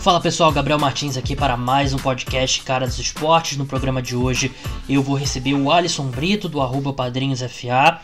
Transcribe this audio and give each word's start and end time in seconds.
Fala 0.00 0.20
pessoal, 0.20 0.50
Gabriel 0.50 0.80
Martins 0.80 1.16
aqui 1.16 1.36
para 1.36 1.56
mais 1.56 1.94
um 1.94 1.96
podcast 1.96 2.60
Cara 2.62 2.86
dos 2.86 2.98
Esportes. 2.98 3.56
No 3.56 3.64
programa 3.66 4.02
de 4.02 4.16
hoje 4.16 4.50
eu 4.88 5.00
vou 5.00 5.14
receber 5.14 5.54
o 5.54 5.70
Alisson 5.70 6.08
Brito 6.08 6.48
do 6.48 6.60
arroba 6.60 6.92
Padrinhos 6.92 7.40
FA 7.42 8.00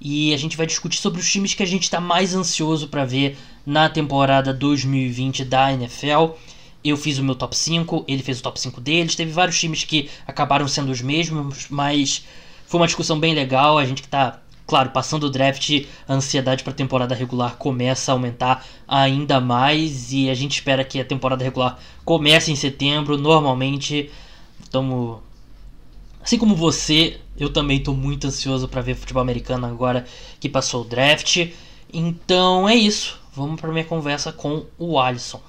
e 0.00 0.32
a 0.32 0.36
gente 0.38 0.56
vai 0.56 0.66
discutir 0.66 0.98
sobre 0.98 1.20
os 1.20 1.30
times 1.30 1.52
que 1.52 1.62
a 1.62 1.66
gente 1.66 1.82
está 1.82 2.00
mais 2.00 2.34
ansioso 2.34 2.88
para 2.88 3.04
ver 3.04 3.36
na 3.66 3.86
temporada 3.90 4.54
2020 4.54 5.44
da 5.44 5.74
NFL. 5.74 6.30
Eu 6.82 6.96
fiz 6.96 7.18
o 7.18 7.24
meu 7.24 7.34
top 7.34 7.54
5, 7.54 8.06
ele 8.08 8.22
fez 8.22 8.40
o 8.40 8.42
top 8.42 8.58
5 8.58 8.80
deles. 8.80 9.14
Teve 9.14 9.30
vários 9.30 9.60
times 9.60 9.84
que 9.84 10.08
acabaram 10.26 10.66
sendo 10.66 10.90
os 10.90 11.02
mesmos, 11.02 11.66
mas 11.68 12.24
foi 12.66 12.80
uma 12.80 12.86
discussão 12.86 13.20
bem 13.20 13.34
legal. 13.34 13.76
A 13.76 13.84
gente 13.84 14.00
que 14.00 14.08
está 14.08 14.40
Claro, 14.72 14.88
passando 14.88 15.24
o 15.24 15.30
draft, 15.30 15.84
a 16.08 16.14
ansiedade 16.14 16.64
para 16.64 16.72
a 16.72 16.74
temporada 16.74 17.14
regular 17.14 17.58
começa 17.58 18.10
a 18.10 18.14
aumentar 18.14 18.64
ainda 18.88 19.38
mais 19.38 20.14
e 20.14 20.30
a 20.30 20.34
gente 20.34 20.52
espera 20.52 20.82
que 20.82 20.98
a 20.98 21.04
temporada 21.04 21.44
regular 21.44 21.78
comece 22.06 22.50
em 22.50 22.56
setembro. 22.56 23.18
Normalmente, 23.18 24.10
estamos 24.64 25.18
assim 26.22 26.38
como 26.38 26.56
você, 26.56 27.20
eu 27.36 27.52
também 27.52 27.76
estou 27.76 27.94
muito 27.94 28.26
ansioso 28.26 28.66
para 28.66 28.80
ver 28.80 28.94
futebol 28.94 29.20
americano 29.20 29.66
agora 29.66 30.06
que 30.40 30.48
passou 30.48 30.80
o 30.80 30.88
draft. 30.88 31.48
Então 31.92 32.66
é 32.66 32.74
isso. 32.74 33.20
Vamos 33.34 33.60
para 33.60 33.70
minha 33.70 33.84
conversa 33.84 34.32
com 34.32 34.64
o 34.78 34.98
Alisson. 34.98 35.42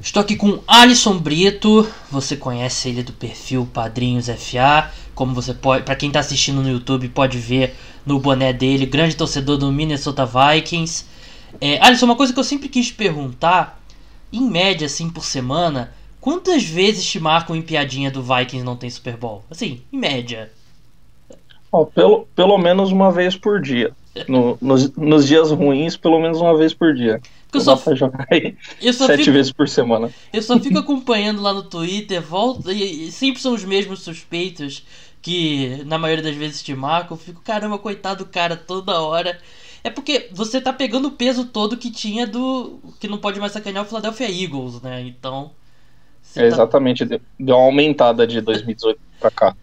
Estou 0.00 0.20
aqui 0.20 0.36
com 0.36 0.60
Alisson 0.68 1.18
Brito. 1.18 1.84
Você 2.12 2.36
conhece 2.36 2.90
ele 2.90 3.02
do 3.02 3.12
perfil 3.12 3.68
Padrinhos 3.74 4.28
FA 4.28 4.92
como 5.16 5.34
você 5.34 5.54
pode, 5.54 5.82
para 5.82 5.96
quem 5.96 6.08
está 6.08 6.20
assistindo 6.20 6.62
no 6.62 6.68
YouTube, 6.68 7.08
pode 7.08 7.38
ver 7.38 7.74
no 8.04 8.20
boné 8.20 8.52
dele, 8.52 8.84
grande 8.84 9.16
torcedor 9.16 9.56
do 9.56 9.72
Minnesota 9.72 10.26
Vikings. 10.26 11.06
É, 11.58 11.82
Alisson, 11.82 12.04
uma 12.04 12.14
coisa 12.14 12.34
que 12.34 12.38
eu 12.38 12.44
sempre 12.44 12.68
quis 12.68 12.92
perguntar, 12.92 13.82
em 14.30 14.42
média, 14.42 14.86
assim, 14.86 15.08
por 15.08 15.24
semana, 15.24 15.90
quantas 16.20 16.64
vezes 16.64 17.04
te 17.04 17.18
marcam 17.18 17.56
em 17.56 17.62
piadinha 17.62 18.10
do 18.10 18.22
Vikings 18.22 18.62
não 18.62 18.76
tem 18.76 18.90
Super 18.90 19.16
Bowl? 19.16 19.42
Assim, 19.50 19.80
em 19.90 19.96
média. 19.96 20.52
Oh, 21.72 21.86
pelo, 21.86 22.28
pelo 22.36 22.58
menos 22.58 22.92
uma 22.92 23.10
vez 23.10 23.34
por 23.36 23.60
dia. 23.60 23.92
No, 24.28 24.58
nos, 24.60 24.92
nos 24.92 25.26
dias 25.26 25.50
ruins, 25.50 25.96
pelo 25.96 26.20
menos 26.20 26.40
uma 26.40 26.56
vez 26.56 26.74
por 26.74 26.94
dia. 26.94 27.20
Eu 27.56 27.60
só, 27.60 27.80
eu 28.82 28.92
só 28.92 29.06
sete 29.06 29.24
fico, 29.24 29.32
vezes 29.32 29.52
por 29.52 29.68
semana. 29.68 30.10
Eu 30.32 30.42
só 30.42 30.58
fico 30.60 30.78
acompanhando 30.78 31.40
lá 31.40 31.54
no 31.54 31.62
Twitter, 31.62 32.20
volta 32.20 32.72
e, 32.72 33.08
e 33.08 33.12
sempre 33.12 33.40
são 33.40 33.54
os 33.54 33.64
mesmos 33.64 34.00
suspeitos 34.00 34.84
que 35.26 35.82
na 35.86 35.98
maioria 35.98 36.22
das 36.22 36.36
vezes 36.36 36.62
te 36.62 36.72
marcam, 36.72 37.16
eu 37.16 37.20
fico, 37.20 37.42
caramba, 37.42 37.76
coitado 37.80 38.24
do 38.24 38.30
cara 38.30 38.56
toda 38.56 39.00
hora. 39.00 39.36
É 39.82 39.90
porque 39.90 40.28
você 40.30 40.60
tá 40.60 40.72
pegando 40.72 41.08
o 41.08 41.10
peso 41.10 41.46
todo 41.46 41.76
que 41.76 41.90
tinha 41.90 42.24
do. 42.28 42.78
que 43.00 43.08
não 43.08 43.18
pode 43.18 43.40
mais 43.40 43.50
sacanear 43.50 43.84
o 43.84 43.88
Philadelphia 43.88 44.30
Eagles, 44.30 44.80
né? 44.80 45.00
Então. 45.00 45.50
É, 46.36 46.42
tá... 46.42 46.46
Exatamente, 46.46 47.04
deu 47.04 47.56
uma 47.56 47.64
aumentada 47.64 48.24
de 48.24 48.40
2018 48.40 49.00
pra 49.18 49.32
cá. 49.32 49.56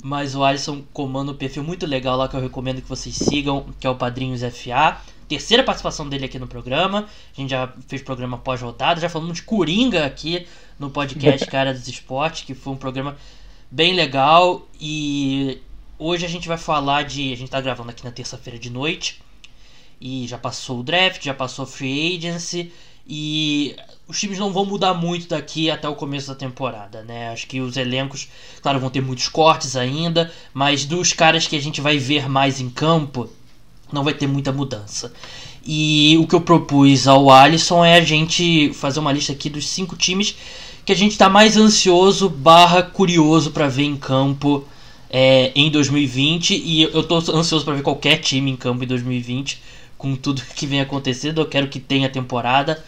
Mas 0.00 0.36
o 0.36 0.44
Alisson 0.44 0.84
comanda 0.92 1.32
um 1.32 1.36
perfil 1.36 1.64
muito 1.64 1.86
legal 1.86 2.16
lá 2.16 2.28
que 2.28 2.36
eu 2.36 2.40
recomendo 2.40 2.80
que 2.80 2.88
vocês 2.88 3.16
sigam, 3.16 3.66
que 3.80 3.88
é 3.88 3.90
o 3.90 3.96
Padrinhos 3.96 4.42
FA. 4.42 4.96
Terceira 5.26 5.64
participação 5.64 6.08
dele 6.08 6.26
aqui 6.26 6.38
no 6.38 6.46
programa. 6.46 7.08
A 7.36 7.40
gente 7.40 7.50
já 7.50 7.68
fez 7.88 8.00
programa 8.00 8.38
pós-rodada, 8.38 9.00
já 9.00 9.08
falamos 9.08 9.38
de 9.38 9.42
Coringa 9.42 10.06
aqui 10.06 10.46
no 10.78 10.88
podcast 10.88 11.44
Cara 11.50 11.74
dos 11.74 11.88
Esportes, 11.88 12.44
que 12.44 12.54
foi 12.54 12.72
um 12.72 12.76
programa 12.76 13.16
bem 13.70 13.94
legal. 13.94 14.66
E 14.80 15.58
hoje 15.98 16.26
a 16.26 16.28
gente 16.28 16.48
vai 16.48 16.58
falar 16.58 17.04
de. 17.04 17.32
A 17.32 17.36
gente 17.36 17.50
tá 17.50 17.60
gravando 17.60 17.90
aqui 17.90 18.04
na 18.04 18.10
terça-feira 18.10 18.58
de 18.58 18.70
noite. 18.70 19.20
E 20.00 20.26
já 20.26 20.38
passou 20.38 20.80
o 20.80 20.82
draft, 20.82 21.22
já 21.22 21.34
passou 21.34 21.64
a 21.64 21.66
free 21.66 22.16
agency. 22.16 22.72
E 23.06 23.76
os 24.06 24.18
times 24.18 24.38
não 24.38 24.52
vão 24.52 24.64
mudar 24.64 24.94
muito 24.94 25.28
daqui 25.28 25.70
até 25.70 25.88
o 25.88 25.94
começo 25.94 26.28
da 26.28 26.34
temporada, 26.34 27.02
né? 27.02 27.30
Acho 27.30 27.46
que 27.46 27.60
os 27.60 27.76
elencos, 27.76 28.28
claro, 28.62 28.78
vão 28.78 28.90
ter 28.90 29.00
muitos 29.00 29.28
cortes 29.28 29.76
ainda, 29.76 30.32
mas 30.54 30.84
dos 30.84 31.12
caras 31.12 31.46
que 31.46 31.56
a 31.56 31.60
gente 31.60 31.80
vai 31.80 31.98
ver 31.98 32.28
mais 32.28 32.60
em 32.60 32.70
campo, 32.70 33.28
não 33.92 34.04
vai 34.04 34.14
ter 34.14 34.26
muita 34.26 34.52
mudança. 34.52 35.12
E 35.64 36.16
o 36.18 36.26
que 36.26 36.34
eu 36.34 36.40
propus 36.40 37.06
ao 37.06 37.30
Alisson 37.30 37.84
é 37.84 37.96
a 37.96 38.04
gente 38.04 38.72
fazer 38.74 39.00
uma 39.00 39.12
lista 39.12 39.32
aqui 39.32 39.50
dos 39.50 39.68
cinco 39.68 39.96
times 39.96 40.36
que 40.90 40.94
a 40.94 40.96
gente 40.96 41.12
está 41.12 41.28
mais 41.28 41.56
ansioso 41.56 42.28
barra 42.28 42.82
curioso 42.82 43.52
para 43.52 43.68
ver 43.68 43.84
em 43.84 43.96
campo 43.96 44.64
é, 45.08 45.52
em 45.54 45.70
2020 45.70 46.56
e 46.56 46.82
eu 46.82 47.02
estou 47.02 47.18
ansioso 47.32 47.64
para 47.64 47.74
ver 47.74 47.82
qualquer 47.82 48.16
time 48.16 48.50
em 48.50 48.56
campo 48.56 48.82
em 48.82 48.88
2020 48.88 49.62
com 49.96 50.16
tudo 50.16 50.42
que 50.56 50.66
vem 50.66 50.80
acontecendo. 50.80 51.40
Eu 51.40 51.46
quero 51.46 51.68
que 51.68 51.78
tenha 51.78 52.08
temporada, 52.08 52.84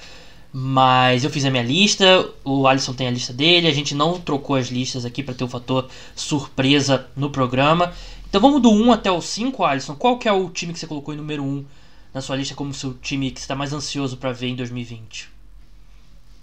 mas 0.53 1.23
eu 1.23 1.31
fiz 1.31 1.45
a 1.45 1.51
minha 1.53 1.63
lista, 1.63 2.29
o 2.45 2.67
Alisson 2.67 2.93
tem 2.93 3.07
a 3.07 3.11
lista 3.13 3.33
dele, 3.33 3.69
a 3.69 3.73
gente 3.73 3.95
não 3.95 4.19
trocou 4.19 4.57
as 4.57 4.67
listas 4.67 5.05
aqui 5.05 5.23
para 5.23 5.35
ter 5.35 5.45
o 5.45 5.47
um 5.47 5.51
fator 5.51 5.87
surpresa 6.17 7.07
no 7.17 7.31
programa. 7.31 7.93
Então 8.29 8.41
vamos 8.41 8.61
do 8.61 8.73
1 8.73 8.95
até 8.95 9.13
o 9.13 9.23
5, 9.23 9.65
Alisson. 9.65 9.95
Qual 9.95 10.19
que 10.19 10.29
é 10.29 10.33
o 10.33 10.51
time 10.51 10.73
que 10.73 10.81
você 10.81 10.89
colocou 10.89 11.15
em 11.15 11.19
número 11.19 11.45
1 11.45 11.65
na 12.13 12.21
sua 12.21 12.35
lista 12.35 12.57
como 12.57 12.75
seu 12.75 12.95
time 12.95 13.31
que 13.31 13.39
está 13.39 13.55
mais 13.55 13.73
ansioso 13.73 14.17
para 14.17 14.33
ver 14.33 14.49
em 14.49 14.57
2020? 14.57 15.29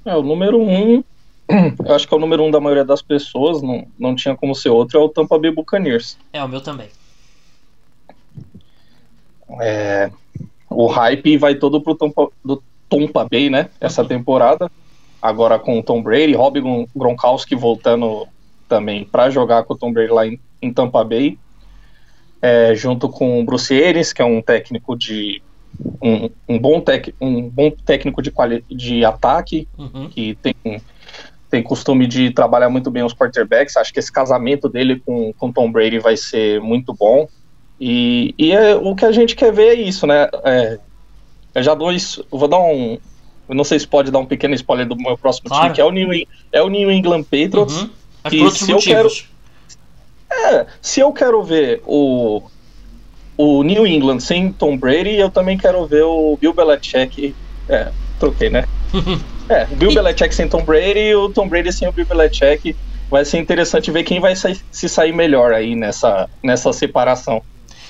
É, 0.05 0.15
o 0.15 0.23
número 0.23 0.57
1 0.61 1.03
eu 1.85 1.95
acho 1.95 2.07
que 2.07 2.13
é 2.13 2.17
o 2.17 2.19
número 2.19 2.43
um 2.43 2.51
da 2.51 2.59
maioria 2.59 2.85
das 2.85 3.01
pessoas, 3.01 3.61
não, 3.61 3.87
não 3.97 4.15
tinha 4.15 4.35
como 4.35 4.53
ser 4.53 4.69
outro, 4.69 4.99
é 4.99 5.03
o 5.03 5.09
Tampa 5.09 5.37
Bay 5.39 5.51
Buccaneers. 5.51 6.17
É, 6.31 6.43
o 6.43 6.47
meu 6.47 6.61
também. 6.61 6.89
É, 9.61 10.11
o 10.69 10.85
hype 10.87 11.37
vai 11.37 11.55
todo 11.55 11.81
pro 11.81 11.95
Tampa, 11.95 12.29
do 12.45 12.61
Tampa 12.87 13.27
Bay, 13.29 13.49
né, 13.49 13.69
essa 13.81 14.03
uhum. 14.03 14.07
temporada, 14.07 14.71
agora 15.21 15.57
com 15.57 15.79
o 15.79 15.83
Tom 15.83 16.01
Brady, 16.03 16.33
Rob 16.33 16.61
Gronkowski 16.95 17.55
voltando 17.55 18.27
também 18.67 19.03
para 19.03 19.31
jogar 19.31 19.63
com 19.63 19.73
o 19.73 19.77
Tom 19.77 19.91
Brady 19.91 20.11
lá 20.11 20.27
em, 20.27 20.39
em 20.61 20.71
Tampa 20.71 21.03
Bay, 21.03 21.37
é, 22.41 22.75
junto 22.75 23.09
com 23.09 23.39
o 23.39 23.43
Bruce 23.43 23.73
Arians, 23.83 24.13
que 24.13 24.21
é 24.21 24.25
um 24.25 24.41
técnico 24.41 24.95
de 24.95 25.41
um, 26.01 26.29
um, 26.47 26.59
bom, 26.59 26.79
tec, 26.79 27.13
um 27.19 27.49
bom 27.49 27.71
técnico 27.71 28.21
de, 28.21 28.31
quali, 28.31 28.63
de 28.69 29.03
ataque, 29.03 29.67
uhum. 29.77 30.09
que 30.09 30.35
tem 30.35 30.53
tem 31.49 31.63
costume 31.63 32.05
de 32.05 32.31
trabalhar 32.31 32.69
muito 32.69 32.91
bem 32.91 33.03
os 33.03 33.13
quarterbacks. 33.13 33.75
Acho 33.75 33.91
que 33.91 33.99
esse 33.99 34.11
casamento 34.11 34.69
dele 34.69 35.01
com, 35.03 35.33
com 35.33 35.51
Tom 35.51 35.71
Brady 35.71 35.99
vai 35.99 36.15
ser 36.15 36.61
muito 36.61 36.93
bom. 36.93 37.27
E, 37.79 38.35
e 38.37 38.51
é, 38.51 38.75
o 38.75 38.95
que 38.95 39.05
a 39.05 39.11
gente 39.11 39.35
quer 39.35 39.51
ver 39.51 39.69
é 39.69 39.73
isso, 39.73 40.05
né? 40.05 40.27
É, 40.43 40.79
eu 41.55 41.63
já 41.63 41.73
dou 41.73 41.91
isso. 41.91 42.25
Vou 42.29 42.47
dar 42.47 42.59
um. 42.59 42.97
Eu 43.47 43.55
não 43.55 43.63
sei 43.63 43.79
se 43.79 43.87
pode 43.87 44.11
dar 44.11 44.19
um 44.19 44.25
pequeno 44.25 44.53
spoiler 44.53 44.87
do 44.87 44.95
meu 44.95 45.17
próximo 45.17 45.49
claro. 45.49 45.63
time, 45.63 45.75
que 45.75 45.81
é 45.81 45.85
o 45.85 45.91
New, 45.91 46.09
é 46.51 46.61
o 46.61 46.69
New 46.69 46.91
England 46.91 47.23
Patriots. 47.23 47.81
Uhum. 47.81 47.89
Que 48.29 48.51
se 48.51 48.71
eu 48.71 48.77
quero. 48.77 49.09
É, 50.31 50.67
se 50.79 50.99
eu 50.99 51.11
quero 51.11 51.41
ver 51.41 51.81
o, 51.87 52.43
o 53.35 53.63
New 53.63 53.87
England 53.87 54.19
sem 54.19 54.51
Tom 54.51 54.77
Brady, 54.77 55.15
eu 55.15 55.31
também 55.31 55.57
quero 55.57 55.87
ver 55.87 56.03
o 56.03 56.37
Bill 56.39 56.53
Belichick. 56.53 57.33
É, 57.67 57.91
troquei, 58.19 58.51
né? 58.51 58.65
É, 59.49 59.65
Bill 59.65 59.93
Belichick 59.93 60.33
sem 60.33 60.47
Tom 60.47 60.63
Brady 60.63 60.99
e 60.99 61.15
o 61.15 61.29
Tom 61.29 61.49
Brady 61.49 61.73
sem 61.73 61.87
o 61.87 61.91
Bill 61.91 62.05
Belichick. 62.05 62.75
Vai 63.09 63.25
ser 63.25 63.39
interessante 63.39 63.89
ver 63.89 64.03
quem 64.03 64.19
vai 64.19 64.35
se 64.35 64.87
sair 64.87 65.11
melhor 65.11 65.51
aí 65.51 65.75
nessa, 65.75 66.29
nessa 66.43 66.71
separação. 66.71 67.41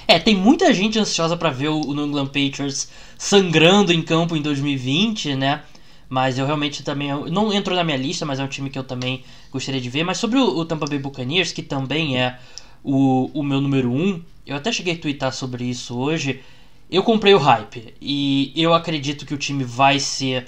É, 0.07 0.17
tem 0.17 0.35
muita 0.35 0.73
gente 0.73 0.97
ansiosa 0.97 1.35
para 1.35 1.49
ver 1.49 1.67
o 1.67 1.93
New 1.93 2.07
England 2.07 2.27
Patriots 2.27 2.89
sangrando 3.17 3.91
em 3.91 4.01
campo 4.01 4.37
em 4.37 4.41
2020, 4.41 5.35
né? 5.35 5.61
Mas 6.07 6.39
eu 6.39 6.45
realmente 6.45 6.81
também. 6.81 7.09
Não 7.29 7.53
entrou 7.53 7.75
na 7.75 7.83
minha 7.83 7.97
lista, 7.97 8.25
mas 8.25 8.39
é 8.39 8.43
um 8.43 8.47
time 8.47 8.69
que 8.69 8.79
eu 8.79 8.83
também 8.83 9.23
gostaria 9.51 9.81
de 9.81 9.89
ver. 9.89 10.03
Mas 10.03 10.17
sobre 10.17 10.39
o, 10.39 10.43
o 10.43 10.65
Tampa 10.65 10.87
Bay 10.87 10.97
Buccaneers, 10.97 11.51
que 11.51 11.61
também 11.61 12.17
é 12.17 12.39
o, 12.83 13.29
o 13.33 13.43
meu 13.43 13.59
número 13.59 13.91
1, 13.91 14.01
um, 14.01 14.23
eu 14.47 14.55
até 14.55 14.71
cheguei 14.71 14.93
a 14.93 14.97
twittar 14.97 15.33
sobre 15.33 15.65
isso 15.65 15.95
hoje. 15.97 16.41
Eu 16.89 17.03
comprei 17.03 17.35
o 17.35 17.37
hype 17.37 17.93
e 18.01 18.51
eu 18.55 18.73
acredito 18.73 19.25
que 19.25 19.33
o 19.33 19.37
time 19.37 19.63
vai 19.63 19.99
ser 19.99 20.47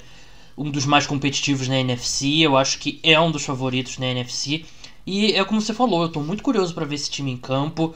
um 0.56 0.70
dos 0.70 0.86
mais 0.86 1.06
competitivos 1.06 1.68
na 1.68 1.78
NFC. 1.78 2.38
Eu 2.40 2.56
acho 2.56 2.78
que 2.78 3.00
é 3.02 3.18
um 3.20 3.30
dos 3.30 3.44
favoritos 3.44 3.98
na 3.98 4.06
NFC. 4.06 4.64
E 5.06 5.32
é 5.32 5.44
como 5.44 5.60
você 5.60 5.74
falou, 5.74 6.02
eu 6.02 6.06
estou 6.06 6.22
muito 6.22 6.42
curioso 6.42 6.74
para 6.74 6.84
ver 6.84 6.94
esse 6.94 7.10
time 7.10 7.32
em 7.32 7.36
campo. 7.36 7.94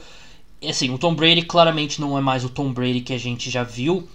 Assim, 0.67 0.89
o 0.89 0.97
Tom 0.97 1.13
Brady 1.13 1.43
claramente 1.43 2.01
não 2.01 2.17
é 2.17 2.21
mais 2.21 2.43
o 2.43 2.49
Tom 2.49 2.73
Brady 2.73 3.01
que 3.01 3.13
a 3.13 3.17
gente 3.17 3.49
já 3.49 3.63
viu, 3.63 4.07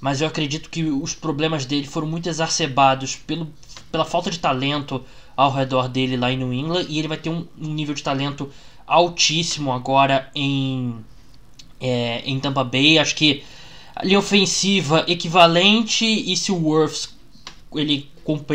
mas 0.00 0.20
eu 0.20 0.28
acredito 0.28 0.70
que 0.70 0.84
os 0.84 1.14
problemas 1.14 1.66
dele 1.66 1.86
foram 1.86 2.06
muito 2.06 2.28
exacerbados 2.28 3.16
pelo, 3.16 3.48
pela 3.90 4.04
falta 4.04 4.30
de 4.30 4.38
talento 4.38 5.04
ao 5.36 5.52
redor 5.52 5.88
dele 5.88 6.16
lá 6.16 6.30
em 6.30 6.36
New 6.36 6.52
England 6.52 6.86
e 6.88 6.98
ele 6.98 7.08
vai 7.08 7.16
ter 7.16 7.30
um, 7.30 7.46
um 7.60 7.74
nível 7.74 7.94
de 7.94 8.02
talento 8.02 8.50
altíssimo 8.86 9.72
agora 9.72 10.30
em, 10.34 10.94
é, 11.80 12.22
em 12.24 12.38
Tampa 12.38 12.62
Bay. 12.62 12.98
Acho 12.98 13.14
que 13.16 13.42
a 13.94 14.04
linha 14.04 14.18
ofensiva 14.18 15.04
equivalente 15.08 16.04
e 16.04 16.36
se 16.36 16.52
o 16.52 16.62
Worths 16.62 17.14
ele, 17.74 18.10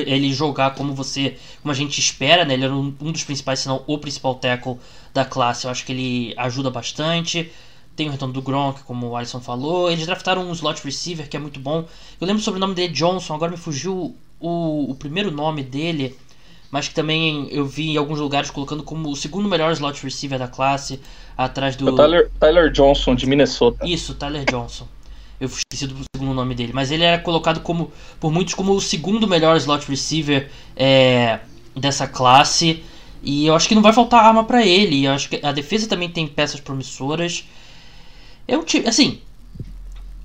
ele 0.06 0.34
jogar 0.34 0.76
como 0.76 0.94
você 0.94 1.38
como 1.62 1.72
a 1.72 1.76
gente 1.76 2.00
espera, 2.00 2.44
né? 2.44 2.54
Ele 2.54 2.66
era 2.66 2.74
um, 2.74 2.94
um 3.02 3.12
dos 3.12 3.24
principais, 3.24 3.60
se 3.60 3.68
não 3.68 3.84
o 3.88 3.98
principal 3.98 4.36
tackle 4.36 4.78
da 5.14 5.24
classe. 5.24 5.66
Eu 5.66 5.72
acho 5.72 5.86
que 5.86 5.92
ele 5.92 6.34
ajuda 6.38 6.70
bastante. 6.70 7.52
tem 7.96 8.08
o 8.08 8.12
retorno 8.12 8.34
do 8.34 8.42
Gronk, 8.42 8.84
como 8.84 9.08
o 9.08 9.16
Alisson 9.16 9.40
falou. 9.40 9.90
Eles 9.90 10.06
draftaram 10.06 10.48
um 10.48 10.52
slot 10.52 10.84
receiver 10.84 11.30
que 11.30 11.38
é 11.38 11.40
muito 11.40 11.60
bom. 11.60 11.86
Eu 12.20 12.28
lembro 12.28 12.42
sobre 12.42 12.58
o 12.58 12.62
nome 12.62 12.76
dele, 12.76 12.94
Johnson, 12.94 13.34
agora 13.34 13.52
me 13.52 13.58
fugiu 13.58 14.16
o, 14.40 14.92
o 14.92 14.96
primeiro 14.96 15.32
nome 15.32 15.64
dele, 15.64 16.18
mas 16.70 16.88
que 16.88 16.94
também 16.94 17.48
eu 17.52 17.66
vi 17.66 17.92
em 17.92 17.98
alguns 17.98 18.20
lugares 18.20 18.50
colocando 18.50 18.84
como 18.84 19.10
o 19.10 19.16
segundo 19.16 19.48
melhor 19.48 19.72
slot 19.72 20.04
receiver 20.04 20.38
da 20.38 20.48
classe, 20.48 21.00
atrás 21.38 21.76
do. 21.76 21.88
O 21.88 21.96
Tyler, 21.96 22.30
Tyler 22.40 22.72
Johnson, 22.72 23.16
de 23.16 23.26
Minnesota. 23.26 23.88
Isso, 23.88 24.14
Tyler 24.16 24.44
Johnson. 24.46 24.88
Eu 25.40 25.48
esqueci 25.48 25.88
do 25.88 25.96
segundo 26.16 26.34
nome 26.34 26.56
dele, 26.56 26.72
mas 26.74 26.92
ele 26.92 27.04
era 27.04 27.22
colocado 27.22 27.60
como 27.60 27.92
por 28.20 28.32
muitos 28.32 28.54
como 28.54 28.74
o 28.74 28.82
segundo 28.82 29.28
melhor 29.28 29.58
slot 29.58 29.88
receiver 29.88 30.50
é, 30.76 31.40
dessa 31.76 32.08
classe. 32.08 32.84
E 33.22 33.46
eu 33.46 33.56
acho 33.56 33.68
que 33.68 33.76
não 33.76 33.82
vai 33.82 33.92
faltar 33.92 34.24
arma 34.24 34.44
para 34.44 34.66
ele. 34.66 35.06
Eu 35.06 35.12
acho 35.12 35.28
que 35.30 35.40
a 35.44 35.52
defesa 35.52 35.88
também 35.88 36.10
tem 36.10 36.28
peças 36.28 36.60
promissoras. 36.60 37.44
É 38.48 38.58
um 38.58 38.64
time, 38.64 38.88
assim, 38.88 39.20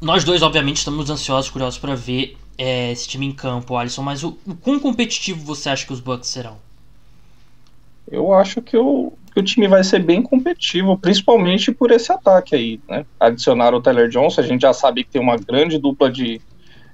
nós 0.01 0.23
dois 0.23 0.43
obviamente 0.43 0.77
estamos 0.77 1.11
ansiosos, 1.11 1.51
curiosos 1.51 1.79
para 1.79 1.95
ver 1.97 2.37
é, 2.57 2.93
esse 2.93 3.09
time 3.09 3.27
em 3.27 3.33
campo, 3.33 3.77
Alisson. 3.77 4.03
Mas 4.03 4.23
o, 4.23 4.39
o 4.47 4.55
quão 4.55 4.79
competitivo 4.79 5.45
você 5.45 5.71
acha 5.71 5.87
que 5.87 5.93
os 5.93 6.01
Bucks 6.01 6.29
serão? 6.29 6.59
Eu 8.11 8.33
acho 8.35 8.61
que 8.61 8.77
o, 8.77 9.13
que 9.33 9.41
o 9.41 9.43
time 9.43 9.69
vai 9.69 9.85
ser 9.85 10.03
bem 10.03 10.23
competitivo, 10.23 10.99
principalmente 10.99 11.73
por 11.73 11.91
esse 11.91 12.13
ataque 12.13 12.55
aí, 12.55 12.81
né? 12.89 13.07
Adicionar 13.19 13.75
o 13.75 13.81
Tyler 13.81 14.09
Johnson, 14.09 14.41
a 14.41 14.45
gente 14.45 14.63
já 14.63 14.73
sabe 14.73 15.05
que 15.05 15.11
tem 15.11 15.23
uma 15.23 15.37
grande 15.37 15.79
dupla 15.79 16.11
de, 16.11 16.41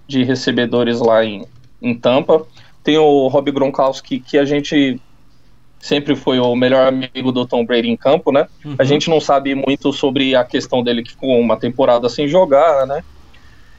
de 0.06 0.22
recebedores 0.22 1.00
lá 1.00 1.24
em, 1.24 1.46
em 1.80 1.94
Tampa. 1.94 2.46
Tem 2.84 2.98
o 2.98 3.26
Rob 3.28 3.50
Gronkowski, 3.50 4.20
que 4.20 4.36
a 4.38 4.44
gente 4.44 5.00
sempre 5.80 6.14
foi 6.14 6.38
o 6.38 6.54
melhor 6.54 6.86
amigo 6.88 7.32
do 7.32 7.46
Tom 7.46 7.64
Brady 7.64 7.88
em 7.88 7.96
campo, 7.96 8.30
né? 8.30 8.46
Uhum. 8.64 8.76
A 8.78 8.84
gente 8.84 9.08
não 9.08 9.20
sabe 9.20 9.54
muito 9.54 9.92
sobre 9.92 10.34
a 10.34 10.44
questão 10.44 10.82
dele 10.82 11.02
que 11.02 11.10
ficou 11.10 11.38
uma 11.38 11.56
temporada 11.56 12.08
sem 12.08 12.28
jogar, 12.28 12.86
né? 12.86 13.02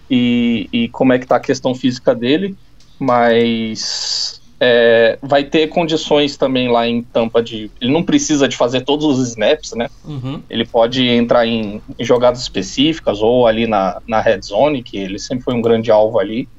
E, 0.10 0.70
e 0.72 0.90
como 0.90 1.14
é 1.14 1.20
que 1.20 1.28
tá 1.28 1.36
a 1.36 1.40
questão 1.40 1.76
física 1.76 2.16
dele, 2.16 2.56
mas 2.98 4.42
é, 4.60 5.20
vai 5.22 5.44
ter 5.44 5.68
condições 5.68 6.36
também 6.36 6.70
lá 6.70 6.88
em 6.88 7.04
Tampa 7.04 7.44
de. 7.44 7.70
Ele 7.80 7.92
não 7.92 8.04
precisa 8.04 8.48
de 8.48 8.58
fazer 8.58 8.82
todos 8.82 9.06
os 9.06 9.28
snaps, 9.30 9.74
né? 9.74 9.90
Uhum. 10.04 10.42
Ele 10.50 10.66
pode 10.66 11.08
entrar 11.08 11.46
em, 11.46 11.82
em, 11.98 12.04
jogadas 12.04 12.42
específicas 12.42 13.22
ou 13.22 13.46
ali 13.46 13.68
na, 13.68 14.02
na 14.08 14.20
red 14.20 14.42
zone, 14.42 14.82
que 14.82 14.98
ele 14.98 15.20
sempre 15.20 15.44
foi 15.44 15.54
um 15.54 15.62
grande 15.62 15.92
alvo 15.92 16.18
ali. 16.18 16.50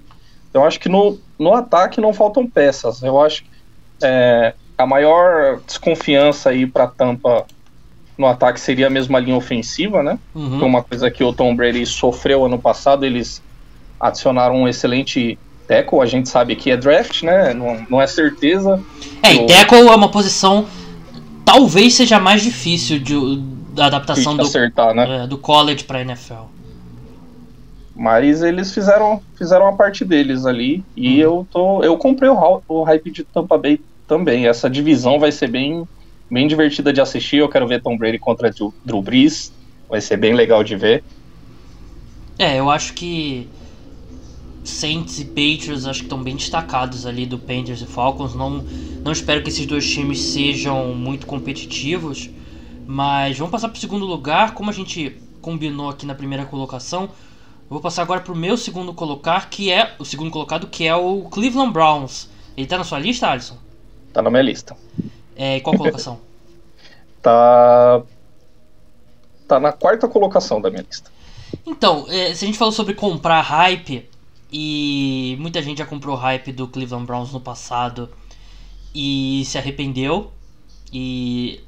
Então 0.49 0.65
acho 0.65 0.79
que 0.79 0.89
no, 0.89 1.19
no 1.39 1.53
ataque 1.55 2.01
não 2.01 2.15
faltam 2.15 2.49
peças. 2.49 3.03
Eu 3.03 3.21
acho 3.21 3.43
que 3.43 3.51
é, 4.03 4.55
a 4.77 4.87
maior 4.87 5.61
desconfiança 5.67 6.51
aí 6.51 6.67
para 6.67 6.87
Tampa 6.87 7.47
no 8.17 8.27
ataque 8.27 8.61
seria 8.61 8.87
a 8.87 8.91
mesma 8.91 9.19
linha 9.19 9.37
ofensiva, 9.37 10.05
né? 10.05 10.19
Uhum. 10.35 10.59
Foi 10.61 10.69
uma 10.69 10.83
coisa 10.85 11.11
que 11.11 11.23
o 11.25 11.33
Tom 11.33 11.55
Brady 11.55 11.85
sofreu 11.85 12.45
ano 12.45 12.59
passado. 12.59 13.05
Eles 13.05 13.43
adicionaram 14.01 14.55
um 14.55 14.69
excelente 14.69 15.37
tackle, 15.69 16.01
a 16.01 16.07
gente 16.07 16.29
sabe 16.29 16.57
que 16.57 16.71
é 16.71 16.77
draft, 16.77 17.23
né? 17.23 17.53
Não, 17.53 17.87
não 17.89 18.01
é 18.01 18.07
certeza. 18.07 18.83
É, 19.23 19.35
e 19.35 19.47
tackle 19.47 19.87
é 19.87 19.95
uma 19.95 20.11
posição 20.11 20.67
talvez 21.49 21.95
seja 21.95 22.21
mais 22.21 22.43
difícil 22.43 22.99
de, 22.99 23.15
da 23.73 23.87
adaptação 23.87 24.37
de 24.37 24.43
acertar, 24.43 24.89
do, 24.89 24.95
né? 24.95 25.25
É, 25.25 25.27
do 25.27 25.39
college 25.39 25.85
para 25.85 26.03
NFL. 26.03 26.45
Mas 27.97 28.43
eles 28.43 28.73
fizeram, 28.73 29.23
fizeram 29.37 29.67
a 29.67 29.73
parte 29.73 30.05
deles 30.05 30.45
ali 30.45 30.85
e 30.95 31.17
uhum. 31.17 31.21
eu 31.21 31.47
tô 31.51 31.83
eu 31.83 31.97
comprei 31.97 32.29
o, 32.29 32.63
o 32.69 32.83
hype 32.83 33.11
de 33.11 33.25
Tampa 33.25 33.57
Bay 33.57 33.81
também. 34.07 34.47
Essa 34.47 34.69
divisão 34.69 35.19
vai 35.19 35.33
ser 35.33 35.49
bem 35.49 35.89
bem 36.31 36.47
divertida 36.47 36.93
de 36.93 37.01
assistir. 37.01 37.39
Eu 37.39 37.49
quero 37.49 37.67
ver 37.67 37.83
Tom 37.83 37.97
Brady 37.97 38.19
contra 38.19 38.51
Drew, 38.51 38.73
Drew 38.85 39.03
Brees. 39.03 39.51
Vai 39.89 40.01
ser 40.01 40.19
bem 40.19 40.35
legal 40.35 40.63
de 40.63 40.77
ver. 40.77 41.03
É, 42.39 42.59
eu 42.59 42.71
acho 42.71 42.93
que 42.93 43.49
Saints 44.69 45.19
e 45.19 45.25
Patriots 45.25 45.87
acho 45.87 46.01
que 46.01 46.07
estão 46.07 46.23
bem 46.23 46.37
destacados 46.37 47.07
ali 47.07 47.27
do 47.27 47.39
Panthers 47.39 47.81
e 47.81 47.87
Falcons. 47.87 48.35
Não, 48.35 48.65
não 49.03 49.13
espero 49.13 49.43
que 49.43 49.49
esses 49.49 49.67
dois 49.67 49.89
times 49.91 50.21
sejam 50.21 50.95
muito 50.95 51.27
competitivos, 51.27 52.31
mas 52.87 53.39
vamos 53.39 53.51
passar 53.51 53.69
para 53.69 53.77
o 53.77 53.81
segundo 53.81 54.05
lugar. 54.05 54.55
Como 54.55 54.71
a 54.71 54.73
gente 54.73 55.17
combinou 55.41 55.89
aqui 55.89 56.05
na 56.05 56.15
primeira 56.15 56.45
colocação, 56.45 57.09
vou 57.69 57.81
passar 57.81 58.03
agora 58.03 58.21
para 58.21 58.33
o 58.33 58.37
meu 58.37 58.57
segundo 58.57 58.93
colocar, 58.93 59.49
que 59.49 59.73
é 59.73 59.95
o 59.99 60.05
segundo 60.05 60.31
colocado, 60.31 60.67
que 60.67 60.87
é 60.87 60.95
o 60.95 61.23
Cleveland 61.31 61.73
Browns. 61.73 62.29
Ele 62.57 62.65
está 62.65 62.77
na 62.77 62.85
sua 62.85 62.99
lista, 62.99 63.29
Alisson? 63.29 63.57
Tá 64.13 64.21
na 64.21 64.31
minha 64.31 64.43
lista. 64.43 64.77
É, 65.35 65.61
qual 65.61 65.77
colocação? 65.77 66.21
tá 67.23 68.03
tá 69.49 69.59
na 69.59 69.73
quarta 69.73 70.07
colocação 70.07 70.61
da 70.61 70.69
minha 70.69 70.85
lista. 70.87 71.11
Então, 71.67 72.05
é, 72.09 72.35
se 72.35 72.45
a 72.45 72.47
gente 72.47 72.59
falou 72.59 72.73
sobre 72.73 72.93
comprar 72.93 73.41
hype, 73.41 74.07
e 74.51 75.37
muita 75.39 75.61
gente 75.61 75.79
já 75.79 75.87
comprou 75.87 76.17
hype 76.17 76.53
do 76.53 76.67
Cleveland 76.67 77.07
Browns 77.07 77.33
no 77.33 77.41
passado 77.41 78.09
e 78.95 79.43
se 79.45 79.59
arrependeu. 79.59 80.33
E 80.93 81.61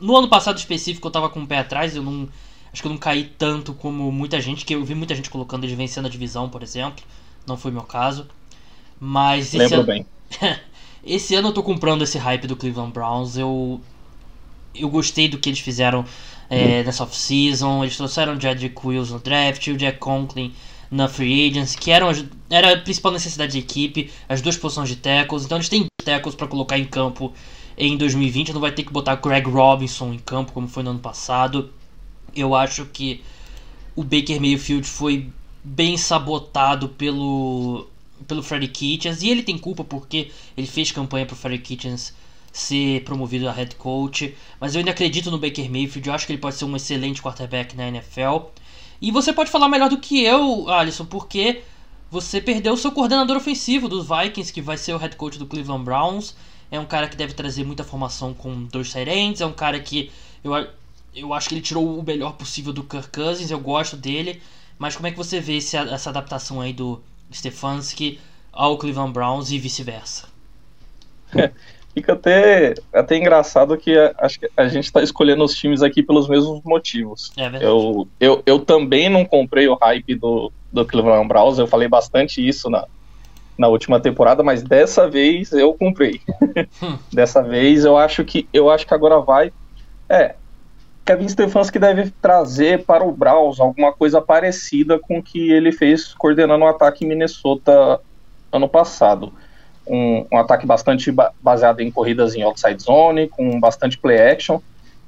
no 0.00 0.16
ano 0.16 0.28
passado 0.28 0.56
específico 0.56 1.06
eu 1.06 1.12
tava 1.12 1.28
com 1.28 1.42
o 1.42 1.46
pé 1.46 1.58
atrás, 1.58 1.94
eu 1.94 2.02
não. 2.02 2.28
Acho 2.72 2.82
que 2.82 2.88
eu 2.88 2.92
não 2.92 2.98
caí 2.98 3.24
tanto 3.38 3.72
como 3.72 4.10
muita 4.10 4.40
gente, 4.40 4.64
que 4.64 4.74
eu 4.74 4.84
vi 4.84 4.96
muita 4.96 5.14
gente 5.14 5.30
colocando 5.30 5.62
ele 5.62 5.76
vencendo 5.76 6.06
a 6.06 6.08
divisão, 6.08 6.48
por 6.48 6.62
exemplo. 6.62 7.04
Não 7.46 7.56
foi 7.56 7.70
meu 7.70 7.82
caso. 7.82 8.26
Mas 8.98 9.48
esse 9.48 9.58
Lembro 9.58 9.76
ano, 9.76 9.86
bem. 9.86 10.06
esse 11.04 11.36
ano 11.36 11.48
eu 11.48 11.52
tô 11.52 11.62
comprando 11.62 12.02
esse 12.02 12.18
hype 12.18 12.46
do 12.48 12.56
Cleveland 12.56 12.92
Browns. 12.92 13.36
Eu 13.36 13.80
eu 14.74 14.88
gostei 14.88 15.28
do 15.28 15.38
que 15.38 15.50
eles 15.50 15.60
fizeram 15.60 16.04
é, 16.50 16.82
nessa 16.82 17.04
off-season. 17.04 17.84
Eles 17.84 17.96
trouxeram 17.96 18.34
o 18.34 18.40
Jedrick 18.40 18.74
Wills 18.84 19.12
no 19.12 19.20
draft, 19.20 19.68
o 19.68 19.76
Jack 19.76 19.98
Conklin 19.98 20.52
na 20.94 21.08
free 21.08 21.48
agency, 21.48 21.76
que 21.76 21.90
eram 21.90 22.08
era 22.48 22.72
a 22.72 22.78
principal 22.78 23.10
necessidade 23.10 23.52
da 23.52 23.58
equipe, 23.58 24.12
as 24.28 24.40
duas 24.40 24.56
posições 24.56 24.88
de 24.88 24.94
tackles. 24.94 25.44
Então 25.44 25.58
eles 25.58 25.68
têm 25.68 25.86
tackles 26.04 26.36
para 26.36 26.46
colocar 26.46 26.78
em 26.78 26.84
campo 26.84 27.34
em 27.76 27.96
2020. 27.96 28.52
Não 28.52 28.60
vai 28.60 28.70
ter 28.70 28.84
que 28.84 28.92
botar 28.92 29.16
Greg 29.16 29.48
Robinson 29.50 30.12
em 30.12 30.18
campo 30.18 30.52
como 30.52 30.68
foi 30.68 30.84
no 30.84 30.90
ano 30.90 31.00
passado. 31.00 31.70
Eu 32.34 32.54
acho 32.54 32.84
que 32.86 33.22
o 33.96 34.04
Baker 34.04 34.40
Mayfield 34.40 34.86
foi 34.86 35.28
bem 35.64 35.96
sabotado 35.96 36.88
pelo 36.90 37.88
pelo 38.28 38.42
Freddie 38.42 38.68
Kitchens 38.68 39.22
e 39.22 39.28
ele 39.28 39.42
tem 39.42 39.58
culpa 39.58 39.82
porque 39.82 40.30
ele 40.56 40.66
fez 40.66 40.92
campanha 40.92 41.26
para 41.26 41.34
o 41.34 41.36
Freddie 41.36 41.58
Kitchens 41.58 42.14
ser 42.52 43.02
promovido 43.02 43.48
a 43.48 43.52
head 43.52 43.74
coach, 43.74 44.32
mas 44.60 44.74
eu 44.74 44.78
ainda 44.78 44.92
acredito 44.92 45.28
no 45.28 45.38
Baker 45.38 45.68
Mayfield, 45.68 46.08
eu 46.08 46.14
acho 46.14 46.24
que 46.24 46.32
ele 46.32 46.40
pode 46.40 46.54
ser 46.54 46.64
um 46.64 46.76
excelente 46.76 47.20
quarterback 47.20 47.76
na 47.76 47.88
NFL. 47.88 48.46
E 49.00 49.10
você 49.10 49.32
pode 49.32 49.50
falar 49.50 49.68
melhor 49.68 49.88
do 49.88 49.98
que 49.98 50.22
eu, 50.22 50.68
Alisson, 50.68 51.04
porque 51.04 51.62
você 52.10 52.40
perdeu 52.40 52.74
o 52.74 52.76
seu 52.76 52.92
coordenador 52.92 53.36
ofensivo 53.36 53.88
dos 53.88 54.06
Vikings, 54.08 54.52
que 54.52 54.62
vai 54.62 54.76
ser 54.76 54.94
o 54.94 54.98
head 54.98 55.16
coach 55.16 55.38
do 55.38 55.46
Cleveland 55.46 55.84
Browns. 55.84 56.34
É 56.70 56.78
um 56.78 56.86
cara 56.86 57.08
que 57.08 57.16
deve 57.16 57.34
trazer 57.34 57.64
muita 57.64 57.84
formação 57.84 58.32
com 58.32 58.64
dois 58.64 58.92
Tyrants, 58.92 59.40
é 59.40 59.46
um 59.46 59.52
cara 59.52 59.78
que 59.78 60.10
eu, 60.42 60.52
eu 61.14 61.34
acho 61.34 61.48
que 61.48 61.54
ele 61.54 61.62
tirou 61.62 61.98
o 61.98 62.02
melhor 62.02 62.32
possível 62.34 62.72
do 62.72 62.82
Kirk 62.82 63.08
Cousins, 63.08 63.50
eu 63.50 63.60
gosto 63.60 63.96
dele. 63.96 64.40
Mas 64.78 64.96
como 64.96 65.06
é 65.06 65.10
que 65.10 65.16
você 65.16 65.40
vê 65.40 65.56
esse, 65.56 65.76
essa 65.76 66.10
adaptação 66.10 66.60
aí 66.60 66.72
do 66.72 67.00
Stefanski 67.32 68.18
ao 68.52 68.76
Cleveland 68.78 69.12
Browns 69.12 69.50
e 69.50 69.58
vice-versa? 69.58 70.28
Fica 71.94 72.14
até, 72.14 72.74
até 72.92 73.16
engraçado 73.16 73.76
que 73.76 73.96
a, 73.96 74.12
acho 74.18 74.40
que 74.40 74.50
a 74.56 74.66
gente 74.66 74.86
está 74.86 75.00
escolhendo 75.00 75.44
os 75.44 75.54
times 75.54 75.80
aqui 75.80 76.02
pelos 76.02 76.28
mesmos 76.28 76.60
motivos. 76.64 77.32
É 77.36 77.48
verdade. 77.48 77.64
Eu, 77.64 78.08
eu, 78.18 78.42
eu 78.44 78.58
também 78.58 79.08
não 79.08 79.24
comprei 79.24 79.68
o 79.68 79.76
hype 79.76 80.16
do, 80.16 80.52
do 80.72 80.84
Cleveland 80.84 81.28
Browns, 81.28 81.56
eu 81.56 81.68
falei 81.68 81.86
bastante 81.86 82.46
isso 82.46 82.68
na, 82.68 82.84
na 83.56 83.68
última 83.68 84.00
temporada, 84.00 84.42
mas 84.42 84.64
dessa 84.64 85.08
vez 85.08 85.52
eu 85.52 85.72
comprei. 85.74 86.20
Hum. 86.82 86.98
dessa 87.14 87.40
vez 87.40 87.84
eu 87.84 87.96
acho 87.96 88.24
que 88.24 88.48
eu 88.52 88.68
acho 88.70 88.84
que 88.84 88.94
agora 88.94 89.20
vai. 89.20 89.52
É, 90.08 90.34
Kevin 91.04 91.28
Stefanski 91.28 91.78
deve 91.78 92.10
trazer 92.20 92.84
para 92.84 93.04
o 93.04 93.12
Browns 93.12 93.60
alguma 93.60 93.92
coisa 93.92 94.20
parecida 94.20 94.98
com 94.98 95.18
o 95.18 95.22
que 95.22 95.52
ele 95.52 95.70
fez 95.70 96.12
coordenando 96.12 96.64
o 96.64 96.68
ataque 96.68 97.04
em 97.04 97.08
Minnesota 97.08 98.00
ano 98.50 98.68
passado 98.68 99.32
um, 99.86 100.26
um 100.32 100.38
ataque 100.38 100.66
bastante 100.66 101.12
baseado 101.42 101.80
em 101.80 101.90
corridas 101.90 102.34
em 102.34 102.42
outside 102.42 102.82
zone, 102.82 103.28
com 103.28 103.58
bastante 103.60 103.98
play 103.98 104.18
action, 104.20 104.60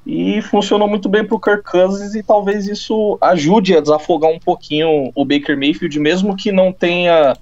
e 0.05 0.41
funcionou 0.41 0.87
muito 0.87 1.09
bem 1.09 1.25
para 1.25 1.35
o 1.35 1.39
Kirk 1.39 1.63
Cousins 1.63 2.15
e 2.15 2.23
talvez 2.23 2.67
isso 2.67 3.17
ajude 3.21 3.75
a 3.75 3.81
desafogar 3.81 4.31
um 4.31 4.39
pouquinho 4.39 5.11
o 5.13 5.25
Baker 5.25 5.57
Mayfield, 5.57 5.99
mesmo 5.99 6.35
que 6.35 6.51
não 6.51 6.71
tenha 6.71 7.35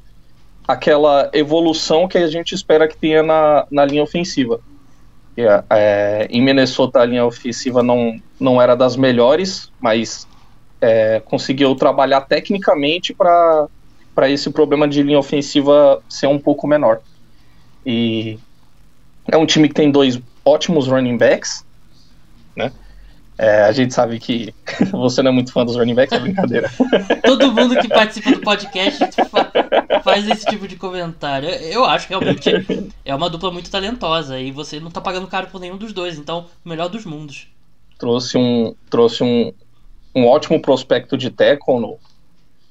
aquela 0.67 1.29
evolução 1.31 2.07
que 2.07 2.17
a 2.17 2.27
gente 2.27 2.55
espera 2.55 2.87
que 2.87 2.97
tenha 2.97 3.21
na, 3.21 3.67
na 3.69 3.85
linha 3.85 4.01
ofensiva. 4.01 4.59
É, 5.37 5.63
é, 5.69 6.27
em 6.29 6.41
Minnesota 6.41 7.01
a 7.01 7.05
linha 7.05 7.25
ofensiva 7.25 7.83
não, 7.83 8.19
não 8.39 8.61
era 8.61 8.75
das 8.75 8.95
melhores, 8.95 9.71
mas 9.79 10.27
é, 10.81 11.21
conseguiu 11.25 11.75
trabalhar 11.75 12.21
tecnicamente 12.21 13.13
para 13.13 13.67
esse 14.29 14.49
problema 14.49 14.87
de 14.87 15.03
linha 15.03 15.19
ofensiva 15.19 16.01
ser 16.09 16.27
um 16.27 16.39
pouco 16.39 16.67
menor. 16.67 17.01
E 17.85 18.39
é 19.31 19.37
um 19.37 19.45
time 19.45 19.67
que 19.67 19.73
tem 19.73 19.91
dois 19.91 20.19
ótimos 20.43 20.87
running 20.87 21.17
backs, 21.17 21.65
né? 22.55 22.71
É, 23.37 23.63
a 23.63 23.71
gente 23.73 23.93
sabe 23.93 24.17
que 24.17 24.53
você 24.91 25.21
não 25.21 25.31
é 25.31 25.33
muito 25.33 25.51
fã 25.51 25.65
dos 25.65 25.75
running 25.75 25.93
backs, 25.95 26.17
é 26.17 26.21
brincadeira. 26.21 26.71
Todo 27.23 27.51
mundo 27.51 27.77
que 27.77 27.87
participa 27.87 28.31
do 28.31 28.39
podcast 28.39 29.03
faz 30.03 30.27
esse 30.29 30.45
tipo 30.45 30.67
de 30.67 30.77
comentário. 30.77 31.49
Eu 31.49 31.83
acho 31.83 32.07
realmente 32.07 32.49
é 33.03 33.13
uma 33.13 33.29
dupla 33.29 33.51
muito 33.51 33.69
talentosa 33.69 34.39
e 34.39 34.51
você 34.51 34.79
não 34.79 34.89
tá 34.89 35.01
pagando 35.01 35.27
caro 35.27 35.47
por 35.47 35.59
nenhum 35.59 35.77
dos 35.77 35.91
dois, 35.91 36.17
então 36.17 36.45
o 36.63 36.69
melhor 36.69 36.87
dos 36.87 37.05
mundos. 37.05 37.47
Trouxe 37.97 38.37
um, 38.37 38.73
trouxe 38.89 39.23
um, 39.23 39.53
um 40.13 40.25
ótimo 40.25 40.61
prospecto 40.61 41.17
de 41.17 41.29
tackle 41.29 41.79
no, 41.79 41.97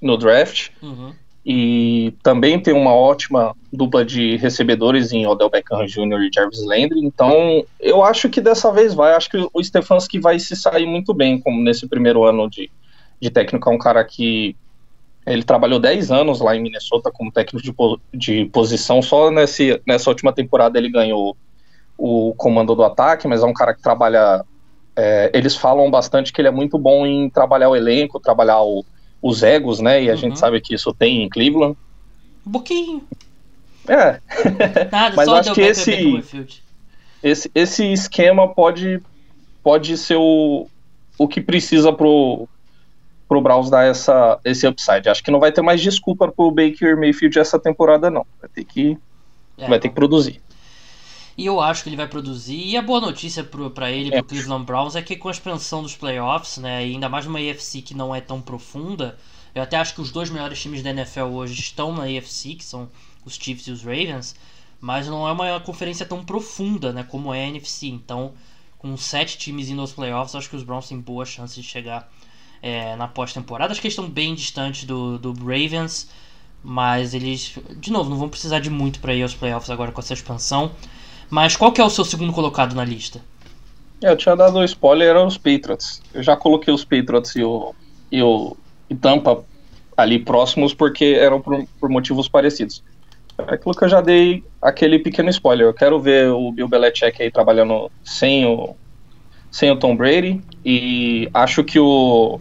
no 0.00 0.16
draft. 0.16 0.71
Uhum. 0.83 1.12
E 1.46 2.14
também 2.22 2.58
tem 2.58 2.72
uma 2.72 2.94
ótima 2.94 3.54
dupla 3.70 4.02
de 4.02 4.36
recebedores 4.36 5.12
em 5.12 5.26
Odell 5.26 5.50
Beckham 5.50 5.84
Jr. 5.84 6.22
e 6.22 6.30
Jarvis 6.34 6.64
Landry. 6.64 7.04
Então, 7.04 7.64
eu 7.78 8.02
acho 8.02 8.30
que 8.30 8.40
dessa 8.40 8.72
vez 8.72 8.94
vai. 8.94 9.12
Acho 9.12 9.28
que 9.28 9.48
o 9.52 9.62
Stefanski 9.62 10.18
vai 10.18 10.38
se 10.38 10.56
sair 10.56 10.86
muito 10.86 11.12
bem 11.12 11.38
como 11.38 11.62
nesse 11.62 11.86
primeiro 11.86 12.24
ano 12.24 12.48
de, 12.48 12.70
de 13.20 13.28
técnico. 13.28 13.68
É 13.68 13.72
um 13.72 13.78
cara 13.78 14.02
que 14.04 14.56
ele 15.26 15.42
trabalhou 15.42 15.78
10 15.78 16.10
anos 16.10 16.40
lá 16.40 16.56
em 16.56 16.62
Minnesota 16.62 17.10
como 17.12 17.30
técnico 17.30 17.62
de, 17.62 17.74
de 18.14 18.46
posição. 18.46 19.02
Só 19.02 19.30
nesse, 19.30 19.80
nessa 19.86 20.08
última 20.08 20.32
temporada 20.32 20.78
ele 20.78 20.88
ganhou 20.88 21.36
o 21.98 22.34
comando 22.34 22.74
do 22.74 22.82
ataque, 22.82 23.28
mas 23.28 23.42
é 23.42 23.46
um 23.46 23.54
cara 23.54 23.74
que 23.74 23.82
trabalha. 23.82 24.42
É, 24.96 25.30
eles 25.34 25.56
falam 25.56 25.90
bastante 25.90 26.32
que 26.32 26.40
ele 26.40 26.48
é 26.48 26.52
muito 26.52 26.78
bom 26.78 27.04
em 27.04 27.28
trabalhar 27.28 27.68
o 27.68 27.76
elenco, 27.76 28.20
trabalhar 28.20 28.62
o, 28.62 28.84
os 29.25 29.43
egos, 29.43 29.81
né? 29.81 30.02
E 30.02 30.11
a 30.11 30.12
uhum. 30.12 30.19
gente 30.19 30.38
sabe 30.38 30.61
que 30.61 30.75
isso 30.75 30.93
tem 30.93 31.23
em 31.23 31.31
Cleveland. 31.31 31.78
Um 32.47 32.52
pouquinho. 32.52 33.02
É. 33.88 34.21
Nada, 34.93 35.16
Mas 35.16 35.28
acho 35.28 35.54
que 35.54 35.62
esse, 35.62 36.23
esse, 37.23 37.50
esse 37.54 37.90
esquema 37.90 38.47
pode, 38.47 39.00
pode 39.62 39.97
ser 39.97 40.16
o, 40.16 40.69
o 41.16 41.26
que 41.26 41.40
precisa 41.40 41.90
pro, 41.90 42.47
pro 43.26 43.40
Browns 43.40 43.71
dar 43.71 43.85
essa, 43.87 44.38
esse 44.45 44.66
upside. 44.69 45.09
Acho 45.09 45.25
que 45.25 45.31
não 45.31 45.40
vai 45.40 45.50
ter 45.50 45.62
mais 45.62 45.81
desculpa 45.81 46.31
pro 46.31 46.50
Baker 46.50 46.95
Mayfield 46.95 47.38
essa 47.38 47.59
temporada, 47.59 48.11
não. 48.11 48.26
Vai 48.38 48.50
ter 48.50 48.64
que, 48.64 48.99
é, 49.57 49.66
vai 49.66 49.78
ter 49.78 49.88
que 49.88 49.95
produzir. 49.95 50.38
E 51.36 51.46
eu 51.46 51.60
acho 51.60 51.82
que 51.82 51.88
ele 51.88 51.96
vai 51.96 52.06
produzir. 52.06 52.56
E 52.56 52.76
a 52.76 52.82
boa 52.82 53.00
notícia 53.00 53.42
para 53.42 53.90
ele, 53.90 54.10
para 54.10 54.18
o 54.18 54.20
é. 54.20 54.22
Cleveland 54.22 54.64
Browns, 54.64 54.94
é 54.94 55.02
que 55.02 55.16
com 55.16 55.28
a 55.28 55.32
expansão 55.32 55.82
dos 55.82 55.96
playoffs, 55.96 56.58
né, 56.58 56.86
e 56.86 56.92
ainda 56.92 57.08
mais 57.08 57.26
numa 57.26 57.38
AFC 57.38 57.82
que 57.82 57.94
não 57.94 58.14
é 58.14 58.20
tão 58.20 58.40
profunda, 58.40 59.18
eu 59.54 59.62
até 59.62 59.76
acho 59.76 59.94
que 59.94 60.00
os 60.00 60.10
dois 60.10 60.30
melhores 60.30 60.60
times 60.60 60.82
da 60.82 60.90
NFL 60.90 61.24
hoje 61.24 61.54
estão 61.60 61.92
na 61.92 62.04
AFC, 62.04 62.54
que 62.54 62.64
são 62.64 62.88
os 63.24 63.34
Chiefs 63.34 63.66
e 63.66 63.70
os 63.70 63.82
Ravens, 63.82 64.34
mas 64.80 65.06
não 65.06 65.26
é 65.26 65.32
uma 65.32 65.60
conferência 65.60 66.04
tão 66.04 66.24
profunda 66.24 66.92
né, 66.92 67.04
como 67.04 67.32
é 67.32 67.44
a 67.44 67.48
NFC. 67.48 67.86
Então, 67.86 68.34
com 68.78 68.96
sete 68.96 69.38
times 69.38 69.70
indo 69.70 69.80
aos 69.80 69.92
playoffs, 69.92 70.34
acho 70.34 70.50
que 70.50 70.56
os 70.56 70.62
Browns 70.62 70.88
têm 70.88 71.00
boa 71.00 71.24
chance 71.24 71.60
de 71.60 71.66
chegar 71.66 72.10
é, 72.60 72.94
na 72.96 73.08
pós-temporada. 73.08 73.72
Acho 73.72 73.80
que 73.80 73.86
eles 73.86 73.94
estão 73.94 74.08
bem 74.08 74.34
distantes 74.34 74.84
do, 74.84 75.18
do 75.18 75.32
Ravens, 75.32 76.10
mas 76.62 77.14
eles, 77.14 77.58
de 77.76 77.90
novo, 77.90 78.10
não 78.10 78.18
vão 78.18 78.28
precisar 78.28 78.58
de 78.58 78.70
muito 78.70 79.00
para 79.00 79.14
ir 79.14 79.22
aos 79.22 79.34
playoffs 79.34 79.70
agora 79.70 79.92
com 79.92 80.00
essa 80.00 80.12
expansão. 80.14 80.72
Mas 81.31 81.57
qual 81.57 81.73
que 81.73 81.81
é 81.81 81.85
o 81.85 81.90
seu 81.90 82.04
segundo 82.04 82.33
colocado 82.33 82.75
na 82.75 82.85
lista? 82.85 83.21
É, 84.02 84.11
eu 84.11 84.16
tinha 84.16 84.37
dado 84.37 84.59
um 84.59 84.64
spoiler, 84.64 85.09
eram 85.09 85.26
os 85.26 85.38
Patriots. 85.38 86.02
Eu 86.12 86.23
já 86.23 86.37
coloquei 86.37 86.73
os 86.73 86.85
Patriots 86.85 87.35
e 87.37 87.43
o, 87.43 87.75
e 88.11 88.23
o 88.23 88.57
e 88.88 88.95
Tampa 88.95 89.45
ali 89.97 90.19
próximos 90.19 90.75
porque 90.75 91.16
eram 91.19 91.40
por, 91.40 91.64
por 91.81 91.88
motivos 91.88 92.28
parecidos. 92.28 92.83
É 93.38 93.54
aquilo 93.54 93.75
que 93.75 93.85
eu 93.85 93.88
já 93.88 94.00
dei 94.00 94.45
aquele 94.61 94.99
pequeno 94.99 95.31
spoiler. 95.31 95.66
Eu 95.66 95.75
quero 95.75 96.00
ver 96.00 96.31
o 96.31 96.52
Bill 96.52 96.69
Belichick 96.69 97.23
aí 97.23 97.31
trabalhando 97.31 97.90
sem 98.04 98.47
o, 98.47 98.76
sem 99.50 99.71
o 99.71 99.78
Tom 99.78 99.97
Brady 99.97 100.43
e 100.64 101.28
acho 101.35 101.64
que 101.64 101.78
o, 101.78 102.40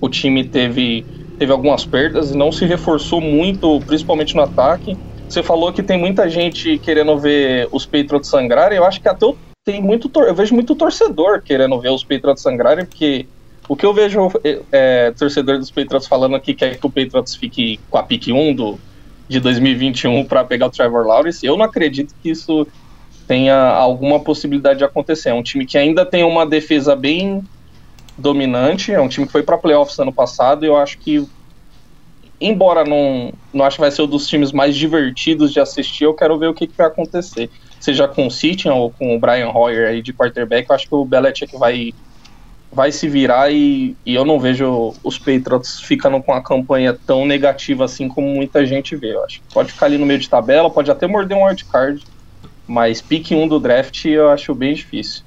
o 0.00 0.08
time 0.08 0.44
teve, 0.48 1.06
teve 1.38 1.52
algumas 1.52 1.84
perdas 1.84 2.30
e 2.30 2.36
não 2.36 2.50
se 2.50 2.64
reforçou 2.66 3.20
muito, 3.20 3.80
principalmente 3.82 4.34
no 4.34 4.42
ataque. 4.42 4.96
Você 5.32 5.42
falou 5.42 5.72
que 5.72 5.82
tem 5.82 5.98
muita 5.98 6.28
gente 6.28 6.76
querendo 6.76 7.18
ver 7.18 7.66
os 7.72 7.86
Patriots 7.86 8.28
sangrarem. 8.28 8.76
Eu 8.76 8.84
acho 8.84 9.00
que 9.00 9.08
até 9.08 9.24
eu, 9.24 9.34
tem 9.64 9.80
muito 9.80 10.10
eu 10.20 10.34
vejo 10.34 10.54
muito 10.54 10.74
torcedor 10.74 11.40
querendo 11.40 11.80
ver 11.80 11.88
os 11.88 12.04
Patriots 12.04 12.42
sangrarem, 12.42 12.84
porque 12.84 13.24
o 13.66 13.74
que 13.74 13.86
eu 13.86 13.94
vejo 13.94 14.30
é, 14.44 14.60
é 14.70 15.10
torcedor 15.12 15.56
dos 15.56 15.70
Patriots 15.70 16.06
falando 16.06 16.36
aqui 16.36 16.52
que 16.52 16.66
é 16.66 16.74
que 16.74 16.86
o 16.86 16.90
Patriots 16.90 17.34
fique 17.34 17.80
com 17.88 17.96
a 17.96 18.02
pique 18.02 18.30
1 18.30 18.54
do, 18.54 18.78
de 19.26 19.40
2021 19.40 20.22
para 20.26 20.44
pegar 20.44 20.66
o 20.66 20.70
Trevor 20.70 21.06
Lawrence. 21.06 21.46
Eu 21.46 21.56
não 21.56 21.64
acredito 21.64 22.14
que 22.22 22.28
isso 22.28 22.66
tenha 23.26 23.56
alguma 23.56 24.20
possibilidade 24.20 24.80
de 24.80 24.84
acontecer. 24.84 25.30
É 25.30 25.34
um 25.34 25.42
time 25.42 25.64
que 25.64 25.78
ainda 25.78 26.04
tem 26.04 26.24
uma 26.24 26.44
defesa 26.44 26.94
bem 26.94 27.42
dominante, 28.18 28.92
é 28.92 29.00
um 29.00 29.08
time 29.08 29.24
que 29.24 29.32
foi 29.32 29.42
para 29.42 29.56
playoffs 29.56 29.98
ano 29.98 30.12
passado 30.12 30.66
e 30.66 30.68
eu 30.68 30.76
acho 30.76 30.98
que 30.98 31.26
embora 32.46 32.84
não, 32.84 33.32
não 33.52 33.64
acho 33.64 33.76
que 33.76 33.80
vai 33.80 33.90
ser 33.90 34.02
um 34.02 34.06
dos 34.06 34.26
times 34.26 34.52
mais 34.52 34.76
divertidos 34.76 35.52
de 35.52 35.60
assistir, 35.60 36.04
eu 36.04 36.14
quero 36.14 36.38
ver 36.38 36.48
o 36.48 36.54
que, 36.54 36.66
que 36.66 36.76
vai 36.76 36.86
acontecer. 36.86 37.50
Seja 37.80 38.06
com 38.08 38.26
o 38.26 38.30
City 38.30 38.68
ou 38.68 38.90
com 38.90 39.14
o 39.14 39.18
Brian 39.18 39.50
Hoyer 39.50 39.88
aí 39.88 40.02
de 40.02 40.12
quarterback, 40.12 40.68
eu 40.68 40.74
acho 40.74 40.88
que 40.88 40.94
o 40.94 41.04
Belichick 41.04 41.56
vai, 41.56 41.92
vai 42.72 42.92
se 42.92 43.08
virar 43.08 43.50
e, 43.52 43.96
e 44.04 44.14
eu 44.14 44.24
não 44.24 44.38
vejo 44.38 44.94
os 45.02 45.18
Patriots 45.18 45.80
ficando 45.80 46.22
com 46.22 46.32
a 46.32 46.42
campanha 46.42 46.96
tão 47.06 47.24
negativa 47.24 47.84
assim 47.84 48.08
como 48.08 48.28
muita 48.28 48.66
gente 48.66 48.96
vê. 48.96 49.14
Eu 49.14 49.24
acho 49.24 49.40
pode 49.52 49.72
ficar 49.72 49.86
ali 49.86 49.98
no 49.98 50.06
meio 50.06 50.18
de 50.18 50.28
tabela, 50.28 50.70
pode 50.70 50.90
até 50.90 51.06
morder 51.06 51.36
um 51.36 51.44
wildcard, 51.44 52.04
mas 52.66 53.00
pique 53.00 53.34
1 53.34 53.48
do 53.48 53.58
draft 53.58 54.04
eu 54.04 54.30
acho 54.30 54.54
bem 54.54 54.74
difícil. 54.74 55.22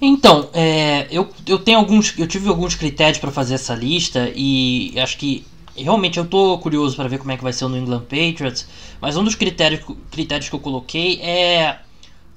Então, 0.00 0.48
é, 0.54 1.08
eu, 1.10 1.28
eu 1.46 1.58
tenho 1.58 1.78
alguns. 1.78 2.16
Eu 2.16 2.26
tive 2.26 2.48
alguns 2.48 2.74
critérios 2.76 3.18
para 3.18 3.32
fazer 3.32 3.54
essa 3.54 3.74
lista 3.74 4.30
e 4.34 4.94
acho 4.96 5.18
que 5.18 5.44
realmente 5.82 6.18
eu 6.18 6.26
tô 6.26 6.58
curioso 6.58 6.96
para 6.96 7.08
ver 7.08 7.18
como 7.18 7.32
é 7.32 7.36
que 7.36 7.42
vai 7.42 7.52
ser 7.52 7.64
o 7.64 7.68
New 7.68 7.82
England 7.82 8.02
Patriots, 8.02 8.66
mas 9.00 9.16
um 9.16 9.24
dos 9.24 9.34
critérios, 9.34 9.80
critérios 10.10 10.48
que 10.48 10.54
eu 10.54 10.60
coloquei 10.60 11.20
é 11.20 11.80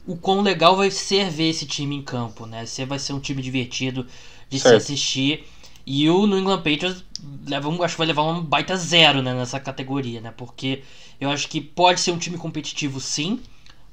o 0.05 0.15
quão 0.15 0.41
legal 0.41 0.75
vai 0.75 0.89
ser 0.89 1.29
ver 1.29 1.49
esse 1.49 1.65
time 1.65 1.95
em 1.95 2.01
campo, 2.01 2.45
né? 2.45 2.65
Se 2.65 2.83
vai 2.85 2.99
ser 2.99 3.13
um 3.13 3.19
time 3.19 3.41
divertido 3.41 4.05
de 4.49 4.59
certo. 4.59 4.81
se 4.83 4.93
assistir. 4.93 5.45
E 5.85 6.09
o 6.09 6.27
New 6.27 6.39
England 6.39 6.61
Patriots 6.61 7.03
leva 7.47 7.67
um, 7.69 7.81
acho 7.81 7.95
que 7.95 7.99
vai 7.99 8.07
levar 8.07 8.23
um 8.23 8.41
baita 8.41 8.75
zero 8.75 9.21
né, 9.21 9.33
nessa 9.33 9.59
categoria, 9.59 10.21
né? 10.21 10.31
Porque 10.35 10.83
eu 11.19 11.29
acho 11.29 11.47
que 11.47 11.59
pode 11.59 11.99
ser 11.99 12.11
um 12.11 12.17
time 12.17 12.37
competitivo 12.37 12.99
sim, 12.99 13.39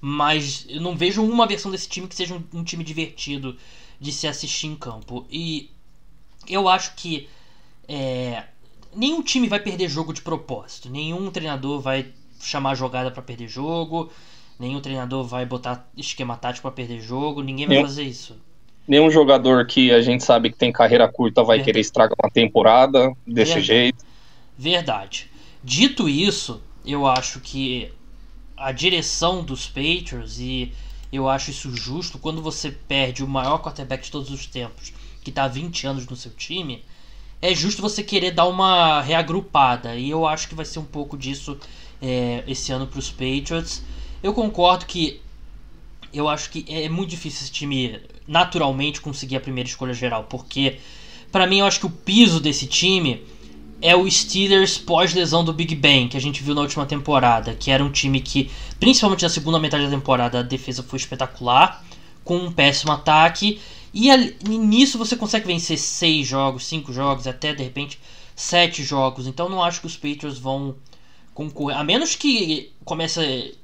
mas 0.00 0.66
eu 0.68 0.80
não 0.80 0.96
vejo 0.96 1.22
uma 1.22 1.46
versão 1.46 1.70
desse 1.70 1.88
time 1.88 2.06
que 2.06 2.14
seja 2.14 2.34
um, 2.34 2.44
um 2.58 2.64
time 2.64 2.84
divertido 2.84 3.56
de 4.00 4.12
se 4.12 4.26
assistir 4.26 4.66
em 4.66 4.76
campo. 4.76 5.26
E 5.30 5.70
eu 6.48 6.68
acho 6.68 6.94
que 6.94 7.28
é, 7.88 8.44
nenhum 8.94 9.22
time 9.22 9.48
vai 9.48 9.60
perder 9.60 9.88
jogo 9.88 10.12
de 10.12 10.22
propósito. 10.22 10.88
Nenhum 10.90 11.30
treinador 11.30 11.80
vai 11.80 12.06
chamar 12.40 12.74
jogada 12.74 13.10
para 13.10 13.22
perder 13.22 13.48
jogo. 13.48 14.10
Nenhum 14.58 14.80
treinador 14.80 15.24
vai 15.24 15.46
botar 15.46 15.88
esquema 15.96 16.36
tático 16.36 16.62
para 16.62 16.74
perder 16.74 17.00
jogo. 17.00 17.42
Ninguém 17.42 17.66
vai 17.66 17.82
fazer 17.82 18.02
isso. 18.02 18.36
Nenhum 18.86 19.10
jogador 19.10 19.66
que 19.66 19.90
a 19.92 20.00
gente 20.00 20.24
sabe 20.24 20.50
que 20.50 20.56
tem 20.56 20.72
carreira 20.72 21.06
curta 21.06 21.42
vai 21.42 21.58
Verdade. 21.58 21.64
querer 21.66 21.80
estragar 21.80 22.16
uma 22.22 22.30
temporada 22.30 23.12
desse 23.26 23.52
Verdade. 23.52 23.66
jeito. 23.66 24.04
Verdade. 24.56 25.30
Dito 25.62 26.08
isso, 26.08 26.62
eu 26.84 27.06
acho 27.06 27.40
que 27.40 27.92
a 28.56 28.72
direção 28.72 29.44
dos 29.44 29.66
Patriots 29.66 30.40
e 30.40 30.72
eu 31.12 31.28
acho 31.28 31.50
isso 31.50 31.74
justo 31.74 32.18
quando 32.18 32.42
você 32.42 32.70
perde 32.70 33.22
o 33.22 33.28
maior 33.28 33.58
quarterback 33.58 34.04
de 34.04 34.10
todos 34.10 34.30
os 34.30 34.46
tempos, 34.46 34.92
que 35.22 35.30
está 35.30 35.44
há 35.44 35.48
20 35.48 35.86
anos 35.86 36.06
no 36.06 36.16
seu 36.16 36.32
time, 36.32 36.84
é 37.40 37.54
justo 37.54 37.80
você 37.80 38.02
querer 38.02 38.32
dar 38.32 38.46
uma 38.46 39.00
reagrupada. 39.00 39.94
E 39.94 40.10
eu 40.10 40.26
acho 40.26 40.48
que 40.48 40.54
vai 40.54 40.64
ser 40.64 40.78
um 40.78 40.84
pouco 40.84 41.16
disso 41.16 41.56
é, 42.02 42.42
esse 42.46 42.72
ano 42.72 42.86
para 42.86 42.98
os 42.98 43.10
Patriots. 43.10 43.82
Eu 44.22 44.32
concordo 44.32 44.86
que 44.86 45.20
eu 46.12 46.28
acho 46.28 46.50
que 46.50 46.64
é 46.68 46.88
muito 46.88 47.10
difícil 47.10 47.42
esse 47.42 47.52
time 47.52 48.00
naturalmente 48.26 49.00
conseguir 49.00 49.36
a 49.36 49.40
primeira 49.40 49.68
escolha 49.68 49.92
geral, 49.92 50.24
porque 50.24 50.78
para 51.30 51.46
mim 51.46 51.58
eu 51.58 51.66
acho 51.66 51.80
que 51.80 51.86
o 51.86 51.90
piso 51.90 52.40
desse 52.40 52.66
time 52.66 53.22
é 53.80 53.94
o 53.94 54.10
Steelers 54.10 54.76
pós-lesão 54.76 55.44
do 55.44 55.52
Big 55.52 55.74
Ben, 55.74 56.08
que 56.08 56.16
a 56.16 56.20
gente 56.20 56.42
viu 56.42 56.54
na 56.54 56.62
última 56.62 56.84
temporada, 56.84 57.54
que 57.54 57.70
era 57.70 57.84
um 57.84 57.90
time 57.90 58.20
que, 58.20 58.50
principalmente 58.80 59.22
na 59.22 59.28
segunda 59.28 59.58
metade 59.58 59.84
da 59.84 59.90
temporada, 59.90 60.40
a 60.40 60.42
defesa 60.42 60.82
foi 60.82 60.98
espetacular, 60.98 61.84
com 62.24 62.36
um 62.36 62.52
péssimo 62.52 62.92
ataque, 62.92 63.60
e 63.92 64.14
nisso 64.58 64.98
você 64.98 65.16
consegue 65.16 65.46
vencer 65.46 65.78
seis 65.78 66.26
jogos, 66.26 66.66
cinco 66.66 66.92
jogos, 66.92 67.26
até 67.26 67.54
de 67.54 67.62
repente 67.62 67.98
sete 68.36 68.82
jogos. 68.82 69.26
Então 69.26 69.48
não 69.48 69.62
acho 69.62 69.80
que 69.80 69.86
os 69.86 69.96
Patriots 69.96 70.38
vão 70.38 70.76
concorrer. 71.34 71.78
A 71.78 71.84
menos 71.84 72.14
que 72.14 72.72
comece. 72.84 73.56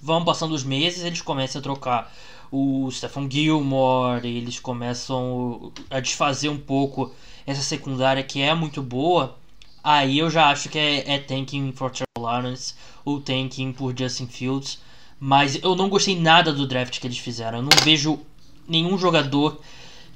Vão 0.00 0.24
passando 0.24 0.54
os 0.54 0.64
meses, 0.64 1.04
eles 1.04 1.20
comecem 1.20 1.58
a 1.58 1.62
trocar 1.62 2.12
o 2.50 2.88
Stephen 2.90 3.28
Gilmore, 3.30 4.26
eles 4.26 4.60
começam 4.60 5.72
a 5.90 6.00
desfazer 6.00 6.48
um 6.48 6.58
pouco 6.58 7.12
essa 7.46 7.62
secundária 7.62 8.22
que 8.22 8.40
é 8.40 8.54
muito 8.54 8.82
boa. 8.82 9.36
Aí 9.82 10.18
eu 10.18 10.30
já 10.30 10.48
acho 10.50 10.68
que 10.68 10.78
é, 10.78 11.14
é 11.14 11.18
tanking 11.18 11.72
for 11.72 11.90
Trevor 11.90 12.06
Lawrence 12.30 12.74
ou 13.04 13.20
tanking 13.20 13.72
por 13.72 13.96
Justin 13.96 14.26
Fields. 14.26 14.78
Mas 15.18 15.62
eu 15.62 15.74
não 15.74 15.88
gostei 15.88 16.18
nada 16.18 16.52
do 16.52 16.66
draft 16.66 16.98
que 17.00 17.06
eles 17.06 17.18
fizeram. 17.18 17.58
Eu 17.58 17.62
não 17.62 17.84
vejo 17.84 18.20
nenhum 18.68 18.96
jogador 18.98 19.60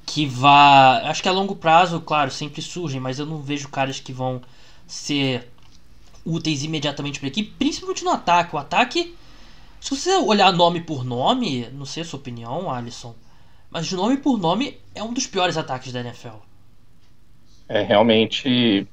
que 0.05 0.27
vá. 0.27 0.99
Acho 1.05 1.23
que 1.23 1.29
a 1.29 1.33
longo 1.33 1.57
prazo, 1.57 2.01
claro, 2.01 2.31
sempre 2.31 2.63
surgem, 2.63 3.01
mas 3.01 3.19
eu 3.19 3.27
não 3.27 3.39
vejo 3.39 3.69
caras 3.69 4.01
que 4.01 4.13
vão 4.13 4.41
ser 4.87 5.51
úteis 6.25 6.65
imediatamente 6.65 7.19
para 7.19 7.29
a 7.29 7.31
equipe, 7.31 7.53
principalmente 7.59 8.05
no 8.05 8.11
ataque. 8.11 8.55
O 8.55 8.59
ataque, 8.59 9.15
se 9.81 9.95
você 9.95 10.17
olhar 10.17 10.53
nome 10.53 10.81
por 10.81 11.05
nome, 11.05 11.69
não 11.73 11.85
sei 11.85 12.03
a 12.03 12.07
sua 12.07 12.19
opinião, 12.19 12.71
Alisson, 12.71 13.15
mas 13.71 13.87
de 13.87 13.97
nome 13.97 14.17
por 14.17 14.39
nome 14.39 14.79
é 14.95 15.03
um 15.03 15.13
dos 15.13 15.27
piores 15.27 15.57
ataques 15.57 15.93
da 15.93 16.01
NFL. 16.01 16.39
É 17.69 17.83
realmente 17.83 18.87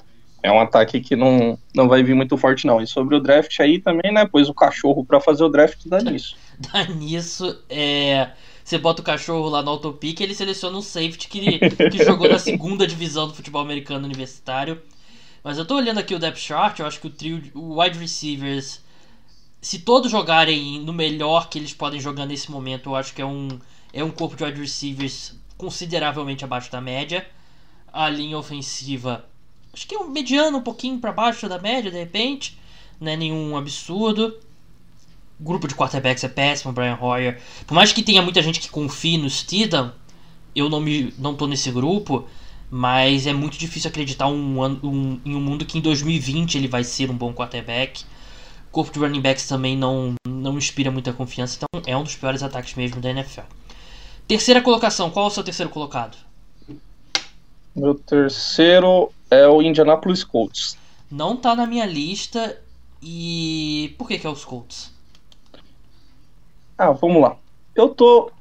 é 0.43 0.51
um 0.51 0.59
ataque 0.59 0.99
que 0.99 1.15
não, 1.15 1.57
não 1.73 1.87
vai 1.87 2.03
vir 2.03 2.13
muito 2.13 2.37
forte, 2.37 2.67
não. 2.67 2.81
E 2.81 2.85
sobre 2.85 3.15
o 3.15 3.19
draft 3.21 3.57
aí 3.61 3.79
também, 3.79 4.11
né? 4.11 4.27
Pois 4.29 4.49
o 4.49 4.53
cachorro 4.53 5.05
para 5.05 5.21
fazer 5.21 5.43
o 5.43 5.49
draft 5.49 5.85
dá 5.85 6.01
nisso. 6.03 6.35
dá 6.59 6.83
nisso, 6.85 7.63
é. 7.69 8.31
Você 8.63 8.77
bota 8.77 9.01
o 9.01 9.05
cachorro 9.05 9.49
lá 9.49 9.61
no 9.61 9.71
autopic 9.71 10.21
ele 10.21 10.33
seleciona 10.33 10.77
um 10.77 10.81
safety 10.81 11.27
que, 11.27 11.59
que 11.59 12.03
jogou 12.03 12.29
na 12.29 12.39
segunda 12.39 12.87
divisão 12.87 13.27
do 13.27 13.33
futebol 13.33 13.61
americano 13.61 14.05
universitário. 14.05 14.81
Mas 15.43 15.57
eu 15.57 15.65
tô 15.65 15.75
olhando 15.75 15.99
aqui 15.99 16.15
o 16.15 16.19
depth 16.19 16.37
chart, 16.37 16.79
eu 16.79 16.85
acho 16.85 17.01
que 17.01 17.07
o 17.07 17.09
trio, 17.09 17.41
o 17.53 17.81
wide 17.81 17.99
receivers, 17.99 18.81
se 19.61 19.79
todos 19.79 20.09
jogarem 20.09 20.79
no 20.79 20.93
melhor 20.93 21.49
que 21.49 21.59
eles 21.59 21.73
podem 21.73 21.99
jogar 21.99 22.25
nesse 22.25 22.49
momento, 22.49 22.89
eu 22.89 22.95
acho 22.95 23.13
que 23.13 23.21
é 23.21 23.25
um, 23.25 23.49
é 23.91 24.03
um 24.03 24.11
corpo 24.11 24.37
de 24.37 24.43
wide 24.45 24.61
receivers 24.61 25.35
consideravelmente 25.57 26.45
abaixo 26.45 26.71
da 26.71 26.79
média. 26.79 27.27
A 27.91 28.09
linha 28.09 28.37
ofensiva 28.37 29.25
Acho 29.73 29.87
que 29.87 29.95
é 29.95 29.99
um 29.99 30.07
mediano, 30.07 30.59
um 30.59 30.61
pouquinho 30.61 30.99
para 30.99 31.11
baixo 31.11 31.49
da 31.49 31.57
média, 31.57 31.89
de 31.89 31.97
repente. 31.97 32.59
Não 32.99 33.11
é 33.11 33.17
nenhum 33.17 33.57
absurdo. 33.57 34.39
O 35.39 35.43
grupo 35.43 35.67
de 35.67 35.75
quarterbacks 35.75 36.23
é 36.23 36.29
péssimo, 36.29 36.71
Brian 36.71 36.97
Hoyer. 36.99 37.41
Por 37.65 37.73
mais 37.73 37.91
que 37.91 38.03
tenha 38.03 38.21
muita 38.21 38.41
gente 38.41 38.59
que 38.59 38.69
confie 38.69 39.17
no 39.17 39.29
Steedham, 39.29 39.93
eu 40.55 40.69
não, 40.69 40.79
me, 40.79 41.13
não 41.17 41.35
tô 41.35 41.47
nesse 41.47 41.71
grupo. 41.71 42.27
Mas 42.75 43.27
é 43.27 43.33
muito 43.33 43.55
difícil 43.55 43.87
acreditar 43.89 44.27
um, 44.27 44.63
um, 44.83 45.21
em 45.23 45.35
um 45.35 45.39
mundo 45.41 45.63
que 45.63 45.77
em 45.77 45.81
2020 45.81 46.55
ele 46.57 46.67
vai 46.67 46.83
ser 46.83 47.09
um 47.11 47.15
bom 47.15 47.31
quarterback. 47.31 48.03
O 48.69 48.71
corpo 48.71 48.91
de 48.91 48.97
running 48.97 49.21
backs 49.21 49.47
também 49.47 49.77
não, 49.77 50.15
não 50.27 50.57
inspira 50.57 50.89
muita 50.89 51.13
confiança. 51.13 51.57
Então 51.57 51.83
é 51.85 51.95
um 51.95 52.03
dos 52.03 52.15
piores 52.15 52.41
ataques 52.41 52.73
mesmo 52.73 52.99
da 52.99 53.11
NFL. 53.11 53.41
Terceira 54.27 54.61
colocação, 54.61 55.11
qual 55.11 55.25
é 55.25 55.27
o 55.27 55.31
seu 55.31 55.43
terceiro 55.43 55.69
colocado? 55.69 56.17
Meu 57.75 57.95
terceiro 57.95 59.11
é 59.29 59.47
o 59.47 59.61
Indianapolis 59.61 60.23
Colts. 60.23 60.77
Não 61.11 61.35
tá 61.35 61.55
na 61.55 61.67
minha 61.67 61.85
lista. 61.85 62.59
E 63.01 63.93
por 63.97 64.07
que, 64.07 64.17
que 64.17 64.25
é 64.25 64.29
os 64.29 64.45
Colts? 64.45 64.92
Ah, 66.77 66.91
vamos 66.91 67.21
lá. 67.21 67.35
Eu 67.75 67.89
tô. 67.89 68.31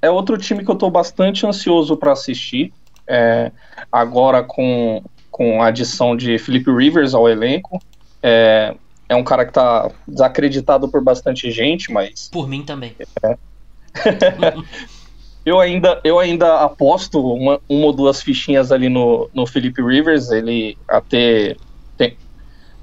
É 0.00 0.10
outro 0.10 0.36
time 0.36 0.64
que 0.64 0.70
eu 0.70 0.76
tô 0.76 0.90
bastante 0.90 1.46
ansioso 1.46 1.96
para 1.96 2.12
assistir. 2.12 2.72
É, 3.06 3.50
agora 3.90 4.42
com, 4.42 5.02
com 5.30 5.62
a 5.62 5.66
adição 5.66 6.16
de 6.16 6.38
Felipe 6.38 6.70
Rivers 6.70 7.14
ao 7.14 7.28
elenco. 7.28 7.82
É, 8.22 8.74
é 9.08 9.14
um 9.14 9.24
cara 9.24 9.44
que 9.44 9.52
tá 9.52 9.90
desacreditado 10.06 10.88
por 10.88 11.02
bastante 11.02 11.50
gente, 11.50 11.92
mas. 11.92 12.28
Por 12.30 12.48
mim 12.48 12.62
também. 12.62 12.94
É. 13.22 13.36
Eu 15.44 15.60
ainda, 15.60 16.00
eu 16.02 16.18
ainda 16.18 16.60
aposto 16.60 17.20
uma, 17.20 17.60
uma 17.68 17.86
ou 17.86 17.92
duas 17.92 18.22
fichinhas 18.22 18.72
ali 18.72 18.88
no, 18.88 19.28
no 19.34 19.46
Felipe 19.46 19.82
Rivers. 19.82 20.30
Ele 20.30 20.78
até 20.88 21.54
tem, 21.98 22.16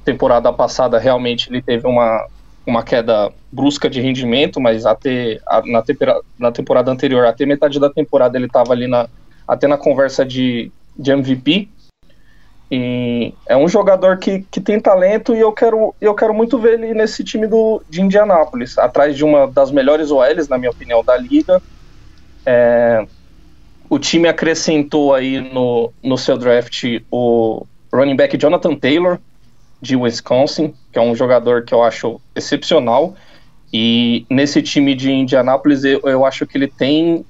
temporada 0.05 0.53
passada 0.53 1.00
realmente 1.00 1.50
ele 1.50 1.62
teve 1.62 1.88
uma, 1.88 2.27
uma 2.65 2.83
queda 2.83 3.31
brusca 3.51 3.89
de 3.89 3.99
rendimento, 3.99 4.59
mas 4.59 4.85
até 4.85 5.39
a, 5.47 5.61
na, 5.65 5.81
tempera, 5.81 6.19
na 6.37 6.51
temporada 6.51 6.91
anterior, 6.91 7.25
até 7.25 7.45
metade 7.45 7.79
da 7.79 7.89
temporada 7.89 8.37
ele 8.37 8.45
estava 8.45 8.73
ali 8.73 8.87
na, 8.87 9.07
até 9.47 9.67
na 9.67 9.77
conversa 9.77 10.25
de, 10.25 10.71
de 10.97 11.11
MVP. 11.11 11.69
E 12.73 13.33
é 13.47 13.57
um 13.57 13.67
jogador 13.67 14.17
que, 14.17 14.45
que 14.49 14.61
tem 14.61 14.79
talento 14.79 15.35
e 15.35 15.39
eu 15.39 15.51
quero, 15.51 15.93
eu 15.99 16.15
quero 16.15 16.33
muito 16.33 16.57
ver 16.57 16.75
ele 16.75 16.93
nesse 16.93 17.23
time 17.23 17.45
do, 17.45 17.83
de 17.89 18.01
Indianápolis, 18.01 18.77
atrás 18.77 19.15
de 19.15 19.25
uma 19.25 19.45
das 19.47 19.71
melhores 19.71 20.09
OLs, 20.09 20.47
na 20.47 20.57
minha 20.57 20.71
opinião, 20.71 21.03
da 21.03 21.17
liga 21.17 21.61
é, 22.45 23.05
o 23.89 24.00
time 24.00 24.27
acrescentou 24.27 25.13
aí 25.13 25.39
no, 25.53 25.91
no 26.03 26.17
seu 26.17 26.37
draft 26.37 26.83
o 27.11 27.65
running 27.93 28.15
back 28.15 28.37
Jonathan 28.37 28.75
Taylor, 28.75 29.19
de 29.81 29.96
Wisconsin, 29.96 30.74
que 30.91 31.00
é 31.00 31.01
um 31.01 31.15
jogador 31.15 31.63
que 31.63 31.74
eu 31.74 31.83
acho 31.83 32.22
excepcional. 32.35 33.15
E 33.74 34.25
nesse 34.29 34.61
time 34.61 34.94
de 34.94 35.11
Indianápolis, 35.11 35.83
eu, 35.83 36.01
eu 36.03 36.25
acho 36.25 36.46
que 36.46 36.57
ele 36.57 36.67
tem 36.67 37.25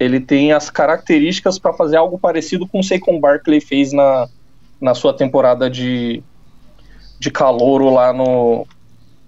ele 0.00 0.18
tem 0.18 0.52
as 0.52 0.68
características 0.68 1.60
para 1.60 1.72
fazer 1.72 1.96
algo 1.96 2.18
parecido 2.18 2.66
com 2.66 2.80
o 2.80 2.82
Saquon 2.82 3.20
Barkley 3.20 3.60
fez 3.60 3.92
na, 3.92 4.28
na 4.80 4.94
sua 4.94 5.14
temporada 5.14 5.70
de, 5.70 6.20
de 7.20 7.30
calouro 7.30 7.88
lá 7.88 8.12
no 8.12 8.66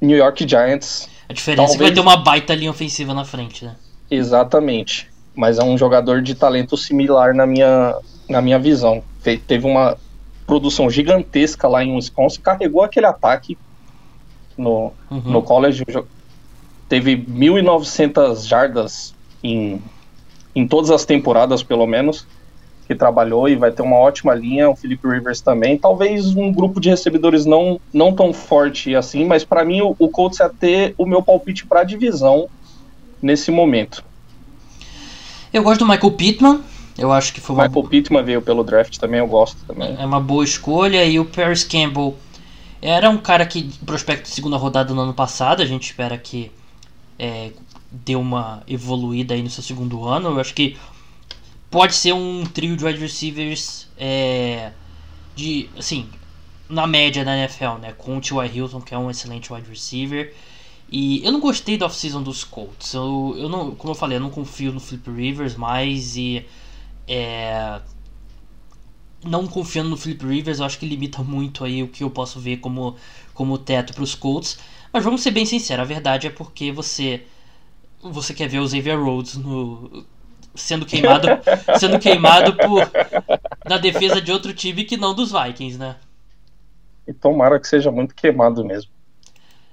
New 0.00 0.16
York 0.16 0.48
Giants. 0.48 1.08
A 1.28 1.32
diferença 1.32 1.68
Talvez... 1.68 1.74
é 1.74 1.78
que 1.78 1.82
vai 1.84 1.94
ter 1.94 2.00
uma 2.00 2.16
baita 2.16 2.56
linha 2.56 2.72
ofensiva 2.72 3.14
na 3.14 3.24
frente, 3.24 3.64
né? 3.64 3.76
Exatamente 4.10 5.14
mas 5.34 5.58
é 5.58 5.64
um 5.64 5.76
jogador 5.76 6.22
de 6.22 6.34
talento 6.34 6.76
similar 6.76 7.34
na 7.34 7.46
minha, 7.46 7.96
na 8.28 8.40
minha 8.40 8.58
visão. 8.58 9.02
Fe 9.20 9.36
teve 9.36 9.66
uma 9.66 9.96
produção 10.46 10.90
gigantesca 10.90 11.66
lá 11.68 11.82
em 11.82 11.94
Wisconsin, 11.94 12.40
carregou 12.40 12.82
aquele 12.82 13.06
ataque 13.06 13.56
no, 14.56 14.92
uhum. 15.10 15.22
no 15.24 15.42
college. 15.42 15.84
Teve 16.88 17.16
1.900 17.16 18.46
jardas 18.46 19.14
em, 19.42 19.80
em 20.54 20.66
todas 20.66 20.90
as 20.90 21.04
temporadas, 21.04 21.62
pelo 21.62 21.86
menos, 21.86 22.26
que 22.86 22.94
trabalhou 22.94 23.48
e 23.48 23.56
vai 23.56 23.72
ter 23.72 23.82
uma 23.82 23.96
ótima 23.96 24.34
linha. 24.34 24.68
O 24.68 24.76
Felipe 24.76 25.08
Rivers 25.08 25.40
também. 25.40 25.78
Talvez 25.78 26.36
um 26.36 26.52
grupo 26.52 26.80
de 26.80 26.90
recebedores 26.90 27.46
não, 27.46 27.80
não 27.92 28.14
tão 28.14 28.32
forte 28.32 28.94
assim, 28.94 29.24
mas 29.24 29.44
para 29.44 29.64
mim 29.64 29.80
o, 29.80 29.96
o 29.98 30.08
Colts 30.08 30.40
é 30.40 30.48
ter 30.48 30.94
o 30.98 31.06
meu 31.06 31.22
palpite 31.22 31.66
para 31.66 31.80
a 31.80 31.84
divisão 31.84 32.48
nesse 33.20 33.50
momento. 33.50 34.04
Eu 35.52 35.62
gosto 35.62 35.84
do 35.84 35.88
Michael 35.88 36.12
Pittman. 36.12 36.60
Eu 36.96 37.12
acho 37.12 37.32
que 37.32 37.40
foi 37.40 37.56
uma. 37.56 37.66
Michael 37.66 37.88
Pittman 37.88 38.24
veio 38.24 38.42
pelo 38.42 38.62
draft 38.62 38.98
também, 38.98 39.20
eu 39.20 39.26
gosto 39.26 39.56
também. 39.66 39.96
É 39.98 40.06
uma 40.06 40.20
boa 40.20 40.44
escolha. 40.44 41.04
E 41.04 41.18
o 41.18 41.24
Paris 41.24 41.64
Campbell 41.64 42.16
era 42.80 43.10
um 43.10 43.18
cara 43.18 43.44
que 43.46 43.64
prospecto 43.84 44.24
de 44.24 44.34
segunda 44.34 44.56
rodada 44.56 44.94
no 44.94 45.00
ano 45.00 45.14
passado. 45.14 45.60
A 45.62 45.66
gente 45.66 45.84
espera 45.84 46.16
que 46.16 46.52
é, 47.18 47.50
dê 47.90 48.14
uma 48.14 48.62
evoluída 48.68 49.34
aí 49.34 49.42
no 49.42 49.50
seu 49.50 49.62
segundo 49.62 50.06
ano. 50.06 50.30
Eu 50.30 50.40
acho 50.40 50.54
que 50.54 50.76
pode 51.70 51.94
ser 51.94 52.12
um 52.12 52.44
trio 52.44 52.76
de 52.76 52.84
wide 52.84 53.00
receivers 53.00 53.88
é, 53.98 54.70
de 55.34 55.68
assim 55.76 56.08
na 56.68 56.86
média 56.86 57.24
da 57.24 57.36
NFL, 57.36 57.78
né? 57.80 57.92
Com 57.96 58.16
o 58.16 58.20
T.Y. 58.20 58.46
Hilton, 58.54 58.80
que 58.80 58.94
é 58.94 58.98
um 58.98 59.10
excelente 59.10 59.52
wide 59.52 59.68
receiver. 59.68 60.32
E 60.90 61.24
eu 61.24 61.32
não 61.32 61.40
gostei 61.40 61.76
da 61.76 61.86
off-season 61.86 62.22
dos 62.22 62.44
Colts. 62.44 62.94
Eu, 62.94 63.34
eu 63.36 63.48
não, 63.48 63.74
como 63.74 63.90
eu 63.90 63.94
falei, 63.96 64.16
eu 64.16 64.20
não 64.20 64.30
confio 64.30 64.72
no 64.72 64.80
Flip 64.80 65.10
Rivers 65.10 65.56
mais 65.56 66.16
e 66.16 66.44
é, 67.06 67.80
não 69.24 69.46
confiando 69.46 69.90
no 69.90 69.96
Flip 69.96 70.24
Rivers, 70.24 70.58
eu 70.58 70.66
acho 70.66 70.78
que 70.78 70.86
limita 70.86 71.22
muito 71.22 71.64
aí 71.64 71.82
o 71.82 71.88
que 71.88 72.04
eu 72.04 72.10
posso 72.10 72.40
ver 72.40 72.58
como 72.58 72.96
como 73.32 73.58
teto 73.58 73.92
para 73.92 74.02
os 74.02 74.14
Colts. 74.14 74.58
Mas 74.92 75.02
vamos 75.02 75.22
ser 75.22 75.32
bem 75.32 75.44
sinceros, 75.44 75.82
a 75.82 75.86
verdade 75.86 76.26
é 76.26 76.30
porque 76.30 76.70
você 76.70 77.22
você 78.00 78.34
quer 78.34 78.48
ver 78.48 78.58
o 78.58 78.68
Xavier 78.68 79.02
Rhodes 79.02 79.36
no 79.36 80.04
sendo 80.54 80.86
queimado 80.86 81.26
sendo 81.78 81.98
queimado 81.98 82.54
por 82.54 82.90
na 83.68 83.78
defesa 83.78 84.20
de 84.20 84.30
outro 84.30 84.52
time 84.52 84.84
que 84.84 84.96
não 84.96 85.14
dos 85.14 85.32
Vikings, 85.32 85.78
né? 85.78 85.96
E 87.06 87.12
tomara 87.12 87.58
que 87.58 87.68
seja 87.68 87.90
muito 87.90 88.14
queimado 88.14 88.64
mesmo. 88.64 88.90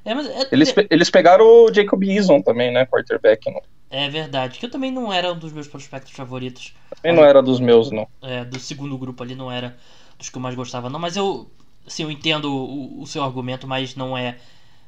É, 0.04 0.13
mas 0.13 0.28
é, 0.28 0.48
eles, 0.52 0.76
é, 0.76 0.88
eles 0.89 1.10
pegaram 1.10 1.46
o 1.46 1.74
Jacob 1.74 2.04
Eason 2.04 2.41
também, 2.41 2.74
né? 2.74 2.86
Quarterback. 2.86 3.50
Não. 3.52 3.62
É 3.92 4.10
verdade, 4.10 4.58
que 4.58 4.66
eu 4.66 4.72
também 4.72 4.90
não 4.90 5.12
era 5.12 5.34
um 5.34 5.38
dos 5.38 5.52
meus 5.52 5.68
prospectos 5.68 6.14
favoritos. 6.14 6.74
Também 6.96 7.14
não 7.14 7.26
era 7.26 7.44
dos 7.44 7.60
meus, 7.60 7.92
não. 7.92 8.08
É, 8.22 8.46
do 8.46 8.58
segundo 8.58 8.98
grupo 8.98 9.22
ali 9.22 9.36
não 9.36 9.52
era 9.52 9.78
dos 10.18 10.30
que 10.30 10.38
eu 10.38 10.42
mais 10.42 10.56
gostava, 10.56 10.90
não. 10.90 10.98
Mas 10.98 11.18
eu, 11.18 11.52
assim, 11.86 12.04
eu 12.04 12.10
entendo 12.10 12.46
o, 12.46 13.02
o 13.02 13.06
seu 13.06 13.22
argumento, 13.22 13.68
mas 13.68 13.94
não 13.98 14.18
é 14.18 14.38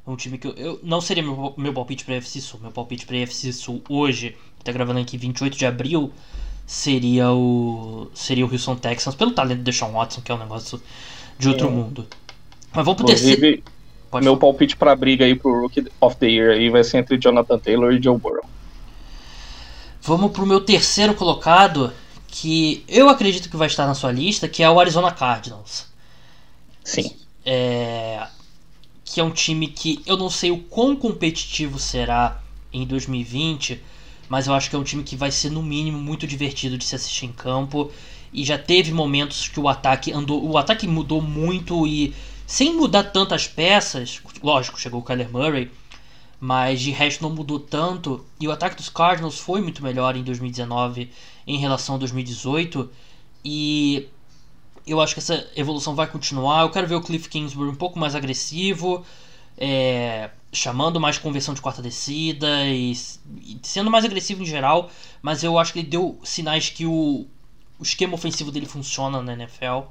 um 0.08 0.16
time 0.16 0.38
que 0.38 0.48
eu. 0.48 0.54
eu 0.54 0.80
não 0.82 1.02
seria 1.02 1.22
meu, 1.22 1.54
meu 1.58 1.74
palpite 1.74 2.06
pra 2.06 2.16
FC 2.16 2.40
Sul. 2.40 2.62
Meu 2.62 2.72
palpite 2.72 3.06
pra 3.06 3.18
FC 3.18 3.52
Sul 3.52 3.84
hoje, 3.90 4.38
tá 4.64 4.72
gravando 4.72 5.02
aqui 5.02 5.18
28 5.18 5.58
de 5.58 5.66
abril, 5.66 6.14
seria 6.66 7.30
o. 7.30 8.10
Seria 8.14 8.46
o 8.46 8.50
Houston 8.50 8.78
Texans, 8.78 9.16
pelo 9.16 9.32
talento 9.32 9.60
do 9.60 9.64
Deshaun 9.66 9.92
Watson, 9.92 10.22
que 10.22 10.32
é 10.32 10.36
um 10.36 10.40
negócio 10.40 10.82
de 11.38 11.50
outro 11.50 11.70
mundo. 11.70 12.08
Mas 12.74 12.86
vamos 12.86 12.98
pro 12.98 13.06
terceiro. 13.06 13.62
Pode 14.10 14.24
Meu 14.24 14.38
palpite 14.38 14.78
pra 14.78 14.96
briga 14.96 15.26
aí 15.26 15.36
pro 15.36 15.62
Rookie 15.62 15.88
of 16.00 16.16
the 16.18 16.28
Year 16.28 16.52
aí 16.52 16.70
vai 16.70 16.84
ser 16.84 17.00
entre 17.00 17.18
Jonathan 17.18 17.58
Taylor 17.58 17.92
e 17.92 18.02
Joe 18.02 18.18
Burrow. 18.18 18.46
Vamos 20.06 20.34
pro 20.34 20.46
meu 20.46 20.60
terceiro 20.60 21.14
colocado, 21.14 21.94
que 22.28 22.84
eu 22.90 23.08
acredito 23.08 23.50
que 23.50 23.56
vai 23.56 23.68
estar 23.68 23.88
na 23.88 23.96
sua 23.96 24.12
lista, 24.12 24.50
que 24.50 24.62
é 24.62 24.70
o 24.70 24.78
Arizona 24.78 25.10
Cardinals. 25.10 25.86
Sim. 26.84 27.16
É, 27.46 28.28
que 29.06 29.22
é 29.22 29.24
um 29.24 29.32
time 29.32 29.66
que 29.66 30.02
eu 30.06 30.18
não 30.18 30.30
sei 30.30 30.52
o 30.52 30.58
quão 30.58 30.94
competitivo 30.94 31.80
será 31.80 32.42
em 32.74 32.86
2020, 32.86 33.82
mas 34.28 34.48
eu 34.48 34.54
acho 34.54 34.70
que 34.70 34.76
é 34.76 34.80
um 34.80 34.84
time 34.84 35.04
que 35.04 35.16
vai 35.16 35.32
ser, 35.32 35.50
no 35.52 35.64
mínimo, 35.64 35.98
muito 35.98 36.28
divertido 36.28 36.78
de 36.78 36.84
se 36.84 36.96
assistir 36.96 37.28
em 37.28 37.32
campo. 37.32 37.90
E 38.34 38.44
já 38.44 38.58
teve 38.58 38.92
momentos 38.92 39.48
que 39.48 39.60
o 39.60 39.70
ataque 39.70 40.12
andou. 40.12 40.44
O 40.46 40.58
ataque 40.58 40.86
mudou 40.86 41.22
muito 41.22 41.88
e 41.88 42.14
sem 42.46 42.76
mudar 42.76 43.04
tantas 43.04 43.48
peças. 43.48 44.20
Lógico, 44.44 44.78
chegou 44.78 45.00
o 45.00 45.04
Kyler 45.04 45.32
Murray. 45.32 45.72
Mas 46.46 46.82
de 46.82 46.92
resto 46.92 47.22
não 47.22 47.30
mudou 47.30 47.58
tanto. 47.58 48.26
E 48.38 48.50
o 48.50 48.52
ataque 48.52 48.76
dos 48.76 48.90
Cardinals 48.90 49.40
foi 49.40 49.62
muito 49.62 49.82
melhor 49.82 50.18
em 50.18 50.24
2019 50.24 51.10
em 51.48 51.58
relação 51.58 51.96
a 51.96 51.98
2018. 51.98 52.92
E 53.46 54.10
eu 54.86 55.00
acho 55.00 55.14
que 55.14 55.22
essa 55.22 55.50
evolução 55.56 55.96
vai 55.96 56.06
continuar. 56.06 56.64
Eu 56.64 56.70
quero 56.70 56.86
ver 56.86 56.96
o 56.96 57.02
Cliff 57.02 57.30
Kingsbury 57.30 57.70
um 57.70 57.76
pouco 57.76 57.98
mais 57.98 58.14
agressivo, 58.14 59.06
é, 59.58 60.32
chamando 60.52 61.00
mais 61.00 61.18
conversão 61.18 61.54
de 61.54 61.62
quarta 61.62 61.82
descida 61.82 62.66
e, 62.66 62.92
e, 62.92 63.60
sendo 63.64 63.90
mais 63.90 64.04
agressivo 64.04 64.44
em 64.44 64.46
geral. 64.46 64.92
Mas 65.22 65.46
eu 65.46 65.58
acho 65.58 65.72
que 65.72 65.80
ele 65.80 65.88
deu 65.88 66.20
sinais 66.26 66.68
que 66.68 66.86
o, 66.86 67.26
o 67.80 67.84
esquema 67.84 68.16
ofensivo 68.16 68.52
dele 68.52 68.66
funciona 68.66 69.22
na 69.22 69.32
NFL. 69.32 69.84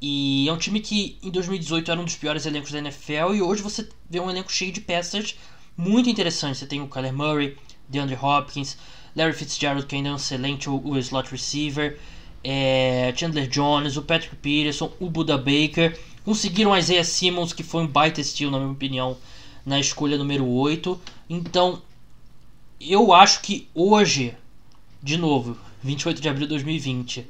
E 0.00 0.48
é 0.48 0.52
um 0.52 0.56
time 0.56 0.80
que 0.80 1.18
em 1.22 1.30
2018 1.30 1.90
era 1.90 2.00
um 2.00 2.04
dos 2.04 2.16
piores 2.16 2.46
elencos 2.46 2.72
da 2.72 2.78
NFL 2.78 3.34
e 3.34 3.42
hoje 3.42 3.62
você 3.62 3.88
vê 4.08 4.18
um 4.18 4.30
elenco 4.30 4.50
cheio 4.50 4.72
de 4.72 4.80
peças 4.80 5.36
muito 5.76 6.08
interessantes. 6.08 6.58
Você 6.58 6.66
tem 6.66 6.80
o 6.80 6.88
Kyler 6.88 7.12
Murray, 7.12 7.56
DeAndre 7.88 8.16
Hopkins, 8.20 8.78
Larry 9.14 9.34
Fitzgerald, 9.34 9.86
que 9.86 9.96
ainda 9.96 10.08
é 10.08 10.12
um 10.12 10.16
excelente 10.16 10.70
o, 10.70 10.80
o 10.82 10.98
slot 10.98 11.30
receiver 11.30 11.98
é, 12.42 13.12
Chandler 13.16 13.48
Jones, 13.48 13.96
o 13.96 14.02
Patrick 14.02 14.36
Peterson, 14.36 14.92
o 14.98 15.08
Buda 15.10 15.36
Baker. 15.36 15.98
Conseguiram 16.24 16.76
Isaiah 16.76 17.04
Simmons, 17.04 17.52
que 17.52 17.62
foi 17.62 17.82
um 17.82 17.86
baita 17.86 18.20
estilo, 18.20 18.50
na 18.50 18.58
minha 18.58 18.70
opinião, 18.70 19.16
na 19.64 19.78
escolha 19.78 20.18
número 20.18 20.46
8. 20.46 21.00
Então, 21.28 21.82
eu 22.80 23.12
acho 23.12 23.40
que 23.42 23.68
hoje, 23.74 24.34
de 25.02 25.16
novo, 25.16 25.56
28 25.82 26.20
de 26.20 26.28
abril 26.28 26.46
de 26.46 26.50
2020, 26.50 27.26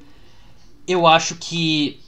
eu 0.87 1.06
acho 1.06 1.37
que 1.37 2.00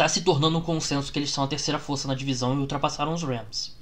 está 0.00 0.08
se 0.08 0.22
tornando 0.22 0.56
um 0.56 0.62
consenso 0.62 1.12
que 1.12 1.18
eles 1.18 1.30
são 1.30 1.44
a 1.44 1.46
terceira 1.46 1.78
força 1.78 2.08
na 2.08 2.14
divisão 2.14 2.54
e 2.54 2.58
ultrapassaram 2.58 3.12
os 3.12 3.22
Rams. 3.22 3.76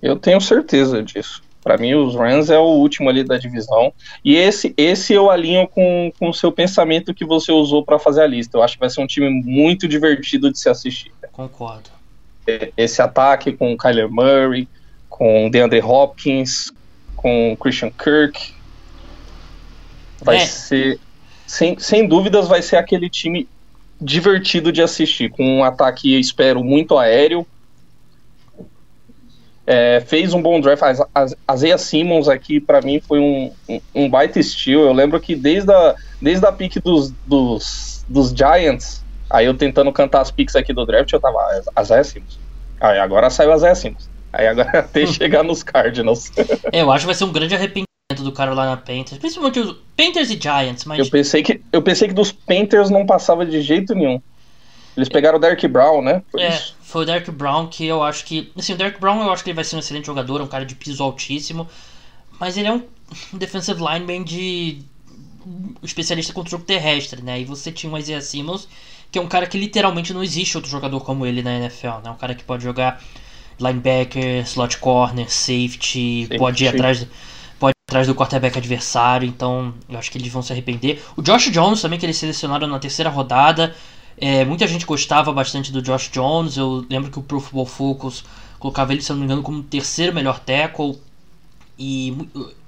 Eu 0.00 0.16
tenho 0.16 0.40
certeza 0.40 1.02
disso. 1.02 1.42
Para 1.62 1.76
mim, 1.76 1.94
os 1.94 2.14
Rams 2.14 2.48
é 2.48 2.58
o 2.58 2.62
último 2.62 3.08
ali 3.08 3.24
da 3.24 3.36
divisão. 3.36 3.92
E 4.24 4.36
esse, 4.36 4.72
esse 4.76 5.12
eu 5.12 5.30
alinho 5.30 5.66
com, 5.66 6.12
com 6.16 6.28
o 6.28 6.34
seu 6.34 6.52
pensamento 6.52 7.12
que 7.12 7.24
você 7.24 7.50
usou 7.50 7.84
para 7.84 7.98
fazer 7.98 8.22
a 8.22 8.26
lista. 8.26 8.56
Eu 8.56 8.62
acho 8.62 8.74
que 8.74 8.80
vai 8.80 8.90
ser 8.90 9.00
um 9.00 9.06
time 9.06 9.28
muito 9.30 9.88
divertido 9.88 10.50
de 10.50 10.58
se 10.58 10.68
assistir. 10.68 11.12
Concordo. 11.32 11.90
Esse 12.76 13.02
ataque 13.02 13.52
com 13.52 13.76
Kyler 13.76 14.10
Murray, 14.10 14.68
com 15.08 15.50
DeAndre 15.50 15.80
Hopkins, 15.80 16.72
com 17.16 17.56
Christian 17.60 17.90
Kirk. 17.90 18.54
Vai 20.20 20.38
é. 20.38 20.46
ser. 20.46 21.00
Sem, 21.46 21.78
sem 21.78 22.08
dúvidas, 22.08 22.48
vai 22.48 22.62
ser 22.62 22.76
aquele 22.76 23.10
time 23.10 23.48
divertido 24.02 24.72
de 24.72 24.82
assistir. 24.82 25.30
Com 25.30 25.58
um 25.58 25.64
ataque, 25.64 26.18
espero, 26.18 26.62
muito 26.62 26.98
aéreo 26.98 27.46
é, 29.66 30.00
fez 30.00 30.34
um 30.34 30.42
bom 30.42 30.60
draft. 30.60 30.82
A 31.46 31.56
Zeia 31.56 31.78
Simmons 31.78 32.28
aqui, 32.28 32.60
para 32.60 32.80
mim, 32.80 33.00
foi 33.00 33.18
um, 33.18 33.52
um, 33.68 33.80
um, 33.94 34.10
baita 34.10 34.38
estilo. 34.38 34.82
Eu 34.82 34.92
lembro 34.92 35.20
que 35.20 35.34
desde 35.34 35.72
a, 35.72 35.94
desde 36.20 36.44
a 36.46 36.52
pick 36.52 36.80
dos, 36.82 37.10
dos, 37.26 38.04
dos 38.08 38.30
Giants, 38.30 39.04
aí 39.30 39.46
eu 39.46 39.54
tentando 39.54 39.92
cantar 39.92 40.20
as 40.20 40.30
picks 40.30 40.56
aqui 40.56 40.72
do 40.72 40.84
draft, 40.84 41.12
eu 41.12 41.20
tava, 41.20 41.38
ah, 41.38 41.62
a 41.76 41.84
Zeia 41.84 42.04
Simmons. 42.04 42.38
Aí 42.80 42.98
agora 42.98 43.30
saiu 43.30 43.52
a 43.52 43.58
Zeia 43.58 43.74
Simmons. 43.74 44.10
Aí 44.32 44.46
agora 44.46 44.80
até 44.80 45.06
chegar 45.06 45.42
nos 45.44 45.62
Cardinals. 45.62 46.30
É, 46.72 46.82
eu 46.82 46.90
acho 46.90 47.02
que 47.02 47.06
vai 47.06 47.14
ser 47.14 47.24
um 47.24 47.32
grande 47.32 47.54
arrependimento 47.54 47.91
do 48.22 48.32
Carolina 48.32 48.76
Panthers, 48.76 49.18
principalmente 49.18 49.60
os 49.60 49.76
Panthers 49.96 50.30
e 50.30 50.40
Giants, 50.40 50.84
mas... 50.84 50.98
Eu 50.98 51.10
pensei 51.10 51.42
que, 51.42 51.60
eu 51.72 51.82
pensei 51.82 52.08
que 52.08 52.14
dos 52.14 52.32
Panthers 52.32 52.90
não 52.90 53.04
passava 53.04 53.44
de 53.44 53.60
jeito 53.60 53.94
nenhum. 53.94 54.20
Eles 54.96 55.08
pegaram 55.08 55.38
o 55.38 55.40
Derek 55.40 55.66
Brown, 55.68 56.02
né? 56.02 56.22
Foi 56.30 56.42
é, 56.42 56.50
isso. 56.50 56.76
foi 56.82 57.02
o 57.02 57.06
Derek 57.06 57.30
Brown 57.30 57.66
que 57.66 57.86
eu 57.86 58.02
acho 58.02 58.24
que. 58.24 58.52
Assim, 58.56 58.74
o 58.74 58.76
Derek 58.76 59.00
Brown 59.00 59.22
eu 59.22 59.32
acho 59.32 59.42
que 59.42 59.50
ele 59.50 59.54
vai 59.54 59.64
ser 59.64 59.76
um 59.76 59.78
excelente 59.78 60.06
jogador, 60.06 60.40
é 60.40 60.44
um 60.44 60.48
cara 60.48 60.66
de 60.66 60.74
piso 60.74 61.02
altíssimo. 61.02 61.66
Mas 62.38 62.56
ele 62.56 62.68
é 62.68 62.72
um 62.72 62.82
defensive 63.32 63.80
lineman 63.80 64.22
de. 64.22 64.82
especialista 65.82 66.32
contra 66.32 66.48
o 66.48 66.50
jogo 66.50 66.64
terrestre, 66.64 67.22
né? 67.22 67.40
E 67.40 67.44
você 67.44 67.72
tinha 67.72 67.90
o 67.90 67.96
Isaiah 67.96 68.20
Simmons, 68.20 68.68
que 69.10 69.18
é 69.18 69.22
um 69.22 69.28
cara 69.28 69.46
que 69.46 69.56
literalmente 69.56 70.12
não 70.12 70.22
existe 70.22 70.56
outro 70.56 70.70
jogador 70.70 71.00
como 71.00 71.24
ele 71.24 71.42
na 71.42 71.54
NFL, 71.56 72.00
né? 72.04 72.10
Um 72.10 72.16
cara 72.16 72.34
que 72.34 72.44
pode 72.44 72.62
jogar 72.62 73.02
linebacker, 73.58 74.42
slot 74.42 74.76
corner, 74.78 75.30
safety, 75.30 76.24
safety. 76.24 76.38
pode 76.38 76.64
ir 76.64 76.68
atrás. 76.68 77.06
Atrás 77.92 78.06
do 78.06 78.14
quarterback 78.14 78.56
adversário, 78.56 79.28
então 79.28 79.74
eu 79.86 79.98
acho 79.98 80.10
que 80.10 80.16
eles 80.16 80.32
vão 80.32 80.40
se 80.40 80.50
arrepender. 80.50 81.02
O 81.14 81.20
Josh 81.20 81.50
Jones 81.50 81.82
também, 81.82 81.98
que 81.98 82.06
eles 82.06 82.16
selecionaram 82.16 82.66
na 82.66 82.78
terceira 82.78 83.10
rodada, 83.10 83.76
é, 84.16 84.46
muita 84.46 84.66
gente 84.66 84.86
gostava 84.86 85.30
bastante 85.30 85.70
do 85.70 85.82
Josh 85.82 86.08
Jones. 86.10 86.56
Eu 86.56 86.86
lembro 86.88 87.10
que 87.10 87.18
o 87.18 87.22
Pro 87.22 87.38
Football 87.38 87.66
Focus 87.66 88.24
colocava 88.58 88.92
ele, 88.92 89.02
se 89.02 89.12
não 89.12 89.18
me 89.18 89.24
engano, 89.26 89.42
como 89.42 89.58
o 89.58 89.62
terceiro 89.62 90.14
melhor 90.14 90.38
tackle. 90.40 90.98
E 91.78 92.16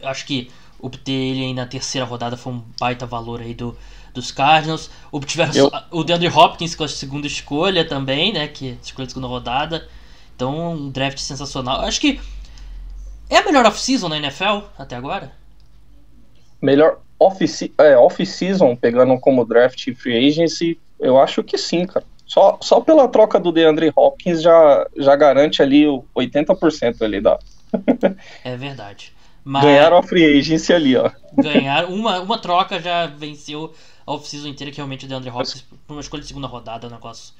acho 0.03 0.27
que 0.27 0.51
obter 0.79 1.13
ele 1.13 1.45
aí 1.45 1.55
na 1.55 1.65
terceira 1.65 2.07
rodada 2.07 2.37
foi 2.37 2.53
um 2.53 2.63
baita 2.79 3.07
valor 3.07 3.41
aí 3.41 3.55
do, 3.55 3.75
dos 4.13 4.31
Cardinals. 4.31 4.91
Obtiveram 5.11 5.55
eu... 5.55 5.73
o 5.91 6.05
DeAndre 6.05 6.29
Hopkins 6.29 6.75
com 6.75 6.85
a 6.85 6.89
segunda 6.89 7.27
escolha 7.27 7.83
também, 7.87 8.31
né? 8.31 8.47
Que 8.47 8.77
escolha 8.83 9.07
de 9.07 9.13
segunda 9.13 9.29
rodada. 9.29 9.89
Então, 10.37 10.75
um 10.75 10.91
draft 10.91 11.19
sensacional. 11.19 11.81
Acho 11.81 12.01
que 12.01 12.21
é 13.29 13.39
a 13.39 13.45
melhor 13.45 13.67
off-season 13.67 14.09
na 14.09 14.19
NFL 14.19 14.67
até 14.79 14.97
agora. 14.97 15.33
Melhor 16.61 17.01
off-season, 17.19 17.73
é, 17.79 17.97
off 17.97 18.23
pegando 18.81 19.19
como 19.19 19.45
draft 19.45 19.87
e 19.87 19.95
free 19.95 20.29
agency, 20.29 20.79
eu 20.99 21.21
acho 21.21 21.43
que 21.43 21.59
sim, 21.59 21.87
cara. 21.87 22.05
Só, 22.27 22.59
só 22.61 22.81
pela 22.81 23.07
troca 23.07 23.39
do 23.39 23.53
DeAndre 23.53 23.93
Hopkins 23.95 24.43
já, 24.43 24.87
já 24.97 25.15
garante 25.15 25.63
ali 25.63 25.87
o 25.87 26.05
80% 26.17 27.03
ali 27.03 27.21
da. 27.21 27.39
é 28.43 28.57
verdade. 28.57 29.13
Mas... 29.45 29.63
Ganharam 29.63 29.99
a 29.99 30.03
free 30.03 30.39
agency 30.39 30.73
ali, 30.73 30.97
ó. 30.97 31.11
Ganhar 31.35 31.85
uma, 31.85 32.21
uma 32.21 32.39
troca 32.39 32.81
já 32.81 33.07
venceu 33.07 33.75
a 34.07 34.15
off-season 34.15 34.49
inteira, 34.49 34.71
que 34.71 34.79
realmente 34.79 35.05
o 35.05 35.09
DeAndre 35.09 35.31
Hopkins, 35.31 35.67
por 35.87 35.95
uma 35.95 36.01
escolha 36.01 36.23
de 36.23 36.29
segunda 36.29 36.47
rodada, 36.47 36.87
é 36.87 36.89
um 36.89 36.93
negócio 36.93 37.35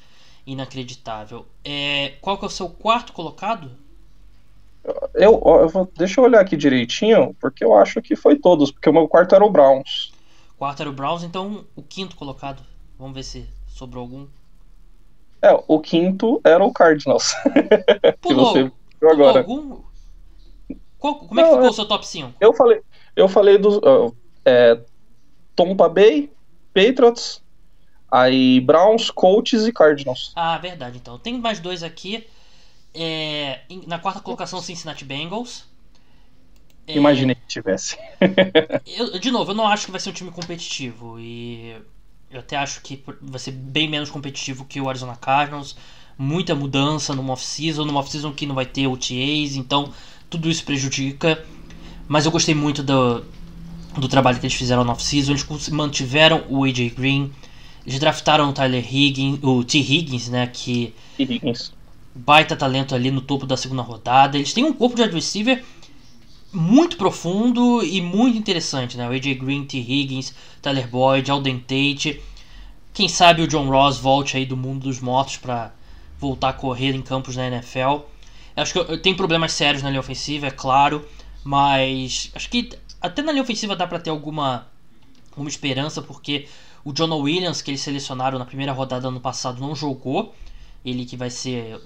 inacreditável. 0.47 1.47
É, 1.65 2.13
qual 2.21 2.37
que 2.37 2.45
é 2.45 2.49
o 2.49 2.51
seu 2.51 2.69
quarto 2.69 3.15
colocado? 3.15 3.71
Eu, 5.15 5.41
eu 5.45 5.69
vou, 5.69 5.91
deixa 5.97 6.21
eu 6.21 6.25
olhar 6.25 6.41
aqui 6.41 6.57
direitinho, 6.57 7.35
porque 7.41 7.65
eu 7.65 7.75
acho 7.75 8.03
que 8.03 8.15
foi 8.15 8.37
todos, 8.37 8.71
porque 8.71 8.91
o 8.91 8.93
meu 8.93 9.09
quarto 9.09 9.35
era 9.35 9.45
o 9.45 9.51
Browns. 9.51 10.13
Quarto 10.59 10.81
era 10.81 10.91
o 10.91 10.93
Browns, 10.93 11.23
então 11.23 11.65
o 11.75 11.83
quinto 11.83 12.17
colocado. 12.17 12.63
Vamos 12.99 13.15
ver 13.15 13.23
se 13.23 13.49
sobrou 13.67 14.03
algum. 14.03 14.27
É, 15.43 15.53
o 15.67 15.81
quinto 15.81 16.41
era 16.45 16.63
o 16.65 16.73
Cardinals. 16.73 17.35
Pulou, 18.21 18.53
que 18.53 18.63
você 18.63 18.73
viu 19.01 19.11
agora. 19.11 19.41
Algum? 19.41 19.81
Qual, 20.99 21.17
como 21.17 21.41
é 21.41 21.43
que 21.43 21.51
ficou 21.51 21.67
é, 21.67 21.71
o 21.71 21.73
seu 21.73 21.87
top 21.87 22.07
5? 22.07 22.35
Eu 22.41 22.53
falei, 22.55 22.81
eu 23.17 23.29
falei 23.29 23.59
dos. 23.59 23.77
Uh, 23.77 24.15
é, 24.45 24.81
Tompa 25.55 25.89
Bay, 25.89 26.33
Patriots, 26.73 27.43
aí 28.11 28.61
Browns, 28.61 29.11
Colts 29.11 29.67
e 29.67 29.73
Cardinals. 29.73 30.33
Ah, 30.35 30.59
verdade, 30.59 30.99
então. 30.99 31.19
Tem 31.19 31.39
mais 31.39 31.61
dois 31.61 31.83
aqui. 31.83 32.27
É, 32.95 33.63
na 33.87 33.99
quarta 33.99 34.21
colocação, 34.21 34.63
Cincinnati 34.63 35.05
Bengals. 35.05 35.65
É, 36.87 36.97
Imaginei 36.97 37.35
que 37.35 37.47
tivesse. 37.49 37.97
eu, 38.87 39.19
de 39.19 39.31
novo, 39.31 39.51
eu 39.51 39.55
não 39.55 39.67
acho 39.67 39.87
que 39.87 39.91
vai 39.91 40.01
ser 40.01 40.11
um 40.11 40.13
time 40.13 40.31
competitivo. 40.31 41.19
E 41.19 41.75
eu 42.31 42.41
até 42.41 42.57
acho 42.57 42.81
que 42.83 43.03
vai 43.21 43.41
ser 43.41 43.53
bem 43.53 43.89
menos 43.89 44.11
competitivo 44.11 44.65
que 44.65 44.81
o 44.81 44.89
Arizona 44.89 45.17
Cardinals. 45.17 45.77
Muita 46.17 46.55
mudança 46.55 47.13
numa 47.15 47.33
off-season, 47.33 47.85
numa 47.85 47.99
off-season 47.99 48.33
que 48.33 48.47
não 48.47 48.55
vai 48.55 48.65
ter 48.65 48.87
OTAs, 48.87 49.57
então 49.57 49.93
tudo 50.31 50.49
isso 50.49 50.65
prejudica. 50.65 51.45
Mas 52.07 52.25
eu 52.25 52.31
gostei 52.31 52.55
muito 52.55 52.85
do, 52.85 53.25
do 53.99 54.09
trabalho 54.09 54.39
que 54.39 54.47
eles 54.47 54.57
fizeram 54.57 54.85
na 54.85 54.93
off-season. 54.93 55.33
Eles 55.33 55.69
mantiveram 55.71 56.45
o 56.49 56.65
AJ 56.65 56.95
Green, 56.95 57.33
eles 57.85 57.99
draftaram 57.99 58.51
o 58.51 58.53
Tyler 58.53 58.85
Higgins, 58.85 59.41
o 59.43 59.65
T. 59.65 59.79
Higgins, 59.79 60.29
né? 60.29 60.47
Que. 60.47 60.95
T. 61.17 61.23
Higgins. 61.25 61.73
Baita 62.15 62.55
talento 62.55 62.95
ali 62.95 63.11
no 63.11 63.21
topo 63.21 63.47
da 63.47 63.57
segunda 63.57 63.83
rodada. 63.83 64.37
Eles 64.37 64.53
têm 64.53 64.65
um 64.65 64.73
corpo 64.73 64.97
de 64.97 65.05
receiver 65.05 65.65
muito 66.53 66.97
profundo 66.97 67.83
e 67.83 68.01
muito 68.01 68.39
interessante, 68.39 68.97
né? 68.97 69.09
O 69.09 69.13
AJ 69.13 69.35
Green, 69.39 69.65
T. 69.65 69.79
Higgins, 69.79 70.33
Tyler 70.63 70.89
Boyd, 70.89 71.31
Alden 71.31 71.59
Tate. 71.59 72.23
Quem 72.93 73.09
sabe 73.09 73.43
o 73.43 73.49
John 73.49 73.69
Ross 73.69 73.99
volte 73.99 74.37
aí 74.37 74.47
do 74.47 74.57
mundo 74.57 74.85
dos 74.85 75.01
mortos 75.01 75.37
para 75.37 75.73
voltar 76.19 76.51
a 76.51 76.53
correr 76.53 76.95
em 76.95 77.03
campos 77.03 77.35
na 77.35 77.49
NFL. 77.49 78.03
Acho 78.57 78.73
que 78.73 78.99
tem 78.99 79.15
problemas 79.15 79.53
sérios 79.53 79.83
na 79.83 79.91
linha 79.91 80.01
ofensiva, 80.01 80.47
é 80.47 80.51
claro, 80.51 81.05
mas 81.43 82.31
acho 82.35 82.49
que 82.49 82.71
até 83.01 83.21
na 83.21 83.33
linha 83.33 83.43
ofensiva 83.43 83.75
dá 83.75 83.87
para 83.87 83.99
ter 83.99 84.11
alguma, 84.11 84.69
alguma 85.33 85.49
esperança, 85.49 86.01
porque 86.01 86.47
o 86.85 86.93
John 86.93 87.13
Williams, 87.19 87.61
que 87.61 87.71
eles 87.71 87.81
selecionaram 87.81 88.39
na 88.39 88.45
primeira 88.45 88.73
rodada 88.73 89.09
ano 89.09 89.21
passado, 89.21 89.61
não 89.61 89.75
jogou. 89.75 90.35
Ele 90.85 91.05
que 91.05 91.17
vai 91.17 91.31
ser. 91.31 91.81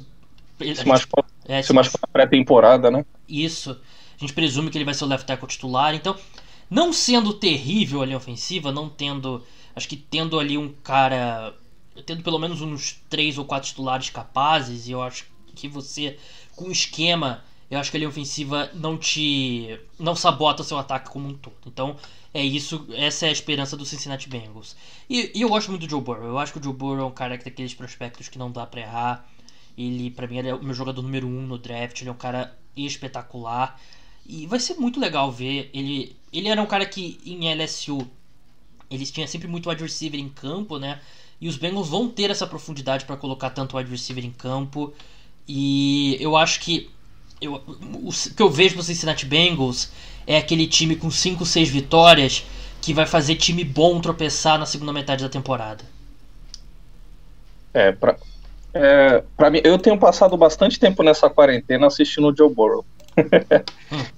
Se 0.75 0.87
machucou, 0.87 1.25
é, 1.47 1.63
se 1.63 1.73
machucou 1.73 2.01
na 2.03 2.13
pré-temporada, 2.13 2.91
né? 2.91 3.05
Isso. 3.29 3.71
A 4.17 4.21
gente 4.21 4.33
presume 4.33 4.71
que 4.71 4.79
ele 4.79 4.85
vai 4.85 4.95
ser 4.95 5.05
o 5.05 5.07
left 5.07 5.27
tackle 5.27 5.49
titular. 5.49 5.95
Então, 5.95 6.17
não 6.69 6.93
sendo 6.93 7.33
terrível 7.33 8.03
a 8.03 8.07
linha 8.07 8.17
ofensiva, 8.17 8.73
não 8.73 8.89
tendo. 8.89 9.45
Acho 9.75 9.89
que 9.89 9.97
tendo 9.97 10.39
ali 10.39 10.59
um 10.59 10.73
cara. 10.83 11.55
Tendo 12.05 12.23
pelo 12.23 12.39
menos 12.39 12.61
uns 12.61 13.01
três 13.09 13.39
ou 13.39 13.45
quatro 13.45 13.69
titulares 13.69 14.11
capazes, 14.11 14.87
e 14.87 14.93
eu 14.93 15.03
acho 15.03 15.27
que 15.55 15.67
você, 15.67 16.17
com 16.55 16.71
esquema, 16.71 17.43
eu 17.71 17.79
acho 17.79 17.91
que 17.91 17.97
a 17.97 18.01
linha 18.01 18.09
ofensiva 18.09 18.71
não 18.75 18.97
te. 18.97 19.79
não 19.99 20.17
sabota 20.17 20.63
o 20.63 20.65
seu 20.65 20.79
ataque 20.79 21.11
como 21.11 21.29
um 21.29 21.35
todo. 21.35 21.57
Então, 21.67 21.97
é 22.33 22.43
isso, 22.43 22.87
essa 22.93 23.27
é 23.27 23.29
a 23.31 23.33
esperança 23.33 23.77
do 23.77 23.85
Cincinnati 23.85 24.29
Bengals. 24.29 24.77
E, 25.09 25.33
e 25.35 25.43
eu 25.43 25.49
gosto 25.49 25.71
muito 25.71 25.87
do 25.87 25.91
Joe 25.91 26.01
Burrow. 26.01 26.27
Eu 26.27 26.39
acho 26.39 26.53
que 26.53 26.59
o 26.59 26.63
Joe 26.63 26.73
Burrow 26.73 27.01
é 27.01 27.05
um 27.05 27.11
cara 27.11 27.37
daqueles 27.37 27.75
prospectos 27.75 28.29
que 28.29 28.39
não 28.39 28.51
dá 28.51 28.67
pra 28.67 28.81
errar. 28.81 29.27
Ele, 29.79 30.11
para 30.11 30.27
mim, 30.27 30.39
ele 30.39 30.49
é 30.49 30.55
o 30.55 30.63
meu 30.63 30.75
jogador 30.75 31.01
número 31.01 31.29
um 31.29 31.47
no 31.47 31.57
draft. 31.57 32.01
Ele 32.01 32.11
é 32.11 32.13
um 32.13 32.17
cara 32.17 32.59
espetacular. 32.77 33.81
E 34.27 34.45
vai 34.47 34.59
ser 34.59 34.75
muito 34.75 34.99
legal 34.99 35.31
ver. 35.31 35.71
Ele, 35.73 36.17
ele 36.33 36.49
era 36.49 36.61
um 36.61 36.67
cara 36.67 36.85
que 36.85 37.21
em 37.25 37.49
LSU 37.55 38.05
eles 38.91 39.13
tinham 39.13 39.29
sempre 39.29 39.47
muito 39.47 39.71
wide 39.71 39.83
receiver 39.83 40.19
em 40.19 40.29
campo, 40.29 40.79
né? 40.79 41.01
E 41.41 41.49
os 41.49 41.57
Bengals 41.57 41.89
vão 41.89 42.09
ter 42.09 42.29
essa 42.29 42.47
profundidade 42.47 43.05
para 43.05 43.17
colocar 43.17 43.51
tanto 43.51 43.77
wide 43.77 43.89
receiver 43.89 44.25
em 44.25 44.33
campo. 44.33 44.93
E 45.47 46.17
eu 46.21 46.37
acho 46.37 46.59
que 46.59 46.91
eu, 47.41 47.55
o 47.55 48.11
que 48.35 48.43
eu 48.43 48.51
vejo 48.51 48.75
no 48.75 48.83
Cincinnati 48.83 49.25
Bengals 49.25 49.93
é 50.27 50.37
aquele 50.37 50.67
time 50.67 50.97
com 50.97 51.09
5, 51.09 51.47
6 51.47 51.69
vitórias 51.69 52.45
que 52.83 52.93
vai 52.93 53.07
fazer 53.07 53.37
time 53.37 53.63
bom 53.63 54.01
tropeçar 54.01 54.59
na 54.59 54.67
segunda 54.67 54.93
metade 54.93 55.23
da 55.23 55.29
temporada. 55.29 55.85
É, 57.73 57.93
pra, 57.93 58.19
é, 58.79 59.25
pra 59.37 59.51
mim, 59.51 59.61
eu 59.65 59.77
tenho 59.77 59.99
passado 59.99 60.37
bastante 60.37 60.79
tempo 60.79 61.03
nessa 61.03 61.29
quarentena 61.29 61.89
assistindo 61.89 62.29
o 62.29 62.37
Joe 62.37 62.53
Burrow. 62.53 62.85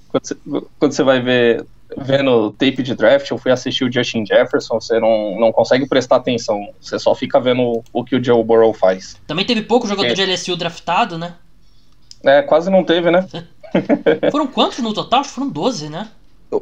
quando, 0.08 0.24
você, 0.24 0.36
quando 0.78 0.92
você 0.92 1.02
vai 1.02 1.20
ver 1.20 1.64
vendo 1.96 2.52
tape 2.52 2.82
de 2.82 2.94
draft, 2.94 3.28
eu 3.30 3.38
fui 3.38 3.50
assistir 3.50 3.84
o 3.84 3.92
Justin 3.92 4.24
Jefferson, 4.24 4.80
você 4.80 5.00
não, 5.00 5.40
não 5.40 5.50
consegue 5.50 5.88
prestar 5.88 6.16
atenção, 6.16 6.68
você 6.80 6.98
só 6.98 7.14
fica 7.14 7.40
vendo 7.40 7.82
o 7.92 8.04
que 8.04 8.14
o 8.14 8.22
Joe 8.22 8.44
Burrow 8.44 8.72
faz. 8.72 9.16
Também 9.26 9.44
teve 9.44 9.62
pouco 9.62 9.88
jogador 9.88 10.10
é. 10.10 10.14
de 10.14 10.24
LSU 10.24 10.56
draftado, 10.56 11.18
né? 11.18 11.34
É, 12.22 12.42
quase 12.42 12.70
não 12.70 12.84
teve, 12.84 13.10
né? 13.10 13.26
foram 14.30 14.46
quantos 14.46 14.78
no 14.78 14.92
total? 14.92 15.24
Foram 15.24 15.48
12, 15.48 15.88
né? 15.88 16.08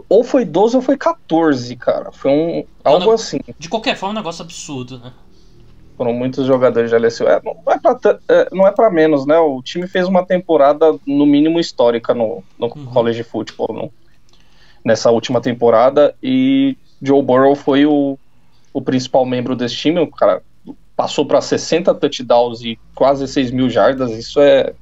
Ou 0.09 0.23
foi 0.23 0.45
12 0.45 0.77
ou 0.77 0.83
foi 0.83 0.97
14, 0.97 1.75
cara. 1.77 2.13
Foi 2.13 2.31
um. 2.31 2.65
Algo 2.85 3.07
não, 3.07 3.13
assim. 3.13 3.41
De 3.59 3.69
qualquer 3.69 3.97
forma, 3.97 4.13
um 4.13 4.17
negócio 4.17 4.43
absurdo, 4.45 4.99
né? 4.99 5.13
Foram 5.99 6.13
muitos 6.13 6.47
jogadores 6.47 6.91
de 6.91 6.97
LSU. 6.97 7.27
É, 7.27 7.43
não, 7.45 7.57
é 7.73 7.77
pra, 7.77 7.99
é, 8.29 8.49
não 8.53 8.65
é 8.65 8.71
pra 8.71 8.89
menos, 8.89 9.27
né? 9.27 9.37
O 9.37 9.61
time 9.61 9.89
fez 9.89 10.07
uma 10.07 10.25
temporada, 10.25 10.97
no 11.05 11.27
mínimo, 11.27 11.59
histórica 11.59 12.15
no, 12.15 12.45
no 12.57 12.69
uhum. 12.69 12.87
college 12.87 13.25
football 13.25 13.75
no, 13.75 13.93
nessa 14.85 15.11
última 15.11 15.41
temporada. 15.41 16.15
E 16.23 16.77
Joe 17.03 17.21
Burrow 17.21 17.57
foi 17.57 17.85
o, 17.85 18.17
o 18.73 18.81
principal 18.81 19.27
membro 19.27 19.57
desse 19.57 19.75
time. 19.75 19.99
O 19.99 20.07
cara 20.07 20.41
passou 20.97 21.27
para 21.27 21.41
60 21.41 21.93
touchdowns 21.97 22.63
e 22.63 22.79
quase 22.95 23.27
6 23.27 23.51
mil 23.51 23.69
jardas. 23.69 24.13
Isso 24.13 24.41
é, 24.41 24.73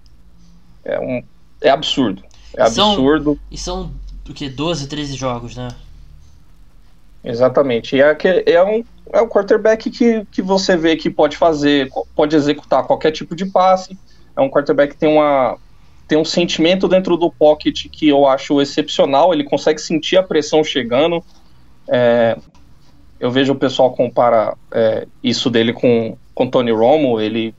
é, 0.85 1.01
um, 1.01 1.23
é 1.63 1.71
absurdo. 1.71 2.23
É 2.55 2.63
absurdo. 2.63 3.41
e 3.51 3.57
são 3.57 3.91
o 4.29 4.35
que? 4.35 4.51
12, 4.51 4.87
13 4.87 5.15
jogos, 5.17 5.57
né? 5.57 5.69
Exatamente. 7.27 7.97
E 7.97 8.01
é, 8.01 8.17
é, 8.47 8.63
um, 8.63 8.85
é 9.13 9.21
um 9.21 9.29
quarterback 9.29 9.91
que, 9.91 10.25
que 10.31 10.41
você 10.41 10.77
vê 10.77 10.97
que 10.97 11.11
pode 11.11 11.37
fazer, 11.37 11.91
pode 12.15 12.37
executar 12.37 12.85
qualquer 12.85 13.11
tipo 13.11 13.35
de 13.35 13.47
passe. 13.47 13.99
É 14.37 14.41
um 14.41 14.49
quarterback 14.49 14.95
que 14.95 15.01
tem, 15.01 15.09
uma, 15.09 15.59
tem 16.07 16.17
um 16.17 16.25
sentimento 16.25 16.87
dentro 16.87 17.17
do 17.17 17.29
pocket 17.29 17.89
que 17.91 18.09
eu 18.09 18.29
acho 18.29 18.61
excepcional. 18.61 19.35
Ele 19.35 19.43
consegue 19.43 19.81
sentir 19.81 20.17
a 20.17 20.23
pressão 20.23 20.63
chegando. 20.63 21.23
É, 21.89 22.39
eu 23.19 23.29
vejo 23.29 23.55
o 23.55 23.59
pessoal 23.59 23.93
compara 23.93 24.57
é, 24.73 25.09
isso 25.21 25.51
dele 25.51 25.73
com, 25.73 26.17
com 26.33 26.49
Tony 26.49 26.71
Romo. 26.71 27.21
Ele 27.21 27.53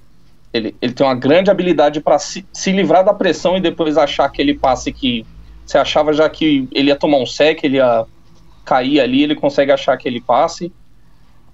ele, 0.54 0.74
ele 0.82 0.94
tem 0.94 1.06
uma 1.06 1.14
grande 1.14 1.52
habilidade 1.52 2.00
para 2.00 2.18
se, 2.18 2.46
se 2.54 2.72
livrar 2.72 3.04
da 3.04 3.14
pressão 3.14 3.58
e 3.58 3.62
depois 3.62 3.98
achar 3.98 4.24
aquele 4.24 4.58
passe 4.58 4.94
que 4.94 5.26
você 5.66 5.78
achava 5.78 6.14
já 6.14 6.30
que 6.30 6.68
ele 6.72 6.88
ia 6.88 6.96
tomar 6.96 7.18
um 7.18 7.26
sec, 7.26 7.62
ele 7.64 7.76
ia 7.76 8.06
cair 8.68 9.00
ali, 9.00 9.24
ele 9.24 9.36
consegue 9.36 9.72
achar 9.72 9.94
aquele 9.94 10.20
passe. 10.20 10.72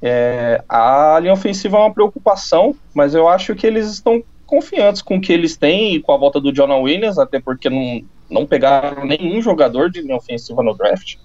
É, 0.01 0.63
a 0.67 1.17
linha 1.21 1.33
ofensiva 1.33 1.77
é 1.77 1.79
uma 1.81 1.93
preocupação, 1.93 2.75
mas 2.93 3.13
eu 3.13 3.29
acho 3.29 3.55
que 3.55 3.67
eles 3.67 3.87
estão 3.89 4.23
confiantes 4.45 5.01
com 5.01 5.17
o 5.17 5.21
que 5.21 5.31
eles 5.31 5.55
têm 5.55 5.95
e 5.95 6.01
com 6.01 6.11
a 6.11 6.17
volta 6.17 6.41
do 6.41 6.51
Jonah 6.51 6.75
Williams, 6.77 7.17
até 7.17 7.39
porque 7.39 7.69
não, 7.69 8.01
não 8.29 8.45
pegaram 8.45 9.05
nenhum 9.05 9.41
jogador 9.41 9.89
de 9.89 10.01
linha 10.01 10.17
ofensiva 10.17 10.63
no 10.63 10.75
draft. 10.75 11.15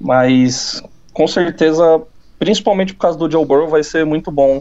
Mas 0.00 0.82
com 1.12 1.26
certeza, 1.28 2.02
principalmente 2.38 2.92
por 2.92 3.00
causa 3.00 3.18
do 3.18 3.30
Joe 3.30 3.46
Burrow, 3.46 3.68
vai 3.68 3.84
ser 3.84 4.04
muito 4.04 4.30
bom 4.30 4.60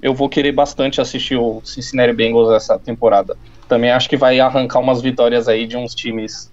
eu 0.00 0.14
vou 0.14 0.28
querer 0.28 0.52
bastante 0.52 1.00
assistir 1.00 1.36
o 1.36 1.60
Cincinnati 1.64 2.12
Bengals 2.12 2.52
essa 2.52 2.78
temporada. 2.78 3.36
Também 3.68 3.90
acho 3.90 4.08
que 4.08 4.16
vai 4.16 4.38
arrancar 4.38 4.78
umas 4.78 5.00
vitórias 5.00 5.48
aí 5.48 5.66
de 5.66 5.76
uns 5.76 5.94
times 5.94 6.50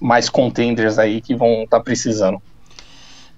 mais 0.00 0.28
contenders 0.28 0.98
aí 0.98 1.20
que 1.20 1.34
vão 1.34 1.64
estar 1.64 1.78
tá 1.78 1.82
precisando. 1.82 2.40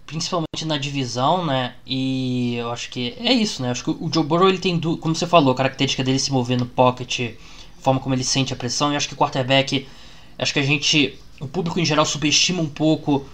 Principalmente 0.06 0.64
na 0.64 0.76
divisão, 0.76 1.44
né? 1.44 1.74
E 1.86 2.56
eu 2.56 2.70
acho 2.72 2.90
que 2.90 3.14
é 3.18 3.32
isso, 3.32 3.62
né? 3.62 3.70
Acho 3.70 3.84
que 3.84 3.90
o 3.90 4.10
Joe 4.12 4.24
Burrow 4.24 4.48
ele 4.48 4.58
tem, 4.58 4.78
como 4.78 5.14
você 5.14 5.26
falou, 5.26 5.52
a 5.52 5.56
característica 5.56 6.02
dele 6.02 6.18
se 6.18 6.32
mover 6.32 6.58
no 6.58 6.66
pocket, 6.66 7.32
a 7.78 7.82
forma 7.82 8.00
como 8.00 8.14
ele 8.14 8.24
sente 8.24 8.52
a 8.52 8.56
pressão. 8.56 8.92
E 8.92 8.96
acho 8.96 9.08
que 9.08 9.14
o 9.14 9.16
quarterback, 9.16 9.86
acho 10.38 10.52
que 10.52 10.58
a 10.58 10.64
gente, 10.64 11.16
o 11.40 11.46
público 11.46 11.78
em 11.78 11.84
geral 11.84 12.04
subestima 12.04 12.60
um 12.60 12.68
pouco 12.68 13.24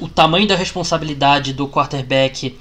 o 0.00 0.08
tamanho 0.08 0.46
da 0.46 0.54
responsabilidade 0.54 1.54
do 1.54 1.66
quarterback 1.66 2.56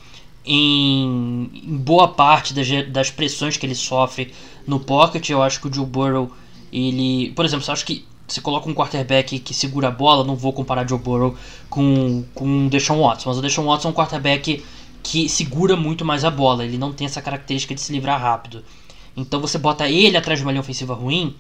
em, 0.46 1.52
em 1.54 1.78
boa 1.78 2.08
parte 2.08 2.54
das, 2.54 2.68
das 2.90 3.12
pressões 3.12 3.58
que 3.58 3.66
ele 3.66 3.76
sofre 3.76 4.34
no 4.66 4.80
pocket. 4.80 5.30
Eu 5.30 5.44
acho 5.44 5.60
que 5.60 5.68
o 5.68 5.74
Joe 5.74 5.86
Burrow, 5.86 6.32
ele. 6.72 7.34
Por 7.36 7.44
exemplo, 7.44 7.66
você 7.66 7.72
acha 7.72 7.86
que 7.86 8.07
você 8.28 8.42
coloca 8.42 8.70
um 8.70 8.74
quarterback 8.74 9.40
que 9.40 9.54
segura 9.54 9.88
a 9.88 9.92
bola, 9.92 10.24
não 10.24 10.36
vou 10.36 10.52
comparar 10.52 10.88
Joe 10.88 11.00
Burrow 11.00 11.36
com, 11.70 12.26
com 12.34 12.68
o 12.68 12.70
Deshaun 12.70 13.02
Watson, 13.02 13.30
mas 13.30 13.38
o 13.38 13.42
Deshaun 13.42 13.66
Watson 13.66 13.88
é 13.88 13.92
um 13.92 13.94
quarterback 13.94 14.64
que 15.02 15.30
segura 15.30 15.78
muito 15.78 16.04
mais 16.04 16.26
a 16.26 16.30
bola, 16.30 16.66
ele 16.66 16.78
não 16.78 16.92
tem 16.92 17.06
essa 17.06 17.22
característica 17.22 17.74
de 17.74 17.80
se 17.80 17.94
livrar 17.94 18.20
rápido. 18.20 18.64
Então 19.16 19.40
você 19.40 19.58
bota 19.58 19.90
ele 19.90 20.18
atrás 20.18 20.40
de 20.40 20.46
uma 20.46 20.52
linha 20.52 20.62
ofensiva 20.62 20.94
ruim, 20.94 21.36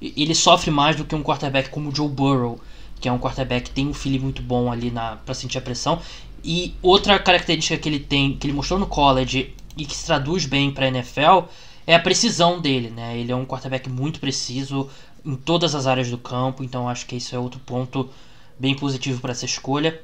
ele 0.00 0.34
sofre 0.34 0.70
mais 0.70 0.96
do 0.96 1.04
que 1.04 1.14
um 1.14 1.22
quarterback 1.22 1.70
como 1.70 1.90
o 1.90 1.94
Joe 1.94 2.08
Burrow, 2.08 2.60
que 3.00 3.08
é 3.08 3.12
um 3.12 3.18
quarterback 3.18 3.66
que 3.66 3.70
tem 3.70 3.86
um 3.86 3.94
feeling 3.94 4.18
muito 4.18 4.42
bom 4.42 4.70
ali 4.70 4.92
para 5.24 5.34
sentir 5.34 5.58
a 5.58 5.60
pressão. 5.60 6.00
E 6.44 6.74
outra 6.82 7.18
característica 7.18 7.76
que 7.76 7.88
ele 7.88 8.00
tem, 8.00 8.36
que 8.36 8.46
ele 8.46 8.54
mostrou 8.54 8.78
no 8.78 8.86
college 8.86 9.54
e 9.76 9.84
que 9.84 9.94
se 9.94 10.06
traduz 10.06 10.44
bem 10.44 10.72
para 10.72 10.88
NFL, 10.88 11.46
é 11.86 11.94
a 11.94 12.00
precisão 12.00 12.60
dele, 12.60 12.90
né? 12.90 13.16
Ele 13.18 13.32
é 13.32 13.36
um 13.36 13.44
quarterback 13.44 13.88
muito 13.88 14.20
preciso 14.20 14.88
em 15.24 15.36
todas 15.36 15.74
as 15.74 15.86
áreas 15.86 16.10
do 16.10 16.18
campo, 16.18 16.64
então 16.64 16.88
acho 16.88 17.06
que 17.06 17.16
isso 17.16 17.34
é 17.34 17.38
outro 17.38 17.60
ponto 17.60 18.10
bem 18.58 18.74
positivo 18.74 19.20
para 19.20 19.32
essa 19.32 19.44
escolha. 19.44 20.00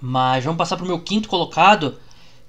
Mas 0.00 0.44
vamos 0.44 0.58
passar 0.58 0.76
para 0.76 0.84
o 0.84 0.88
meu 0.88 1.00
quinto 1.00 1.28
colocado, 1.28 1.98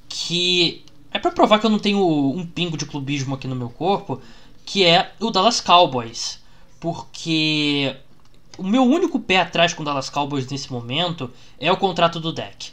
que 0.08 0.84
é 1.12 1.18
para 1.18 1.32
provar 1.32 1.60
que 1.60 1.66
eu 1.66 1.70
não 1.70 1.80
tenho 1.80 2.00
um 2.00 2.46
pingo 2.46 2.78
de 2.78 2.86
clubismo 2.86 3.36
aqui 3.36 3.48
no 3.48 3.56
meu 3.56 3.70
corpo, 3.70 4.22
que 4.66 4.86
é 4.86 5.12
o 5.20 5.32
Dallas 5.32 5.60
Cowboys. 5.60 6.40
Porque 6.80 7.96
o 8.58 8.64
meu 8.64 8.84
único 8.84 9.20
pé 9.20 9.38
atrás 9.38 9.74
com 9.74 9.82
o 9.82 9.86
Dallas 9.86 10.10
Cowboys 10.10 10.48
nesse 10.48 10.72
momento 10.72 11.32
é 11.60 11.72
o 11.72 11.78
contrato 11.78 12.20
do 12.20 12.32
deck. 12.32 12.72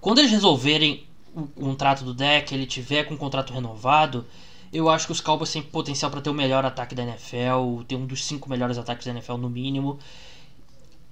Quando 0.00 0.18
eles 0.18 0.30
resolverem 0.30 1.06
o 1.34 1.46
contrato 1.46 2.04
do 2.04 2.12
deck, 2.12 2.54
ele 2.54 2.66
tiver 2.66 3.04
com 3.04 3.14
o 3.14 3.18
contrato 3.18 3.52
renovado, 3.52 4.26
eu 4.74 4.90
acho 4.90 5.06
que 5.06 5.12
os 5.12 5.20
Cowboys 5.20 5.52
têm 5.52 5.62
potencial 5.62 6.10
para 6.10 6.20
ter 6.20 6.28
o 6.28 6.34
melhor 6.34 6.64
ataque 6.64 6.96
da 6.96 7.04
NFL, 7.04 7.84
ter 7.86 7.94
um 7.94 8.04
dos 8.04 8.24
cinco 8.24 8.50
melhores 8.50 8.76
ataques 8.76 9.06
da 9.06 9.12
NFL 9.12 9.36
no 9.36 9.48
mínimo. 9.48 10.00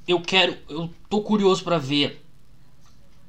Eu 0.06 0.20
quero, 0.20 0.58
eu 0.68 0.90
tô 1.08 1.20
curioso 1.22 1.62
para 1.62 1.78
ver 1.78 2.26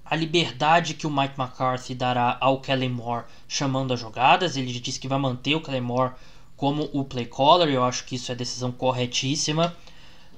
a 0.03 0.15
liberdade 0.15 0.95
que 0.95 1.05
o 1.05 1.11
Mike 1.11 1.39
McCarthy 1.39 1.93
dará 1.93 2.35
ao 2.41 2.59
Kellen 2.59 2.89
Moore 2.89 3.25
chamando 3.47 3.93
as 3.93 3.99
jogadas. 3.99 4.57
Ele 4.57 4.71
disse 4.79 4.99
que 4.99 5.07
vai 5.07 5.19
manter 5.19 5.53
o 5.53 5.61
Kellen 5.61 5.81
Moore 5.81 6.13
como 6.57 6.89
o 6.93 7.05
play 7.05 7.25
caller, 7.25 7.69
eu 7.69 7.83
acho 7.83 8.03
que 8.03 8.15
isso 8.15 8.31
é 8.31 8.35
decisão 8.35 8.71
corretíssima. 8.71 9.75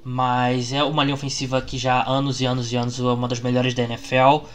Mas 0.04 0.74
é 0.74 0.84
uma 0.84 1.06
linha 1.06 1.16
ofensiva 1.16 1.62
que 1.62 1.78
já 1.78 2.02
há 2.02 2.10
anos 2.10 2.42
e 2.42 2.46
anos 2.46 2.72
e 2.72 2.76
anos 2.76 3.00
é 3.00 3.04
uma 3.04 3.30
das 3.30 3.40
melhores 3.40 3.74
da 3.74 3.84
NFL 3.84 4.46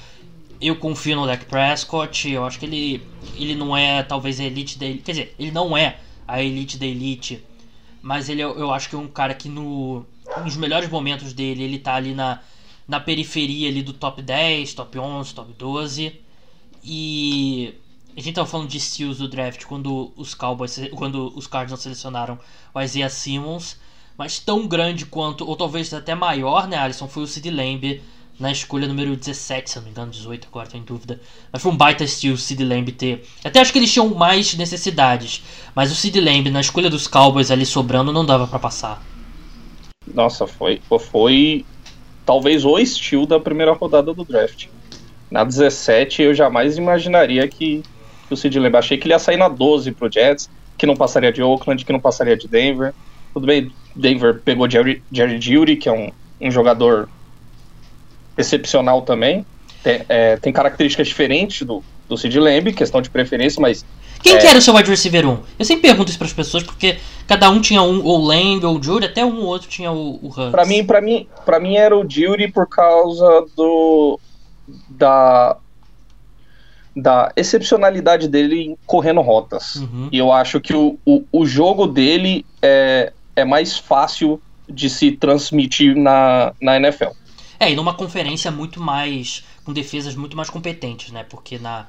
eu 0.61 0.77
confio 0.77 1.17
no 1.17 1.27
Dak 1.27 1.45
Prescott. 1.47 2.31
Eu 2.31 2.45
acho 2.45 2.59
que 2.59 2.67
ele, 2.67 3.03
ele 3.37 3.55
não 3.55 3.77
é 3.77 4.03
talvez 4.03 4.39
a 4.39 4.45
elite 4.45 4.79
da 4.79 4.87
elite. 4.87 5.03
Quer 5.03 5.13
dizer, 5.13 5.35
ele 5.39 5.51
não 5.51 5.77
é 5.77 5.99
a 6.29 6.43
elite 6.43 6.79
da 6.79 6.87
elite. 6.87 7.43
Mas 8.03 8.29
ele, 8.29 8.43
eu 8.43 8.73
acho 8.73 8.89
que 8.89 8.95
é 8.95 8.99
um 8.99 9.09
cara 9.09 9.35
que 9.35 9.49
no, 9.49 10.05
nos 10.45 10.57
melhores 10.57 10.89
momentos 10.89 11.33
dele, 11.33 11.63
ele 11.63 11.79
tá 11.79 11.95
ali 11.95 12.15
na, 12.15 12.41
na 12.87 13.01
periferia 13.01 13.69
ali 13.69 13.83
do 13.83 13.93
top 13.93 14.23
10, 14.23 14.75
top 14.75 14.99
11, 14.99 15.35
top 15.35 15.53
12. 15.53 16.21
E 16.83 17.75
a 18.17 18.21
gente 18.21 18.35
tava 18.35 18.49
falando 18.49 18.69
de 18.69 18.81
steals 18.81 19.19
do 19.19 19.29
draft 19.29 19.65
quando 19.65 20.13
os 20.17 20.35
Cowboys, 20.35 20.79
quando 20.95 21.33
os 21.37 21.47
Cardinals 21.47 21.83
selecionaram 21.83 22.39
o 22.75 22.81
Isaiah 22.81 23.11
Simmons. 23.11 23.79
mas 24.17 24.39
tão 24.39 24.67
grande 24.67 25.07
quanto, 25.07 25.47
ou 25.47 25.57
talvez 25.57 25.93
até 25.93 26.15
maior, 26.15 26.67
né, 26.69 26.77
Alisson, 26.77 27.09
foi 27.09 27.23
o 27.23 27.27
Sid 27.27 27.51
Lamb 27.51 28.03
na 28.41 28.51
escolha 28.51 28.89
número 28.89 29.15
17, 29.15 29.71
se 29.71 29.77
eu 29.77 29.83
não 29.83 29.87
me 29.87 29.93
engano, 29.93 30.11
18, 30.11 30.49
agora 30.49 30.67
tô 30.67 30.79
em 30.79 30.83
dúvida. 30.83 31.21
Mas 31.53 31.63
foi 31.63 31.71
um 31.71 31.77
baita 31.77 32.03
estilo 32.03 32.35
o 32.35 32.39
Sid 32.39 32.65
Lamb 32.65 32.91
ter. 32.91 33.23
Até 33.45 33.61
acho 33.61 33.71
que 33.71 33.79
eles 33.79 33.93
tinham 33.93 34.09
mais 34.15 34.55
necessidades, 34.55 35.45
mas 35.75 35.93
o 35.93 35.95
Sid 35.95 36.19
Lamb 36.19 36.51
na 36.51 36.61
escolha 36.61 36.89
dos 36.89 37.07
Cowboys 37.07 37.51
ali 37.51 37.67
sobrando 37.67 38.13
não 38.13 38.25
dava 38.25 38.47
para 38.47 38.59
passar. 38.59 39.03
Nossa, 40.13 40.47
foi, 40.47 40.81
foi 40.99 41.67
talvez 42.25 42.65
o 42.65 42.79
estilo 42.79 43.27
da 43.27 43.39
primeira 43.39 43.73
rodada 43.73 44.15
do 44.15 44.25
draft. 44.25 44.69
Na 45.31 45.45
17 45.45 46.23
eu 46.23 46.35
jamais 46.35 46.79
imaginaria 46.79 47.47
que, 47.47 47.83
que 48.27 48.35
o 48.35 48.37
Sid 48.37 48.59
Lamb 48.59 48.77
achei 48.77 48.97
que 48.97 49.07
ele 49.07 49.13
ia 49.13 49.19
sair 49.19 49.37
na 49.37 49.49
12 49.49 49.93
pro 49.93 50.11
Jets, 50.11 50.51
que 50.79 50.87
não 50.87 50.97
passaria 50.97 51.31
de 51.31 51.43
Oakland, 51.43 51.85
que 51.85 51.93
não 51.93 52.01
passaria 52.01 52.39
de 52.39 52.49
Denver. 52.49 52.95
Tudo 53.35 53.47
bem, 53.47 53.71
Denver 53.95 54.41
pegou 54.43 54.69
Jerry, 54.69 55.03
Jerry 55.13 55.39
Judy, 55.39 55.77
que 55.77 55.91
é 55.91 55.93
um, 55.93 56.11
um 56.41 56.51
jogador 56.51 57.07
excepcional 58.41 59.03
também. 59.03 59.45
Tem, 59.83 60.03
é, 60.09 60.37
tem 60.37 60.53
características 60.53 61.09
diferentes 61.09 61.67
do, 61.67 61.83
do 62.09 62.17
Sid 62.17 62.39
Lamb, 62.39 62.73
questão 62.73 63.01
de 63.01 63.09
preferência, 63.09 63.61
mas. 63.61 63.85
Quem 64.23 64.35
é... 64.35 64.39
que 64.39 64.47
era 64.47 64.59
o 64.59 64.63
seu 64.63 64.75
wide 64.75 64.91
receiver 64.91 65.27
1? 65.27 65.39
Eu 65.59 65.65
sempre 65.65 65.83
pergunto 65.83 66.11
isso 66.11 66.19
para 66.19 66.27
as 66.27 66.33
pessoas, 66.33 66.63
porque 66.63 66.99
cada 67.27 67.49
um 67.49 67.61
tinha 67.61 67.81
um, 67.81 68.05
ou 68.05 68.19
Lamb 68.19 68.65
ou 68.65 68.83
Judy, 68.83 69.07
até 69.07 69.25
um 69.25 69.39
ou 69.39 69.47
outro 69.47 69.69
tinha 69.69 69.91
o, 69.91 70.17
o. 70.17 70.51
Pra 70.51 70.67
mim, 70.67 70.85
pra, 70.85 71.01
mim, 71.01 71.27
pra 71.47 71.59
mim 71.59 71.77
era 71.77 71.97
o 71.97 72.05
Judy 72.09 72.49
por 72.49 72.67
causa 72.67 73.47
do. 73.57 74.21
da. 74.89 75.57
da 76.95 77.33
excepcionalidade 77.35 78.29
dele 78.29 78.77
correndo 78.85 79.23
rotas. 79.23 79.77
Uhum. 79.77 80.09
E 80.13 80.19
eu 80.19 80.31
acho 80.31 80.61
que 80.61 80.75
o, 80.75 80.99
o, 81.07 81.25
o 81.33 81.47
jogo 81.47 81.87
dele 81.87 82.45
é, 82.61 83.15
é 83.35 83.45
mais 83.47 83.79
fácil 83.79 84.43
de 84.69 84.89
se 84.91 85.13
transmitir 85.13 85.97
na, 85.97 86.53
na 86.61 86.77
NFL. 86.77 87.11
É, 87.61 87.71
e 87.71 87.77
numa 87.77 87.93
conferência 87.93 88.51
muito 88.51 88.81
mais. 88.81 89.45
com 89.65 89.73
defesas 89.73 90.17
muito 90.17 90.35
mais 90.35 90.49
competentes, 90.49 91.13
né? 91.13 91.23
Porque 91.25 91.59
na, 91.59 91.87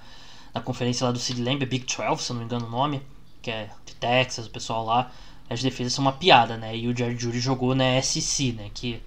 na 0.54 0.60
conferência 0.60 1.06
lá 1.06 1.14
do 1.14 1.18
Sid 1.18 1.42
Lamb, 1.42 1.66
Big 1.66 1.86
12, 1.86 2.22
se 2.22 2.30
eu 2.30 2.34
não 2.34 2.42
me 2.42 2.46
engano 2.46 2.68
o 2.68 2.70
nome, 2.70 3.02
que 3.42 3.50
é 3.50 3.70
de 3.86 3.96
Texas, 3.96 4.48
o 4.48 4.50
pessoal 4.50 4.84
lá, 4.84 5.10
as 5.50 5.62
defesas 5.62 5.94
são 5.94 6.04
uma 6.04 6.12
piada, 6.12 6.58
né? 6.58 6.76
E 6.76 6.90
o 6.90 6.96
Jerry 6.96 7.18
Judy 7.18 7.40
jogou 7.40 7.74
na 7.74 8.02
SC, 8.02 8.52
né? 8.52 8.70
Que 8.74 9.02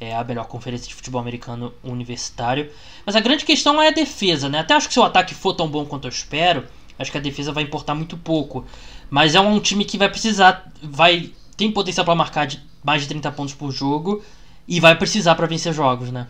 é 0.00 0.16
a 0.16 0.24
melhor 0.24 0.48
conferência 0.48 0.88
de 0.88 0.94
futebol 0.96 1.20
americano 1.20 1.72
universitário. 1.84 2.72
Mas 3.06 3.14
a 3.14 3.20
grande 3.20 3.44
questão 3.44 3.80
é 3.80 3.88
a 3.88 3.92
defesa, 3.92 4.48
né? 4.48 4.58
Até 4.58 4.74
acho 4.74 4.88
que 4.88 4.94
se 4.94 5.00
o 5.00 5.04
ataque 5.04 5.32
for 5.32 5.54
tão 5.54 5.68
bom 5.68 5.84
quanto 5.84 6.06
eu 6.06 6.10
espero, 6.10 6.66
acho 6.98 7.12
que 7.12 7.18
a 7.18 7.20
defesa 7.20 7.52
vai 7.52 7.62
importar 7.62 7.94
muito 7.94 8.16
pouco. 8.16 8.66
Mas 9.08 9.36
é 9.36 9.40
um 9.40 9.60
time 9.60 9.84
que 9.84 9.96
vai 9.96 10.08
precisar, 10.08 10.72
vai 10.82 11.32
tem 11.56 11.70
potencial 11.70 12.04
para 12.04 12.16
marcar 12.16 12.46
de 12.46 12.60
mais 12.82 13.02
de 13.02 13.08
30 13.08 13.30
pontos 13.30 13.54
por 13.54 13.70
jogo 13.70 14.24
e 14.70 14.78
vai 14.78 14.94
precisar 14.94 15.34
para 15.34 15.48
vencer 15.48 15.72
jogos, 15.72 16.12
né? 16.12 16.28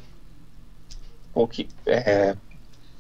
Pô, 1.34 1.46
que, 1.46 1.68
é, 1.84 2.34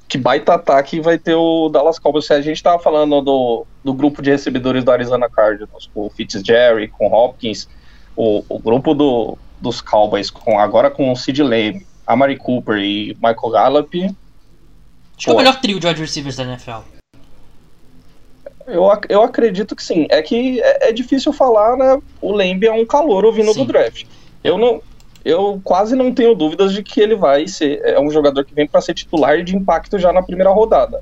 que 0.06 0.18
baita 0.18 0.52
ataque 0.52 1.00
vai 1.00 1.18
ter 1.18 1.34
o 1.34 1.70
Dallas 1.70 1.98
Cowboys. 1.98 2.26
Se 2.26 2.34
a 2.34 2.42
gente 2.42 2.62
tava 2.62 2.78
falando 2.78 3.22
do, 3.22 3.66
do 3.82 3.94
grupo 3.94 4.20
de 4.20 4.30
recebedores 4.30 4.84
do 4.84 4.92
Arizona 4.92 5.30
Cardinals, 5.30 5.88
com 5.94 6.06
o 6.06 6.10
Fitzgerald, 6.10 6.86
com 6.88 7.08
o 7.08 7.12
Hopkins, 7.12 7.66
o, 8.14 8.44
o 8.50 8.58
grupo 8.58 8.92
do, 8.92 9.38
dos 9.58 9.80
Cowboys, 9.80 10.30
com, 10.30 10.60
agora 10.60 10.90
com 10.90 11.10
o 11.10 11.16
Sid 11.16 11.42
Lamb, 11.42 11.86
Amari 12.06 12.36
Cooper 12.36 12.76
e 12.76 13.14
Michael 13.14 13.50
Gallup. 13.50 14.04
Acho 14.04 14.14
que 15.16 15.30
é 15.30 15.32
o 15.32 15.36
melhor 15.38 15.58
trio 15.58 15.80
de 15.80 15.86
wide 15.86 16.02
receivers 16.02 16.36
da 16.36 16.44
NFL. 16.44 16.82
Eu, 18.66 18.84
eu 19.08 19.22
acredito 19.22 19.74
que 19.74 19.82
sim. 19.82 20.06
É 20.10 20.20
que 20.20 20.60
é, 20.60 20.90
é 20.90 20.92
difícil 20.92 21.32
falar, 21.32 21.78
né? 21.78 21.98
O 22.20 22.30
Lamb 22.30 22.62
é 22.62 22.72
um 22.72 22.84
calor 22.84 23.24
ouvindo 23.24 23.54
sim. 23.54 23.64
do 23.64 23.72
draft. 23.72 24.04
Eu 24.44 24.58
não, 24.58 24.82
eu 25.24 25.60
quase 25.62 25.94
não 25.94 26.12
tenho 26.12 26.34
dúvidas 26.34 26.72
de 26.72 26.82
que 26.82 27.00
ele 27.00 27.14
vai 27.14 27.46
ser 27.46 27.80
é 27.84 28.00
um 28.00 28.10
jogador 28.10 28.44
que 28.44 28.54
vem 28.54 28.66
para 28.66 28.80
ser 28.80 28.94
titular 28.94 29.42
de 29.42 29.56
impacto 29.56 29.98
já 29.98 30.12
na 30.12 30.22
primeira 30.22 30.50
rodada. 30.50 31.00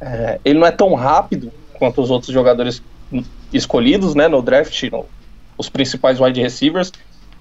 É, 0.00 0.40
ele 0.44 0.58
não 0.58 0.66
é 0.66 0.70
tão 0.70 0.94
rápido 0.94 1.52
quanto 1.74 2.02
os 2.02 2.10
outros 2.10 2.32
jogadores 2.32 2.82
escolhidos 3.52 4.14
né, 4.14 4.28
no 4.28 4.42
draft, 4.42 4.82
no, 4.90 5.06
os 5.56 5.68
principais 5.68 6.20
wide 6.20 6.40
receivers, 6.40 6.92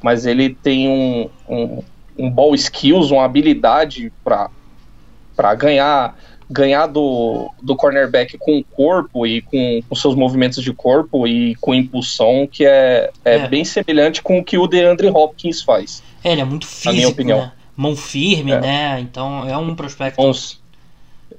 mas 0.01 0.25
ele 0.25 0.53
tem 0.53 0.87
um, 0.87 1.29
um, 1.47 1.83
um 2.17 2.29
ball 2.29 2.53
skills, 2.55 3.11
uma 3.11 3.25
habilidade 3.25 4.11
para 4.23 5.55
ganhar 5.55 6.15
ganhar 6.51 6.85
do, 6.87 7.49
do 7.61 7.75
cornerback 7.77 8.37
com 8.37 8.59
o 8.59 8.63
corpo 8.63 9.25
e 9.25 9.41
com, 9.41 9.81
com 9.87 9.95
seus 9.95 10.15
movimentos 10.15 10.61
de 10.61 10.73
corpo 10.73 11.25
e 11.25 11.55
com 11.55 11.73
impulsão 11.73 12.45
que 12.45 12.65
é, 12.65 13.09
é, 13.23 13.35
é, 13.35 13.47
bem 13.47 13.63
semelhante 13.63 14.21
com 14.21 14.37
o 14.37 14.43
que 14.43 14.57
o 14.57 14.67
DeAndre 14.67 15.07
Hopkins 15.07 15.61
faz. 15.61 16.03
É, 16.21 16.33
ele 16.33 16.41
é 16.41 16.45
muito 16.45 16.67
físico, 16.67 16.87
na 16.87 16.93
minha 16.93 17.07
opinião. 17.07 17.39
Né? 17.39 17.51
Mão 17.75 17.95
firme, 17.95 18.51
é. 18.51 18.59
né? 18.59 18.99
Então 18.99 19.47
é 19.47 19.57
um 19.57 19.73
prospecto 19.73 20.21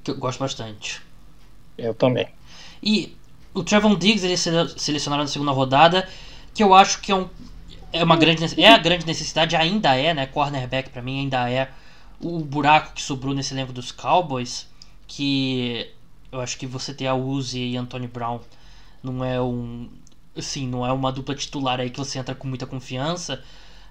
que 0.03 0.11
eu 0.11 0.16
gosto 0.16 0.38
bastante. 0.38 1.03
Eu 1.77 1.92
também. 1.92 2.29
E 2.83 3.14
o 3.53 3.62
Trevon 3.62 3.94
Diggs 3.94 4.25
ele 4.25 4.35
é 4.35 4.68
selecionado 4.79 5.22
na 5.22 5.29
segunda 5.29 5.53
rodada, 5.53 6.09
que 6.55 6.62
eu 6.62 6.72
acho 6.72 7.03
que 7.03 7.12
é, 7.12 7.14
um, 7.14 7.29
é 7.92 8.03
uma 8.03 8.16
grande 8.16 8.42
é 8.61 8.68
a 8.72 8.79
grande 8.79 9.07
necessidade 9.07 9.55
ainda 9.55 9.94
é, 9.94 10.14
né? 10.14 10.25
Cornerback 10.27 10.88
para 10.88 11.03
mim 11.03 11.20
ainda 11.20 11.51
é 11.51 11.68
o 12.18 12.38
buraco 12.38 12.94
que 12.94 13.03
sobrou 13.03 13.35
nesse 13.35 13.53
elenco 13.53 13.75
dos 13.75 13.92
Cowboys 13.92 14.72
que 15.07 15.91
eu 16.31 16.41
acho 16.41 16.57
que 16.59 16.67
você 16.67 16.95
ter 16.95 17.07
a 17.07 17.15
Uzi 17.15 17.61
e 17.61 17.77
Anthony 17.77 18.07
Brown 18.07 18.41
não 19.03 19.25
é 19.25 19.41
um 19.41 19.88
assim, 20.37 20.67
não 20.67 20.87
é 20.87 20.93
uma 20.93 21.12
dupla 21.12 21.35
titular 21.35 21.79
aí 21.81 21.91
que 21.91 21.99
você 21.99 22.19
entra 22.19 22.35
com 22.35 22.49
muita 22.49 22.67
confiança. 22.67 23.43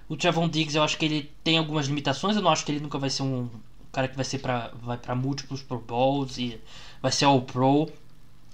O 0.08 0.16
Trevon 0.16 0.48
Diggs, 0.48 0.76
eu 0.76 0.82
acho 0.82 0.98
que 0.98 1.04
ele 1.04 1.32
tem 1.44 1.56
algumas 1.58 1.86
limitações, 1.86 2.36
eu 2.36 2.42
não 2.42 2.50
acho 2.50 2.64
que 2.64 2.72
ele 2.72 2.80
nunca 2.80 2.98
vai 2.98 3.10
ser 3.10 3.22
um 3.22 3.48
cara 3.92 4.08
que 4.08 4.16
vai 4.16 4.24
ser 4.24 4.38
para 4.38 4.72
vai 4.82 4.96
para 4.96 5.14
múltiplos 5.14 5.62
Pro 5.62 5.78
Bowls 5.78 6.38
e 6.38 6.60
vai 7.00 7.12
ser 7.12 7.26
All 7.26 7.42
Pro. 7.42 7.88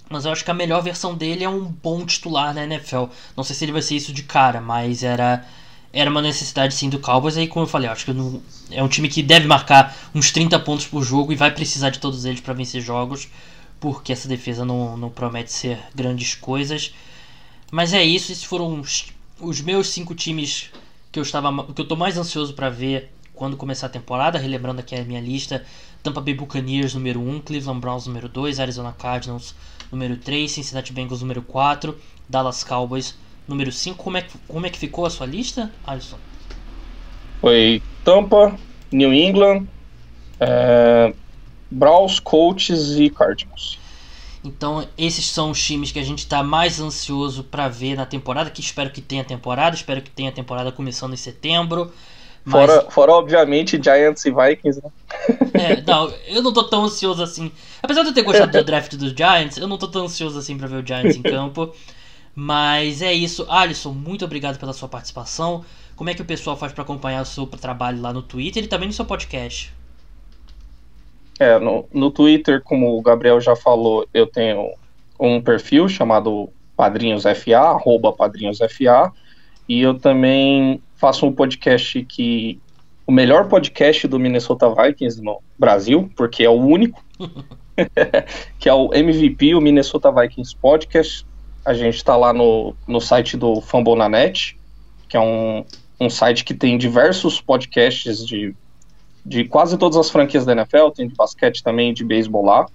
Mas 0.09 0.25
eu 0.25 0.31
acho 0.31 0.43
que 0.43 0.51
a 0.51 0.55
melhor 0.55 0.81
versão 0.81 1.15
dele 1.15 1.43
é 1.43 1.49
um 1.49 1.65
bom 1.65 2.05
titular 2.05 2.53
na 2.53 2.63
NFL. 2.63 3.05
Não 3.37 3.43
sei 3.43 3.55
se 3.55 3.65
ele 3.65 3.71
vai 3.71 3.81
ser 3.81 3.95
isso 3.95 4.11
de 4.11 4.23
cara, 4.23 4.59
mas 4.59 5.03
era 5.03 5.45
era 5.91 6.09
uma 6.09 6.21
necessidade 6.21 6.73
sim 6.73 6.89
do 6.89 6.99
Cowboys. 6.99 7.37
Aí, 7.37 7.47
como 7.47 7.63
eu 7.65 7.69
falei, 7.69 7.87
eu 7.87 7.93
acho 7.93 8.05
que 8.05 8.13
não, 8.13 8.41
é 8.71 8.81
um 8.83 8.87
time 8.87 9.07
que 9.07 9.23
deve 9.23 9.47
marcar 9.47 9.95
uns 10.13 10.31
30 10.31 10.59
pontos 10.59 10.85
por 10.85 11.03
jogo 11.03 11.33
e 11.33 11.35
vai 11.35 11.51
precisar 11.51 11.89
de 11.89 11.99
todos 11.99 12.25
eles 12.25 12.39
para 12.39 12.53
vencer 12.53 12.81
jogos, 12.81 13.27
porque 13.79 14.11
essa 14.11 14.27
defesa 14.27 14.63
não, 14.63 14.95
não 14.95 15.09
promete 15.09 15.51
ser 15.51 15.79
grandes 15.95 16.35
coisas. 16.35 16.93
Mas 17.71 17.93
é 17.93 18.03
isso, 18.03 18.31
esses 18.31 18.43
foram 18.43 18.79
os, 18.79 19.07
os 19.39 19.61
meus 19.61 19.89
cinco 19.89 20.13
times 20.13 20.69
que 21.11 21.19
eu 21.19 21.23
estava 21.23 21.63
que 21.73 21.81
eu 21.81 21.87
tô 21.87 21.95
mais 21.95 22.17
ansioso 22.17 22.53
para 22.53 22.69
ver 22.69 23.11
quando 23.33 23.57
começar 23.57 23.87
a 23.87 23.89
temporada, 23.89 24.37
relembrando 24.37 24.81
aqui 24.81 24.95
a 24.95 25.03
minha 25.03 25.21
lista: 25.21 25.65
Tampa 26.03 26.21
Bay 26.21 26.33
Buccaneers 26.33 26.93
número 26.93 27.19
1, 27.19 27.41
Cleveland 27.41 27.79
Browns 27.79 28.05
número 28.05 28.27
2, 28.27 28.59
Arizona 28.59 28.91
Cardinals 28.91 29.55
número 29.91 30.17
3, 30.17 30.51
Cincinnati 30.51 30.93
Bengals 30.93 31.21
número 31.21 31.41
4, 31.41 31.97
Dallas 32.27 32.63
Cowboys 32.63 33.15
número 33.49 33.71
5. 33.71 34.01
Como 34.01 34.17
é, 34.17 34.21
que, 34.21 34.37
como 34.47 34.65
é 34.65 34.69
que 34.69 34.77
ficou 34.77 35.05
a 35.05 35.09
sua 35.09 35.25
lista, 35.25 35.71
Alisson? 35.85 36.17
Foi 37.41 37.81
Tampa, 38.03 38.55
New 38.91 39.13
England, 39.13 39.65
é, 40.39 41.13
Browns, 41.69 42.19
Colts 42.19 42.97
e 42.97 43.09
Cardinals. 43.09 43.79
Então, 44.43 44.87
esses 44.97 45.25
são 45.25 45.51
os 45.51 45.61
times 45.61 45.91
que 45.91 45.99
a 45.99 46.03
gente 46.03 46.19
está 46.19 46.41
mais 46.41 46.79
ansioso 46.79 47.43
para 47.43 47.67
ver 47.67 47.95
na 47.95 48.05
temporada. 48.05 48.49
Que 48.49 48.61
espero 48.61 48.89
que 48.89 49.01
tenha 49.01 49.23
temporada. 49.23 49.75
Espero 49.75 50.01
que 50.01 50.09
tenha 50.09 50.31
temporada 50.31 50.71
começando 50.71 51.13
em 51.13 51.17
setembro. 51.17 51.91
Mas... 52.45 52.65
Fora, 52.65 52.91
fora, 52.91 53.11
obviamente, 53.11 53.81
Giants 53.81 54.25
e 54.25 54.31
Vikings, 54.31 54.81
né? 54.81 54.91
É, 55.53 55.81
não, 55.81 56.13
eu 56.27 56.41
não 56.41 56.53
tô 56.53 56.63
tão 56.63 56.85
ansioso 56.85 57.21
assim. 57.21 57.51
Apesar 57.83 58.03
de 58.03 58.09
eu 58.09 58.13
ter 58.13 58.23
gostado 58.23 58.51
do 58.51 58.63
draft 58.65 58.95
dos 58.95 59.11
Giants, 59.11 59.57
eu 59.57 59.67
não 59.67 59.77
tô 59.77 59.87
tão 59.87 60.05
ansioso 60.05 60.39
assim 60.39 60.57
para 60.57 60.67
ver 60.67 60.83
o 60.83 60.87
Giants 60.87 61.17
em 61.17 61.21
campo. 61.21 61.73
Mas 62.41 63.01
é 63.01 63.13
isso. 63.13 63.45
Alisson, 63.49 63.91
muito 63.91 64.23
obrigado 64.23 64.57
pela 64.57 64.71
sua 64.71 64.87
participação. 64.87 65.65
Como 65.93 66.09
é 66.09 66.13
que 66.13 66.21
o 66.21 66.25
pessoal 66.25 66.55
faz 66.55 66.71
para 66.71 66.83
acompanhar 66.83 67.21
o 67.21 67.25
seu 67.25 67.45
trabalho 67.45 68.01
lá 68.01 68.13
no 68.13 68.21
Twitter 68.21 68.63
e 68.63 68.67
também 68.67 68.87
no 68.87 68.93
seu 68.93 69.03
podcast? 69.03 69.73
É, 71.37 71.59
no, 71.59 71.85
no 71.93 72.09
Twitter, 72.09 72.63
como 72.63 72.97
o 72.97 73.01
Gabriel 73.01 73.41
já 73.41 73.57
falou, 73.57 74.07
eu 74.13 74.25
tenho 74.25 74.71
um 75.19 75.41
perfil 75.41 75.89
chamado 75.89 76.49
PadrinhosFA, 76.77 77.57
arroba 77.57 78.13
PadrinhosFA, 78.13 79.11
e 79.67 79.81
eu 79.81 79.99
também 79.99 80.81
faço 80.95 81.25
um 81.25 81.33
podcast 81.33 82.05
que. 82.05 82.57
O 83.05 83.11
melhor 83.11 83.49
podcast 83.49 84.07
do 84.07 84.17
Minnesota 84.17 84.73
Vikings 84.73 85.21
no 85.21 85.41
Brasil, 85.57 86.09
porque 86.15 86.43
é 86.45 86.49
o 86.49 86.53
único, 86.53 87.03
que 88.57 88.69
é 88.69 88.73
o 88.73 88.93
MVP, 88.93 89.55
o 89.55 89.59
Minnesota 89.59 90.09
Vikings 90.09 90.55
Podcast. 90.55 91.27
A 91.65 91.73
gente 91.73 91.95
está 91.95 92.15
lá 92.15 92.33
no, 92.33 92.75
no 92.87 92.99
site 92.99 93.37
do 93.37 93.61
Fambonanet, 93.61 94.57
que 95.07 95.17
é 95.17 95.19
um, 95.19 95.65
um 95.99 96.09
site 96.09 96.43
que 96.43 96.53
tem 96.53 96.77
diversos 96.77 97.41
podcasts 97.41 98.25
de, 98.25 98.55
de 99.25 99.45
quase 99.45 99.77
todas 99.77 99.97
as 99.97 100.09
franquias 100.09 100.45
da 100.45 100.53
NFL, 100.53 100.89
tem 100.95 101.07
de 101.07 101.15
basquete 101.15 101.63
também, 101.63 101.93
de 101.93 102.03
beisebol 102.03 102.45
lá. 102.45 102.65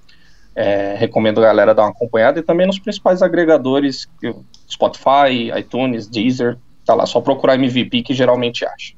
É, 0.57 0.95
recomendo 0.97 1.39
a 1.39 1.43
galera 1.43 1.75
dar 1.75 1.83
uma 1.83 1.91
acompanhada 1.91 2.39
e 2.39 2.43
também 2.43 2.67
nos 2.67 2.79
principais 2.79 3.23
agregadores, 3.23 4.09
Spotify, 4.69 5.51
iTunes, 5.59 6.07
Deezer, 6.07 6.59
Tá 6.85 6.95
lá, 6.95 7.07
só 7.07 7.21
procurar 7.21 7.55
MVP 7.55 8.03
que 8.03 8.15
geralmente 8.15 8.65
acha. 8.65 8.93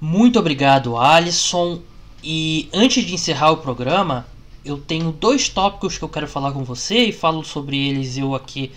Muito 0.00 0.38
obrigado, 0.38 0.96
Alisson. 0.96 1.80
E 2.22 2.68
antes 2.72 3.04
de 3.04 3.14
encerrar 3.14 3.50
o 3.50 3.56
programa, 3.56 4.26
eu 4.64 4.78
tenho 4.78 5.12
dois 5.12 5.48
tópicos 5.48 5.96
que 5.96 6.04
eu 6.04 6.08
quero 6.08 6.28
falar 6.28 6.52
com 6.52 6.64
você 6.64 7.06
e 7.06 7.12
falo 7.12 7.44
sobre 7.44 7.76
eles 7.76 8.16
eu 8.16 8.34
aqui, 8.34 8.72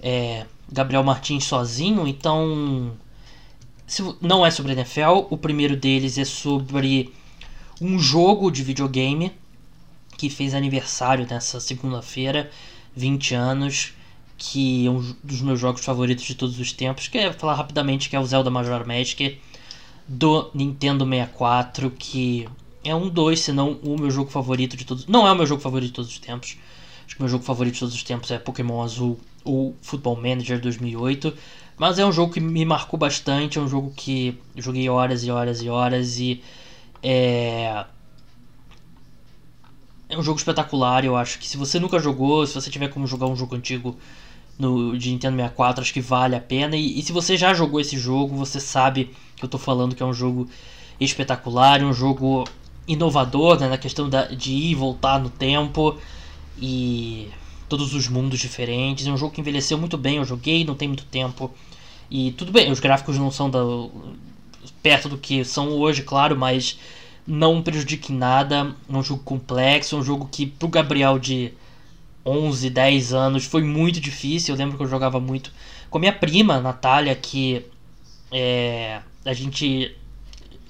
é, 0.00 0.46
Gabriel 0.70 1.04
Martins 1.04 1.44
sozinho. 1.44 2.06
Então, 2.06 2.92
não 4.20 4.44
é 4.44 4.50
sobre 4.50 4.72
NFL. 4.72 5.26
O 5.30 5.36
primeiro 5.36 5.76
deles 5.76 6.18
é 6.18 6.24
sobre 6.24 7.12
um 7.80 7.98
jogo 7.98 8.50
de 8.50 8.62
videogame 8.62 9.32
que 10.16 10.30
fez 10.30 10.54
aniversário 10.54 11.26
nessa 11.28 11.60
segunda-feira, 11.60 12.50
20 12.94 13.34
anos, 13.34 13.92
que 14.38 14.86
é 14.86 14.90
um 14.90 15.14
dos 15.22 15.42
meus 15.42 15.60
jogos 15.60 15.84
favoritos 15.84 16.24
de 16.24 16.34
todos 16.34 16.58
os 16.58 16.72
tempos. 16.72 17.08
Que 17.08 17.18
é 17.18 17.32
falar 17.32 17.54
rapidamente 17.54 18.08
que 18.08 18.16
é 18.16 18.20
o 18.20 18.26
Zelda 18.26 18.50
Major 18.50 18.86
Magic 18.86 19.38
do 20.08 20.50
Nintendo 20.54 21.04
64, 21.04 21.90
que 21.90 22.48
é 22.88 22.94
um 22.94 23.08
dois, 23.08 23.40
se 23.40 23.52
não 23.52 23.72
o 23.82 23.98
meu 23.98 24.10
jogo 24.10 24.30
favorito 24.30 24.76
de 24.76 24.84
todos. 24.84 25.06
Não 25.06 25.26
é 25.26 25.32
o 25.32 25.34
meu 25.34 25.46
jogo 25.46 25.60
favorito 25.60 25.88
de 25.88 25.94
todos 25.94 26.10
os 26.10 26.18
tempos. 26.18 26.56
Acho 27.04 27.14
que 27.14 27.20
o 27.20 27.24
meu 27.24 27.30
jogo 27.30 27.44
favorito 27.44 27.74
de 27.74 27.80
todos 27.80 27.94
os 27.94 28.02
tempos 28.02 28.30
é 28.30 28.38
Pokémon 28.38 28.82
Azul 28.82 29.18
ou 29.44 29.76
Football 29.82 30.16
Manager 30.16 30.60
2008. 30.60 31.34
Mas 31.76 31.98
é 31.98 32.06
um 32.06 32.12
jogo 32.12 32.32
que 32.32 32.40
me 32.40 32.64
marcou 32.64 32.98
bastante. 32.98 33.58
É 33.58 33.60
um 33.60 33.68
jogo 33.68 33.92
que 33.94 34.38
joguei 34.56 34.88
horas 34.88 35.24
e 35.24 35.30
horas 35.30 35.62
e 35.62 35.68
horas. 35.68 36.18
E 36.18 36.42
é. 37.02 37.84
É 40.08 40.16
um 40.16 40.22
jogo 40.22 40.38
espetacular. 40.38 41.04
Eu 41.04 41.16
acho 41.16 41.38
que 41.38 41.48
se 41.48 41.56
você 41.56 41.78
nunca 41.78 41.98
jogou, 41.98 42.46
se 42.46 42.54
você 42.54 42.70
tiver 42.70 42.88
como 42.88 43.06
jogar 43.06 43.26
um 43.26 43.36
jogo 43.36 43.56
antigo 43.56 43.96
no, 44.58 44.96
de 44.96 45.10
Nintendo 45.10 45.36
64, 45.36 45.82
acho 45.82 45.92
que 45.92 46.00
vale 46.00 46.36
a 46.36 46.40
pena. 46.40 46.76
E, 46.76 46.98
e 46.98 47.02
se 47.02 47.12
você 47.12 47.36
já 47.36 47.52
jogou 47.52 47.80
esse 47.80 47.98
jogo, 47.98 48.36
você 48.36 48.60
sabe 48.60 49.10
que 49.36 49.44
eu 49.44 49.48
tô 49.48 49.58
falando 49.58 49.94
que 49.94 50.02
é 50.02 50.06
um 50.06 50.14
jogo 50.14 50.48
espetacular, 51.00 51.82
um 51.82 51.92
jogo 51.92 52.44
inovador 52.86 53.58
né, 53.58 53.68
na 53.68 53.78
questão 53.78 54.08
da, 54.08 54.26
de 54.26 54.52
ir 54.52 54.70
e 54.70 54.74
voltar 54.74 55.18
no 55.18 55.30
tempo 55.30 55.96
e 56.58 57.28
todos 57.68 57.94
os 57.94 58.08
mundos 58.08 58.38
diferentes. 58.38 59.06
É 59.06 59.10
um 59.10 59.16
jogo 59.16 59.32
que 59.32 59.40
envelheceu 59.40 59.76
muito 59.78 59.96
bem, 59.96 60.16
eu 60.16 60.24
joguei, 60.24 60.64
não 60.64 60.74
tem 60.74 60.88
muito 60.88 61.04
tempo. 61.04 61.52
E 62.10 62.32
tudo 62.32 62.52
bem, 62.52 62.70
os 62.70 62.80
gráficos 62.80 63.18
não 63.18 63.30
são 63.30 63.50
da, 63.50 63.60
perto 64.82 65.08
do 65.08 65.18
que 65.18 65.44
são 65.44 65.70
hoje, 65.70 66.02
claro, 66.02 66.36
mas 66.36 66.78
não 67.26 67.62
prejudica 67.62 68.12
em 68.12 68.16
nada. 68.16 68.74
É 68.88 68.96
um 68.96 69.02
jogo 69.02 69.22
complexo, 69.24 69.96
é 69.96 69.98
um 69.98 70.04
jogo 70.04 70.28
que 70.30 70.46
pro 70.46 70.68
Gabriel 70.68 71.18
de 71.18 71.52
11, 72.24 72.70
10 72.70 73.12
anos 73.12 73.44
foi 73.44 73.62
muito 73.62 74.00
difícil. 74.00 74.54
Eu 74.54 74.58
lembro 74.58 74.76
que 74.76 74.82
eu 74.82 74.88
jogava 74.88 75.18
muito 75.18 75.52
com 75.90 75.98
a 75.98 76.00
minha 76.00 76.12
prima, 76.12 76.60
Natália, 76.60 77.14
que 77.14 77.64
é, 78.30 79.00
a 79.24 79.32
gente 79.32 79.94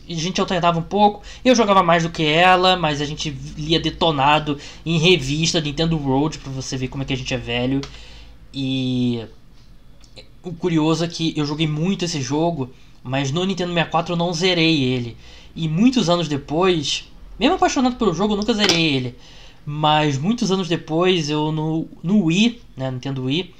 a 0.08 0.14
gente 0.14 0.40
alternava 0.40 0.78
um 0.78 0.82
pouco. 0.82 1.22
Eu 1.44 1.54
jogava 1.54 1.82
mais 1.82 2.02
do 2.02 2.10
que 2.10 2.24
ela, 2.24 2.76
mas 2.76 3.00
a 3.00 3.04
gente 3.04 3.30
lia 3.56 3.80
detonado 3.80 4.58
em 4.84 4.98
revista 4.98 5.60
Nintendo 5.60 5.96
Road 5.96 6.38
para 6.38 6.52
você 6.52 6.76
ver 6.76 6.88
como 6.88 7.02
é 7.02 7.06
que 7.06 7.12
a 7.12 7.16
gente 7.16 7.32
é 7.32 7.38
velho. 7.38 7.80
E 8.52 9.24
o 10.42 10.52
curioso 10.52 11.04
é 11.04 11.08
que 11.08 11.34
eu 11.36 11.44
joguei 11.44 11.66
muito 11.66 12.04
esse 12.04 12.20
jogo, 12.20 12.70
mas 13.02 13.30
no 13.30 13.44
Nintendo 13.44 13.72
64 13.72 14.12
eu 14.12 14.16
não 14.16 14.32
zerei 14.32 14.82
ele. 14.82 15.16
E 15.54 15.68
muitos 15.68 16.08
anos 16.08 16.28
depois, 16.28 17.04
mesmo 17.38 17.56
apaixonado 17.56 17.96
pelo 17.96 18.14
jogo, 18.14 18.34
eu 18.34 18.36
nunca 18.36 18.54
zerei 18.54 18.94
ele. 18.94 19.14
Mas 19.64 20.16
muitos 20.16 20.52
anos 20.52 20.68
depois, 20.68 21.28
eu 21.28 21.50
no, 21.50 21.88
no 22.02 22.24
Wii, 22.24 22.60
né, 22.76 22.90
Nintendo 22.90 23.24
Wii, 23.24 23.52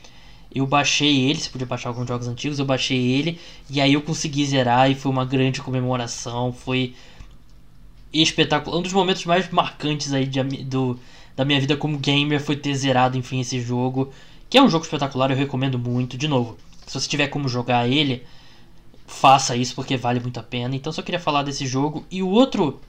eu 0.55 0.67
baixei 0.67 1.29
ele, 1.29 1.39
você 1.39 1.51
podia 1.51 1.67
baixar 1.67 1.91
alguns 1.91 2.09
jogos 2.09 2.29
antigos, 2.29 2.59
eu 2.59 2.65
baixei 2.65 2.99
ele 2.99 3.39
e 3.69 3.81
aí 3.81 3.93
eu 3.93 4.03
consegui 4.03 4.45
zerar 4.47 4.91
e 4.91 4.95
foi 4.95 5.11
uma 5.11 5.25
grande 5.25 5.61
comemoração, 5.61 6.53
foi 6.53 6.95
espetacular, 8.13 8.79
um 8.79 8.83
dos 8.83 8.93
momentos 8.93 9.25
mais 9.25 9.51
marcantes 9.51 10.13
aí 10.13 10.27
de, 10.27 10.43
do, 10.43 10.99
da 11.37 11.45
minha 11.45 11.61
vida 11.61 11.77
como 11.77 11.99
gamer 11.99 12.41
foi 12.41 12.57
ter 12.57 12.75
zerado 12.75 13.19
enfim 13.19 13.41
esse 13.41 13.61
jogo, 13.61 14.13
que 14.49 14.57
é 14.57 14.63
um 14.63 14.69
jogo 14.69 14.85
espetacular, 14.85 15.31
eu 15.31 15.37
recomendo 15.37 15.79
muito, 15.79 16.17
de 16.17 16.29
novo, 16.29 16.57
se 16.87 16.99
você 16.99 17.09
tiver 17.09 17.29
como 17.29 17.49
jogar 17.49 17.89
ele, 17.89 18.23
faça 19.07 19.57
isso 19.57 19.75
porque 19.75 19.97
vale 19.97 20.21
muito 20.21 20.39
a 20.41 20.43
pena. 20.43 20.75
Então 20.75 20.93
só 20.93 21.03
queria 21.03 21.21
falar 21.21 21.43
desse 21.43 21.67
jogo 21.67 22.05
e 22.11 22.23
o 22.23 22.29
outro 22.29 22.81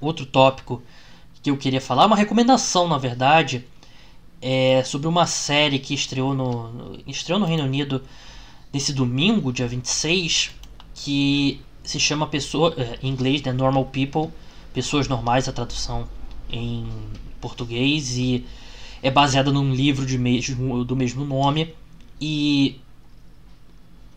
outro 0.00 0.24
tópico 0.24 0.82
que 1.42 1.50
eu 1.50 1.56
queria 1.56 1.80
falar, 1.80 2.06
uma 2.06 2.16
recomendação 2.16 2.86
na 2.88 2.98
verdade, 2.98 3.64
é, 4.40 4.82
sobre 4.84 5.08
uma 5.08 5.26
série 5.26 5.78
que 5.78 5.94
estreou 5.94 6.34
no, 6.34 6.68
no, 6.72 6.98
estreou 7.06 7.40
no 7.40 7.46
Reino 7.46 7.64
Unido 7.64 8.02
nesse 8.72 8.92
domingo, 8.92 9.52
dia 9.52 9.66
26, 9.66 10.52
que 10.94 11.60
se 11.82 11.98
chama 11.98 12.26
pessoa, 12.26 12.74
é, 12.76 12.98
em 13.02 13.08
inglês, 13.08 13.42
né, 13.42 13.52
Normal 13.52 13.86
People, 13.86 14.30
Pessoas 14.72 15.08
Normais, 15.08 15.48
a 15.48 15.52
tradução 15.52 16.08
em 16.50 16.86
português, 17.40 18.16
e 18.16 18.44
é 19.02 19.10
baseada 19.10 19.50
num 19.50 19.72
livro 19.72 20.04
de 20.04 20.18
mesmo, 20.18 20.84
do 20.84 20.94
mesmo 20.94 21.24
nome. 21.24 21.74
E 22.20 22.80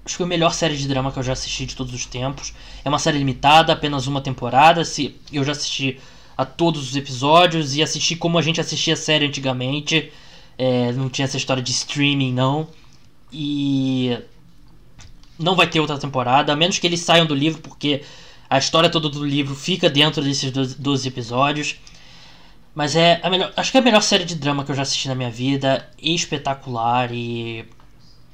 acho 0.06 0.16
que 0.16 0.18
foi 0.18 0.26
a 0.26 0.30
melhor 0.30 0.54
série 0.54 0.76
de 0.76 0.88
drama 0.88 1.12
que 1.12 1.20
eu 1.20 1.24
já 1.24 1.34
assisti 1.34 1.66
de 1.66 1.76
todos 1.76 1.94
os 1.94 2.06
tempos. 2.06 2.54
É 2.84 2.90
uma 2.90 3.00
série 3.00 3.18
limitada, 3.18 3.74
apenas 3.74 4.08
uma 4.08 4.22
temporada. 4.22 4.84
Se 4.84 5.16
eu 5.32 5.44
já 5.44 5.52
assisti 5.52 6.00
a 6.42 6.46
todos 6.46 6.90
os 6.90 6.96
episódios 6.96 7.76
e 7.76 7.84
assistir 7.84 8.16
como 8.16 8.38
a 8.38 8.42
gente 8.42 8.60
assistia 8.60 8.96
a 8.96 8.98
série 8.98 9.28
antigamente. 9.28 10.12
É, 10.58 10.92
não 10.94 11.08
tinha 11.08 11.26
essa 11.26 11.38
história 11.38 11.62
de 11.62 11.72
streaming, 11.72 12.34
não. 12.34 12.68
E 13.32 14.18
não 15.38 15.56
vai 15.56 15.68
ter 15.68 15.80
outra 15.80 16.00
temporada, 16.00 16.52
a 16.52 16.56
menos 16.56 16.80
que 16.80 16.88
eles 16.88 17.02
saiam 17.02 17.26
do 17.28 17.36
livro, 17.36 17.62
porque 17.62 18.04
a 18.50 18.58
história 18.58 18.90
toda 18.90 19.08
do 19.08 19.24
livro 19.24 19.56
fica 19.56 19.90
dentro 19.90 20.24
desses 20.24 20.52
12 20.52 21.08
episódios. 21.08 21.76
Mas 22.74 22.96
é 22.96 23.20
a 23.22 23.30
melhor, 23.30 23.54
acho 23.56 23.72
que 23.72 23.78
é 23.78 23.82
a 23.82 23.84
melhor 23.84 24.02
série 24.02 24.26
de 24.26 24.36
drama 24.36 24.64
que 24.64 24.72
eu 24.72 24.76
já 24.76 24.82
assisti 24.82 25.08
na 25.08 25.16
minha 25.16 25.30
vida, 25.30 25.88
espetacular 26.02 27.12
e 27.14 27.66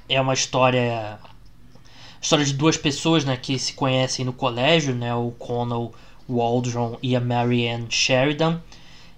é 0.08 0.22
uma 0.22 0.34
história 0.34 1.20
história 2.22 2.46
de 2.46 2.54
duas 2.54 2.78
pessoas, 2.78 3.26
né, 3.26 3.36
que 3.38 3.60
se 3.60 3.74
conhecem 3.74 4.26
no 4.26 4.34
colégio, 4.34 4.94
né, 4.96 5.14
o 5.14 5.32
Connell 5.32 5.94
Waldron 6.30 6.98
e 7.02 7.16
a 7.16 7.20
Marianne 7.20 7.88
Sheridan. 7.90 8.62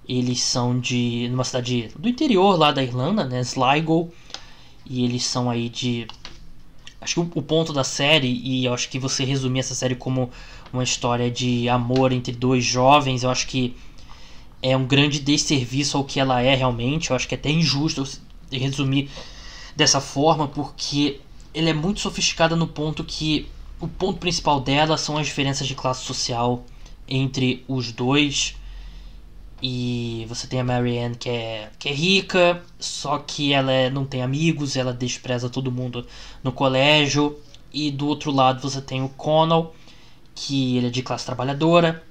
Eles 0.07 0.41
são 0.41 0.79
de 0.79 1.27
numa 1.29 1.43
cidade 1.43 1.91
do 1.97 2.09
interior 2.09 2.57
lá 2.57 2.71
da 2.71 2.81
Irlanda, 2.81 3.25
né, 3.25 3.41
Sligo, 3.41 4.11
e 4.85 5.03
eles 5.03 5.23
são 5.23 5.49
aí 5.49 5.69
de 5.69 6.07
acho 6.99 7.13
que 7.13 7.39
o, 7.39 7.41
ponto 7.41 7.71
da 7.71 7.83
série 7.83 8.27
e 8.27 8.65
eu 8.65 8.73
acho 8.73 8.89
que 8.89 8.97
você 8.99 9.23
resumir 9.23 9.59
essa 9.59 9.75
série 9.75 9.95
como 9.95 10.29
uma 10.73 10.83
história 10.83 11.29
de 11.29 11.69
amor 11.69 12.11
entre 12.11 12.33
dois 12.33 12.65
jovens, 12.65 13.23
eu 13.23 13.29
acho 13.29 13.47
que 13.47 13.75
é 14.61 14.75
um 14.75 14.85
grande 14.85 15.19
desserviço 15.19 15.97
ao 15.97 16.03
que 16.03 16.19
ela 16.19 16.41
é 16.41 16.55
realmente. 16.55 17.09
Eu 17.09 17.15
acho 17.15 17.27
que 17.27 17.35
é 17.35 17.37
até 17.37 17.49
injusto 17.49 18.03
resumir 18.51 19.09
dessa 19.75 20.01
forma, 20.01 20.47
porque 20.47 21.21
ele 21.53 21.69
é 21.69 21.73
muito 21.73 21.99
sofisticada 21.99 22.55
no 22.55 22.67
ponto 22.67 23.03
que 23.03 23.47
o 23.79 23.87
ponto 23.87 24.19
principal 24.19 24.59
dela 24.59 24.97
são 24.97 25.17
as 25.17 25.27
diferenças 25.27 25.67
de 25.67 25.75
classe 25.75 26.03
social 26.03 26.65
entre 27.09 27.63
os 27.67 27.91
dois. 27.91 28.55
E 29.61 30.25
você 30.29 30.47
tem 30.47 30.61
a 30.61 30.63
Marianne 30.63 31.15
que 31.15 31.29
é, 31.29 31.69
que 31.77 31.89
é 31.89 31.93
rica, 31.93 32.63
só 32.79 33.17
que 33.17 33.51
ela 33.51 33.71
é, 33.71 33.89
não 33.89 34.05
tem 34.05 34.21
amigos, 34.21 34.77
ela 34.77 34.93
despreza 34.93 35.49
todo 35.49 35.71
mundo 35.71 36.05
no 36.43 36.51
colégio. 36.51 37.37
E 37.73 37.91
do 37.91 38.07
outro 38.07 38.31
lado 38.31 38.61
você 38.61 38.81
tem 38.81 39.03
o 39.03 39.09
Connell, 39.09 39.73
que 40.33 40.77
ele 40.77 40.87
é 40.87 40.89
de 40.89 41.01
classe 41.01 41.25
trabalhadora. 41.25 42.03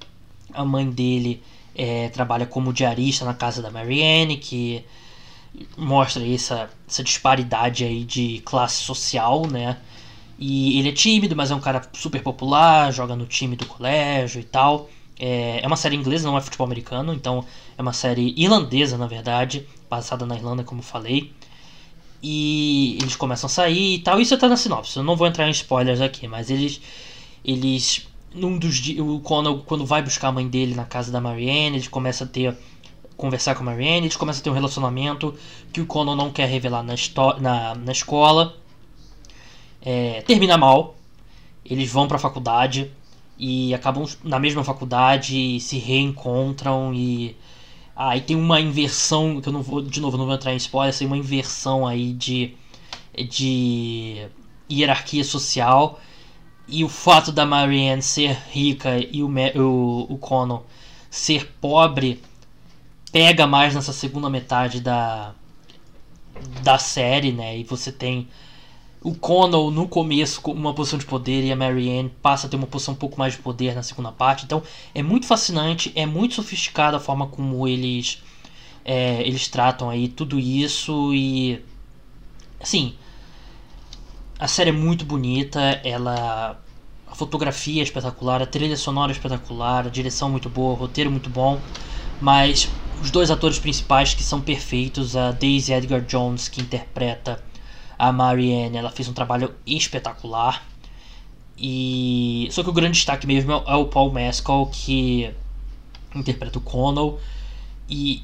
A 0.52 0.64
mãe 0.64 0.90
dele 0.90 1.42
é, 1.74 2.08
trabalha 2.10 2.44
como 2.44 2.72
diarista 2.72 3.24
na 3.24 3.34
casa 3.34 3.62
da 3.62 3.70
Marianne, 3.70 4.36
que 4.36 4.84
mostra 5.76 6.26
essa, 6.26 6.70
essa 6.86 7.02
disparidade 7.02 7.84
aí 7.84 8.04
de 8.04 8.40
classe 8.44 8.82
social, 8.82 9.46
né? 9.46 9.78
E 10.38 10.78
ele 10.78 10.90
é 10.90 10.92
tímido, 10.92 11.34
mas 11.34 11.50
é 11.50 11.54
um 11.54 11.60
cara 11.60 11.82
super 11.92 12.22
popular, 12.22 12.92
joga 12.92 13.16
no 13.16 13.26
time 13.26 13.56
do 13.56 13.66
colégio 13.66 14.40
e 14.40 14.44
tal. 14.44 14.88
É, 15.18 15.60
é 15.62 15.66
uma 15.66 15.76
série 15.76 15.96
inglesa, 15.96 16.28
não 16.28 16.38
é 16.38 16.40
futebol 16.40 16.64
americano, 16.64 17.12
então 17.12 17.44
é 17.76 17.82
uma 17.82 17.92
série 17.92 18.32
irlandesa, 18.36 18.96
na 18.96 19.08
verdade, 19.08 19.66
passada 19.88 20.24
na 20.24 20.36
Irlanda, 20.36 20.62
como 20.62 20.80
falei. 20.80 21.32
E 22.22 22.98
eles 23.00 23.16
começam 23.16 23.46
a 23.46 23.50
sair 23.50 23.96
e 23.96 23.98
tal. 24.00 24.20
Isso 24.20 24.36
tá 24.38 24.48
na 24.48 24.56
sinopse, 24.56 24.96
eu 24.96 25.02
não 25.02 25.16
vou 25.16 25.26
entrar 25.26 25.48
em 25.48 25.50
spoilers 25.50 26.00
aqui, 26.00 26.28
mas 26.28 26.50
eles. 26.50 26.80
Eles. 27.44 28.06
Num 28.34 28.58
dos 28.58 28.76
dias. 28.76 29.00
O 29.00 29.20
Connell, 29.20 29.58
quando 29.66 29.86
vai 29.86 30.02
buscar 30.02 30.28
a 30.28 30.32
mãe 30.32 30.46
dele 30.46 30.74
na 30.74 30.84
casa 30.84 31.10
da 31.10 31.20
Marianne, 31.20 31.76
eles 31.76 31.88
começam 31.88 32.26
a 32.26 32.30
ter 32.30 32.56
conversar 33.16 33.56
com 33.56 33.62
a 33.62 33.66
Marianne, 33.66 34.06
eles 34.06 34.16
começam 34.16 34.40
a 34.40 34.44
ter 34.44 34.50
um 34.50 34.54
relacionamento 34.54 35.34
que 35.72 35.80
o 35.80 35.86
Conan 35.86 36.14
não 36.14 36.30
quer 36.30 36.48
revelar 36.48 36.84
na, 36.84 36.94
na, 37.40 37.74
na 37.74 37.92
escola. 37.92 38.56
É, 39.82 40.22
termina 40.22 40.56
mal, 40.58 40.96
eles 41.64 41.90
vão 41.90 42.08
para 42.08 42.16
a 42.16 42.20
faculdade 42.20 42.90
e 43.38 43.72
acabam 43.74 44.04
na 44.24 44.38
mesma 44.38 44.64
faculdade, 44.64 45.60
se 45.60 45.78
reencontram 45.78 46.92
e 46.92 47.36
aí 47.94 48.20
ah, 48.20 48.22
tem 48.22 48.36
uma 48.36 48.60
inversão 48.60 49.40
que 49.40 49.48
eu 49.48 49.52
não 49.52 49.62
vou 49.62 49.82
de 49.82 50.00
novo 50.00 50.16
não 50.16 50.26
vou 50.26 50.34
entrar 50.34 50.52
em 50.52 50.56
spoiler, 50.56 50.96
tem 50.96 51.06
uma 51.06 51.16
inversão 51.16 51.86
aí 51.86 52.12
de 52.12 52.54
de 53.16 54.26
hierarquia 54.70 55.24
social 55.24 56.00
e 56.66 56.84
o 56.84 56.88
fato 56.88 57.32
da 57.32 57.46
Marianne 57.46 58.02
ser 58.02 58.36
rica 58.50 58.98
e 58.98 59.22
o, 59.22 59.28
o, 59.28 60.12
o 60.14 60.18
Conan 60.18 60.60
ser 61.10 61.52
pobre 61.60 62.20
pega 63.12 63.46
mais 63.46 63.74
nessa 63.74 63.92
segunda 63.92 64.28
metade 64.28 64.80
da, 64.80 65.34
da 66.62 66.78
série, 66.78 67.32
né? 67.32 67.58
E 67.58 67.64
você 67.64 67.90
tem 67.90 68.28
o 69.02 69.14
Connell 69.14 69.70
no 69.70 69.86
começo 69.86 70.40
com 70.40 70.52
uma 70.52 70.74
posição 70.74 70.98
de 70.98 71.06
poder 71.06 71.44
e 71.44 71.52
a 71.52 71.56
Marianne 71.56 72.10
passa 72.20 72.46
a 72.46 72.50
ter 72.50 72.56
uma 72.56 72.66
posição 72.66 72.94
um 72.94 72.96
pouco 72.96 73.18
mais 73.18 73.34
de 73.34 73.40
poder 73.40 73.74
na 73.74 73.82
segunda 73.82 74.10
parte. 74.10 74.44
Então 74.44 74.62
é 74.94 75.02
muito 75.02 75.26
fascinante, 75.26 75.92
é 75.94 76.04
muito 76.04 76.34
sofisticada 76.34 76.96
a 76.96 77.00
forma 77.00 77.26
como 77.26 77.66
eles 77.68 78.22
é, 78.84 79.22
eles 79.26 79.48
tratam 79.48 79.90
aí 79.90 80.08
tudo 80.08 80.38
isso 80.38 81.12
e 81.14 81.62
assim 82.60 82.94
a 84.38 84.48
série 84.48 84.70
é 84.70 84.72
muito 84.72 85.04
bonita, 85.04 85.60
ela 85.84 86.60
a 87.06 87.14
fotografia 87.14 87.82
é 87.82 87.84
espetacular, 87.84 88.42
a 88.42 88.46
trilha 88.46 88.76
sonora 88.76 89.10
é 89.10 89.14
espetacular, 89.14 89.86
a 89.86 89.90
direção 89.90 90.28
é 90.28 90.30
muito 90.32 90.48
boa, 90.48 90.72
o 90.72 90.74
roteiro 90.74 91.08
é 91.08 91.10
muito 91.10 91.30
bom, 91.30 91.60
mas 92.20 92.68
os 93.00 93.10
dois 93.10 93.30
atores 93.30 93.58
principais 93.58 94.14
que 94.14 94.22
são 94.22 94.40
perfeitos, 94.40 95.16
a 95.16 95.32
Daisy 95.32 95.72
Edgar 95.72 96.02
Jones 96.02 96.48
que 96.48 96.60
interpreta 96.60 97.42
a 97.98 98.12
Marianne, 98.12 98.76
ela 98.76 98.90
fez 98.90 99.08
um 99.08 99.12
trabalho 99.12 99.54
espetacular. 99.66 100.64
E 101.58 102.48
só 102.52 102.62
que 102.62 102.70
o 102.70 102.72
grande 102.72 102.94
destaque 102.94 103.26
mesmo 103.26 103.52
é 103.52 103.74
o 103.74 103.86
Paul 103.86 104.12
Mescal 104.12 104.66
que 104.66 105.30
interpreta 106.14 106.58
o 106.58 106.62
Connell 106.62 107.18
e 107.88 108.22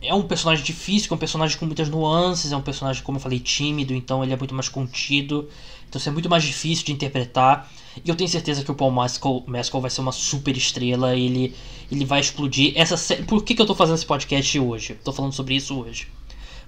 é 0.00 0.14
um 0.14 0.22
personagem 0.22 0.64
difícil, 0.64 1.08
é 1.10 1.14
um 1.14 1.18
personagem 1.18 1.58
com 1.58 1.66
muitas 1.66 1.88
nuances, 1.88 2.52
é 2.52 2.56
um 2.56 2.62
personagem, 2.62 3.02
como 3.02 3.18
eu 3.18 3.22
falei, 3.22 3.40
tímido, 3.40 3.92
então 3.92 4.22
ele 4.22 4.32
é 4.32 4.36
muito 4.36 4.54
mais 4.54 4.68
contido, 4.68 5.48
então 5.88 5.98
isso 5.98 6.08
é 6.08 6.12
muito 6.12 6.30
mais 6.30 6.44
difícil 6.44 6.84
de 6.84 6.92
interpretar. 6.92 7.68
E 8.04 8.08
eu 8.08 8.14
tenho 8.14 8.30
certeza 8.30 8.62
que 8.62 8.70
o 8.70 8.74
Paul 8.74 8.92
Mescal, 8.92 9.42
Mescal 9.48 9.80
vai 9.80 9.90
ser 9.90 10.00
uma 10.00 10.12
super 10.12 10.56
estrela, 10.56 11.16
ele, 11.16 11.52
ele 11.90 12.04
vai 12.04 12.20
explodir. 12.20 12.72
Essa 12.76 12.96
série, 12.96 13.24
Por 13.24 13.42
que, 13.42 13.56
que 13.56 13.62
eu 13.62 13.66
tô 13.66 13.74
fazendo 13.74 13.96
esse 13.96 14.06
podcast 14.06 14.58
hoje? 14.60 14.94
Tô 15.02 15.12
falando 15.12 15.32
sobre 15.32 15.56
isso 15.56 15.76
hoje. 15.76 16.06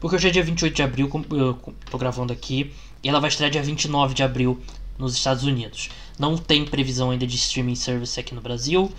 Porque 0.00 0.16
hoje 0.16 0.28
é 0.28 0.30
dia 0.30 0.42
28 0.42 0.74
de 0.74 0.82
abril, 0.82 1.10
eu 1.30 1.58
tô 1.90 1.98
gravando 1.98 2.32
aqui, 2.32 2.72
e 3.02 3.08
ela 3.08 3.20
vai 3.20 3.28
estrear 3.28 3.50
dia 3.50 3.62
29 3.62 4.14
de 4.14 4.22
abril 4.22 4.60
nos 4.98 5.14
Estados 5.14 5.44
Unidos. 5.44 5.90
Não 6.18 6.36
tem 6.36 6.64
previsão 6.64 7.10
ainda 7.10 7.26
de 7.26 7.36
streaming 7.36 7.74
service 7.74 8.18
aqui 8.18 8.34
no 8.34 8.40
Brasil, 8.40 8.90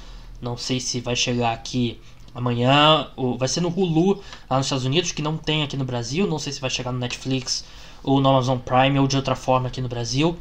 não 0.42 0.56
sei 0.56 0.80
se 0.80 1.02
vai 1.02 1.16
chegar 1.16 1.54
aqui 1.54 2.00
Amanhã 2.34 3.10
ou 3.18 3.38
vai 3.38 3.48
ser 3.48 3.60
no 3.60 3.68
Hulu 3.68 4.22
lá 4.50 4.58
nos 4.58 4.66
Estados 4.66 4.86
Unidos, 4.86 5.12
que 5.12 5.22
não 5.22 5.38
tem 5.38 5.64
aqui 5.64 5.76
no 5.76 5.84
Brasil. 5.84 6.26
Não 6.26 6.40
sei 6.40 6.54
se 6.54 6.62
vai 6.62 6.70
chegar 6.70 6.92
no 6.92 7.00
Netflix 7.00 7.66
ou 8.04 8.22
no 8.22 8.30
Amazon 8.30 8.58
Prime 8.58 9.00
ou 9.00 9.08
de 9.08 9.18
outra 9.18 9.36
forma 9.36 9.68
aqui 9.68 9.82
no 9.82 9.90
Brasil. 9.90 10.38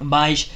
Mas 0.00 0.50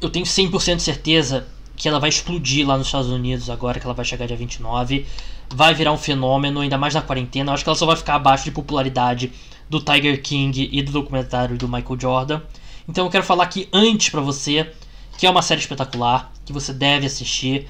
eu 0.00 0.08
tenho 0.08 0.24
100% 0.24 0.76
de 0.76 0.82
certeza 0.82 1.46
que 1.76 1.88
ela 1.88 1.98
vai 1.98 2.08
explodir 2.08 2.66
lá 2.66 2.78
nos 2.78 2.86
Estados 2.86 3.10
Unidos 3.10 3.50
agora 3.50 3.80
que 3.80 3.86
ela 3.86 3.94
vai 3.94 4.04
chegar 4.04 4.26
dia 4.26 4.36
29. 4.36 5.06
Vai 5.54 5.74
virar 5.74 5.92
um 5.92 5.98
fenômeno, 5.98 6.60
ainda 6.60 6.76
mais 6.76 6.94
na 6.94 7.02
quarentena. 7.02 7.50
Eu 7.50 7.54
acho 7.54 7.64
que 7.64 7.68
ela 7.68 7.76
só 7.76 7.86
vai 7.86 7.96
ficar 7.96 8.16
abaixo 8.16 8.44
de 8.44 8.50
popularidade 8.50 9.32
do 9.68 9.80
Tiger 9.80 10.22
King 10.22 10.68
e 10.72 10.82
do 10.82 10.92
documentário 10.92 11.56
do 11.56 11.68
Michael 11.68 12.00
Jordan. 12.00 12.42
Então 12.88 13.04
eu 13.04 13.10
quero 13.10 13.24
falar 13.24 13.44
aqui 13.44 13.68
antes 13.72 14.10
para 14.10 14.20
você 14.20 14.72
que 15.18 15.26
é 15.26 15.30
uma 15.30 15.42
série 15.42 15.60
espetacular, 15.60 16.30
que 16.44 16.52
você 16.52 16.72
deve 16.72 17.06
assistir. 17.06 17.66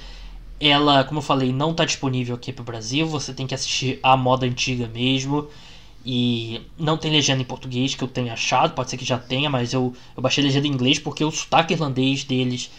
Ela, 0.59 1.05
como 1.05 1.18
eu 1.18 1.22
falei, 1.22 1.53
não 1.53 1.70
está 1.70 1.85
disponível 1.85 2.35
aqui 2.35 2.53
para 2.53 2.62
o 2.62 2.64
Brasil. 2.64 3.07
Você 3.07 3.33
tem 3.33 3.47
que 3.47 3.55
assistir 3.55 4.01
a 4.03 4.16
moda 4.16 4.47
antiga 4.47 4.89
mesmo. 4.89 5.47
E 6.05 6.61
não 6.79 6.97
tem 6.97 7.11
legenda 7.11 7.43
em 7.43 7.45
português 7.45 7.95
que 7.95 8.03
eu 8.03 8.09
tenha 8.09 8.33
achado. 8.33 8.74
Pode 8.74 8.91
ser 8.91 8.97
que 8.97 9.05
já 9.05 9.18
tenha, 9.18 9.51
mas 9.51 9.72
eu, 9.72 9.95
eu 10.16 10.22
baixei 10.22 10.43
a 10.43 10.47
legenda 10.47 10.66
em 10.66 10.70
inglês 10.70 10.99
porque 10.99 11.24
o 11.24 11.31
sotaque 11.31 11.74
irlandês 11.74 12.24
deles 12.24 12.70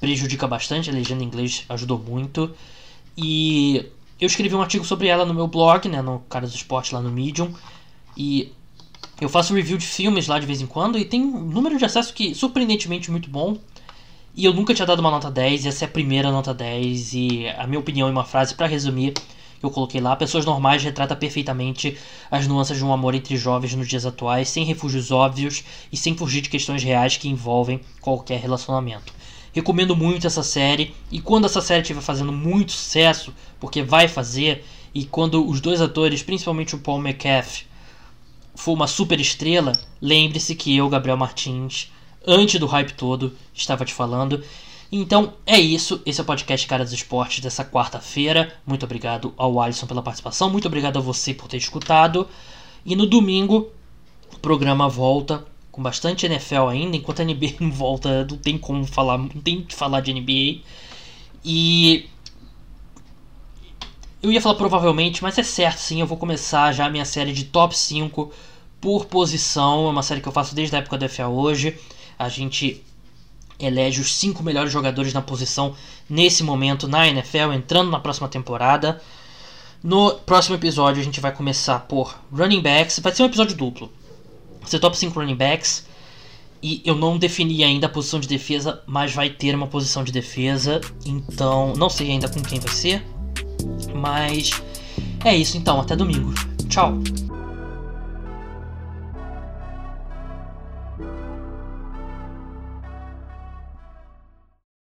prejudica 0.00 0.46
bastante. 0.46 0.90
A 0.90 0.92
legenda 0.92 1.22
em 1.22 1.26
inglês 1.26 1.64
ajudou 1.68 1.98
muito. 1.98 2.54
E 3.16 3.86
eu 4.20 4.26
escrevi 4.26 4.54
um 4.54 4.62
artigo 4.62 4.84
sobre 4.84 5.08
ela 5.08 5.24
no 5.24 5.34
meu 5.34 5.46
blog, 5.46 5.88
né, 5.88 6.00
no 6.00 6.20
Caras 6.20 6.50
do 6.50 6.56
Esporte 6.56 6.94
lá 6.94 7.00
no 7.00 7.10
Medium. 7.10 7.52
E 8.16 8.52
eu 9.20 9.28
faço 9.28 9.54
review 9.54 9.76
de 9.76 9.86
filmes 9.86 10.26
lá 10.26 10.38
de 10.38 10.46
vez 10.46 10.60
em 10.60 10.66
quando 10.66 10.98
e 10.98 11.04
tem 11.04 11.22
um 11.22 11.40
número 11.40 11.76
de 11.76 11.84
acesso 11.84 12.14
que 12.14 12.34
surpreendentemente 12.34 13.10
muito 13.10 13.28
bom. 13.28 13.58
E 14.34 14.44
eu 14.44 14.52
nunca 14.52 14.74
tinha 14.74 14.84
dado 14.84 15.00
uma 15.00 15.10
nota 15.10 15.30
10, 15.30 15.64
e 15.64 15.68
essa 15.68 15.86
é 15.86 15.88
a 15.88 15.90
primeira 15.90 16.30
nota 16.30 16.52
10. 16.52 17.14
E 17.14 17.48
a 17.56 17.66
minha 17.66 17.80
opinião 17.80 18.08
em 18.08 18.12
uma 18.12 18.24
frase 18.24 18.54
para 18.54 18.66
resumir, 18.66 19.14
eu 19.62 19.70
coloquei 19.70 19.98
lá: 19.98 20.14
Pessoas 20.14 20.44
Normais 20.44 20.82
retrata 20.82 21.16
perfeitamente 21.16 21.96
as 22.30 22.46
nuances 22.46 22.76
de 22.76 22.84
um 22.84 22.92
amor 22.92 23.14
entre 23.14 23.34
jovens 23.38 23.74
nos 23.74 23.88
dias 23.88 24.04
atuais, 24.04 24.50
sem 24.50 24.64
refúgios 24.64 25.10
óbvios 25.10 25.64
e 25.90 25.96
sem 25.96 26.14
fugir 26.14 26.42
de 26.42 26.50
questões 26.50 26.82
reais 26.82 27.16
que 27.16 27.28
envolvem 27.28 27.80
qualquer 28.00 28.38
relacionamento. 28.38 29.15
Recomendo 29.56 29.96
muito 29.96 30.26
essa 30.26 30.42
série, 30.42 30.94
e 31.10 31.18
quando 31.18 31.46
essa 31.46 31.62
série 31.62 31.80
estiver 31.80 32.02
fazendo 32.02 32.30
muito 32.30 32.72
sucesso, 32.72 33.32
porque 33.58 33.82
vai 33.82 34.06
fazer, 34.06 34.62
e 34.94 35.06
quando 35.06 35.48
os 35.48 35.62
dois 35.62 35.80
atores, 35.80 36.22
principalmente 36.22 36.74
o 36.74 36.78
Paul 36.78 37.00
McAfee, 37.00 37.64
for 38.54 38.74
uma 38.74 38.86
super 38.86 39.18
estrela, 39.18 39.72
lembre-se 39.98 40.54
que 40.54 40.76
eu, 40.76 40.90
Gabriel 40.90 41.16
Martins, 41.16 41.90
antes 42.26 42.60
do 42.60 42.66
hype 42.66 42.92
todo, 42.92 43.34
estava 43.54 43.86
te 43.86 43.94
falando. 43.94 44.44
Então 44.92 45.32
é 45.46 45.58
isso, 45.58 46.02
esse 46.04 46.20
é 46.20 46.22
o 46.22 46.26
podcast 46.26 46.66
Cara 46.66 46.84
dos 46.84 46.92
Esportes 46.92 47.40
dessa 47.40 47.64
quarta-feira. 47.64 48.52
Muito 48.66 48.84
obrigado 48.84 49.32
ao 49.38 49.58
Alisson 49.58 49.86
pela 49.86 50.02
participação, 50.02 50.50
muito 50.50 50.68
obrigado 50.68 50.98
a 50.98 51.00
você 51.00 51.32
por 51.32 51.48
ter 51.48 51.56
escutado. 51.56 52.28
E 52.84 52.94
no 52.94 53.06
domingo, 53.06 53.70
o 54.34 54.38
programa 54.38 54.86
volta 54.86 55.46
com 55.76 55.82
bastante 55.82 56.26
NFL 56.26 56.66
ainda, 56.68 56.96
enquanto 56.96 57.20
a 57.20 57.24
NBA 57.24 57.54
não 57.60 57.70
volta, 57.70 58.26
não 58.28 58.38
tem 58.38 58.58
como 58.58 58.84
falar, 58.84 59.18
não 59.18 59.28
tem 59.28 59.62
que 59.62 59.74
falar 59.74 60.00
de 60.00 60.12
NBA. 60.12 60.62
E 61.44 62.08
eu 64.22 64.32
ia 64.32 64.40
falar 64.40 64.56
provavelmente, 64.56 65.22
mas 65.22 65.38
é 65.38 65.42
certo 65.44 65.78
sim, 65.78 66.00
eu 66.00 66.06
vou 66.06 66.18
começar 66.18 66.72
já 66.72 66.86
a 66.86 66.90
minha 66.90 67.04
série 67.04 67.32
de 67.32 67.44
top 67.44 67.76
5 67.76 68.32
por 68.80 69.04
posição, 69.06 69.86
é 69.86 69.90
uma 69.90 70.02
série 70.02 70.20
que 70.20 70.28
eu 70.28 70.32
faço 70.32 70.54
desde 70.54 70.74
a 70.74 70.80
época 70.80 70.98
do 70.98 71.08
FA 71.08 71.28
hoje 71.28 71.78
a 72.18 72.28
gente 72.28 72.82
elege 73.58 74.00
os 74.00 74.14
cinco 74.14 74.42
melhores 74.42 74.72
jogadores 74.72 75.12
na 75.12 75.22
posição 75.22 75.74
nesse 76.08 76.42
momento 76.42 76.88
na 76.88 77.06
NFL, 77.08 77.52
entrando 77.54 77.90
na 77.90 78.00
próxima 78.00 78.28
temporada. 78.28 79.00
No 79.82 80.14
próximo 80.14 80.56
episódio 80.56 81.00
a 81.00 81.04
gente 81.04 81.20
vai 81.20 81.32
começar 81.32 81.80
por 81.80 82.18
running 82.32 82.62
backs, 82.62 82.98
vai 82.98 83.14
ser 83.14 83.22
um 83.22 83.26
episódio 83.26 83.56
duplo. 83.56 83.92
Ser 84.66 84.78
top 84.78 84.96
5 84.96 85.18
running 85.18 85.36
backs. 85.36 85.86
E 86.62 86.82
eu 86.84 86.94
não 86.94 87.16
defini 87.18 87.62
ainda 87.62 87.86
a 87.86 87.88
posição 87.88 88.18
de 88.18 88.26
defesa, 88.26 88.82
mas 88.86 89.14
vai 89.14 89.30
ter 89.30 89.54
uma 89.54 89.66
posição 89.66 90.02
de 90.02 90.12
defesa. 90.12 90.80
Então, 91.04 91.74
não 91.76 91.88
sei 91.88 92.10
ainda 92.10 92.28
com 92.28 92.42
quem 92.42 92.58
vai 92.58 92.72
ser. 92.72 93.04
Mas 93.94 94.50
é 95.24 95.36
isso 95.36 95.56
então, 95.56 95.80
até 95.80 95.94
domingo. 95.94 96.32
Tchau. 96.68 96.98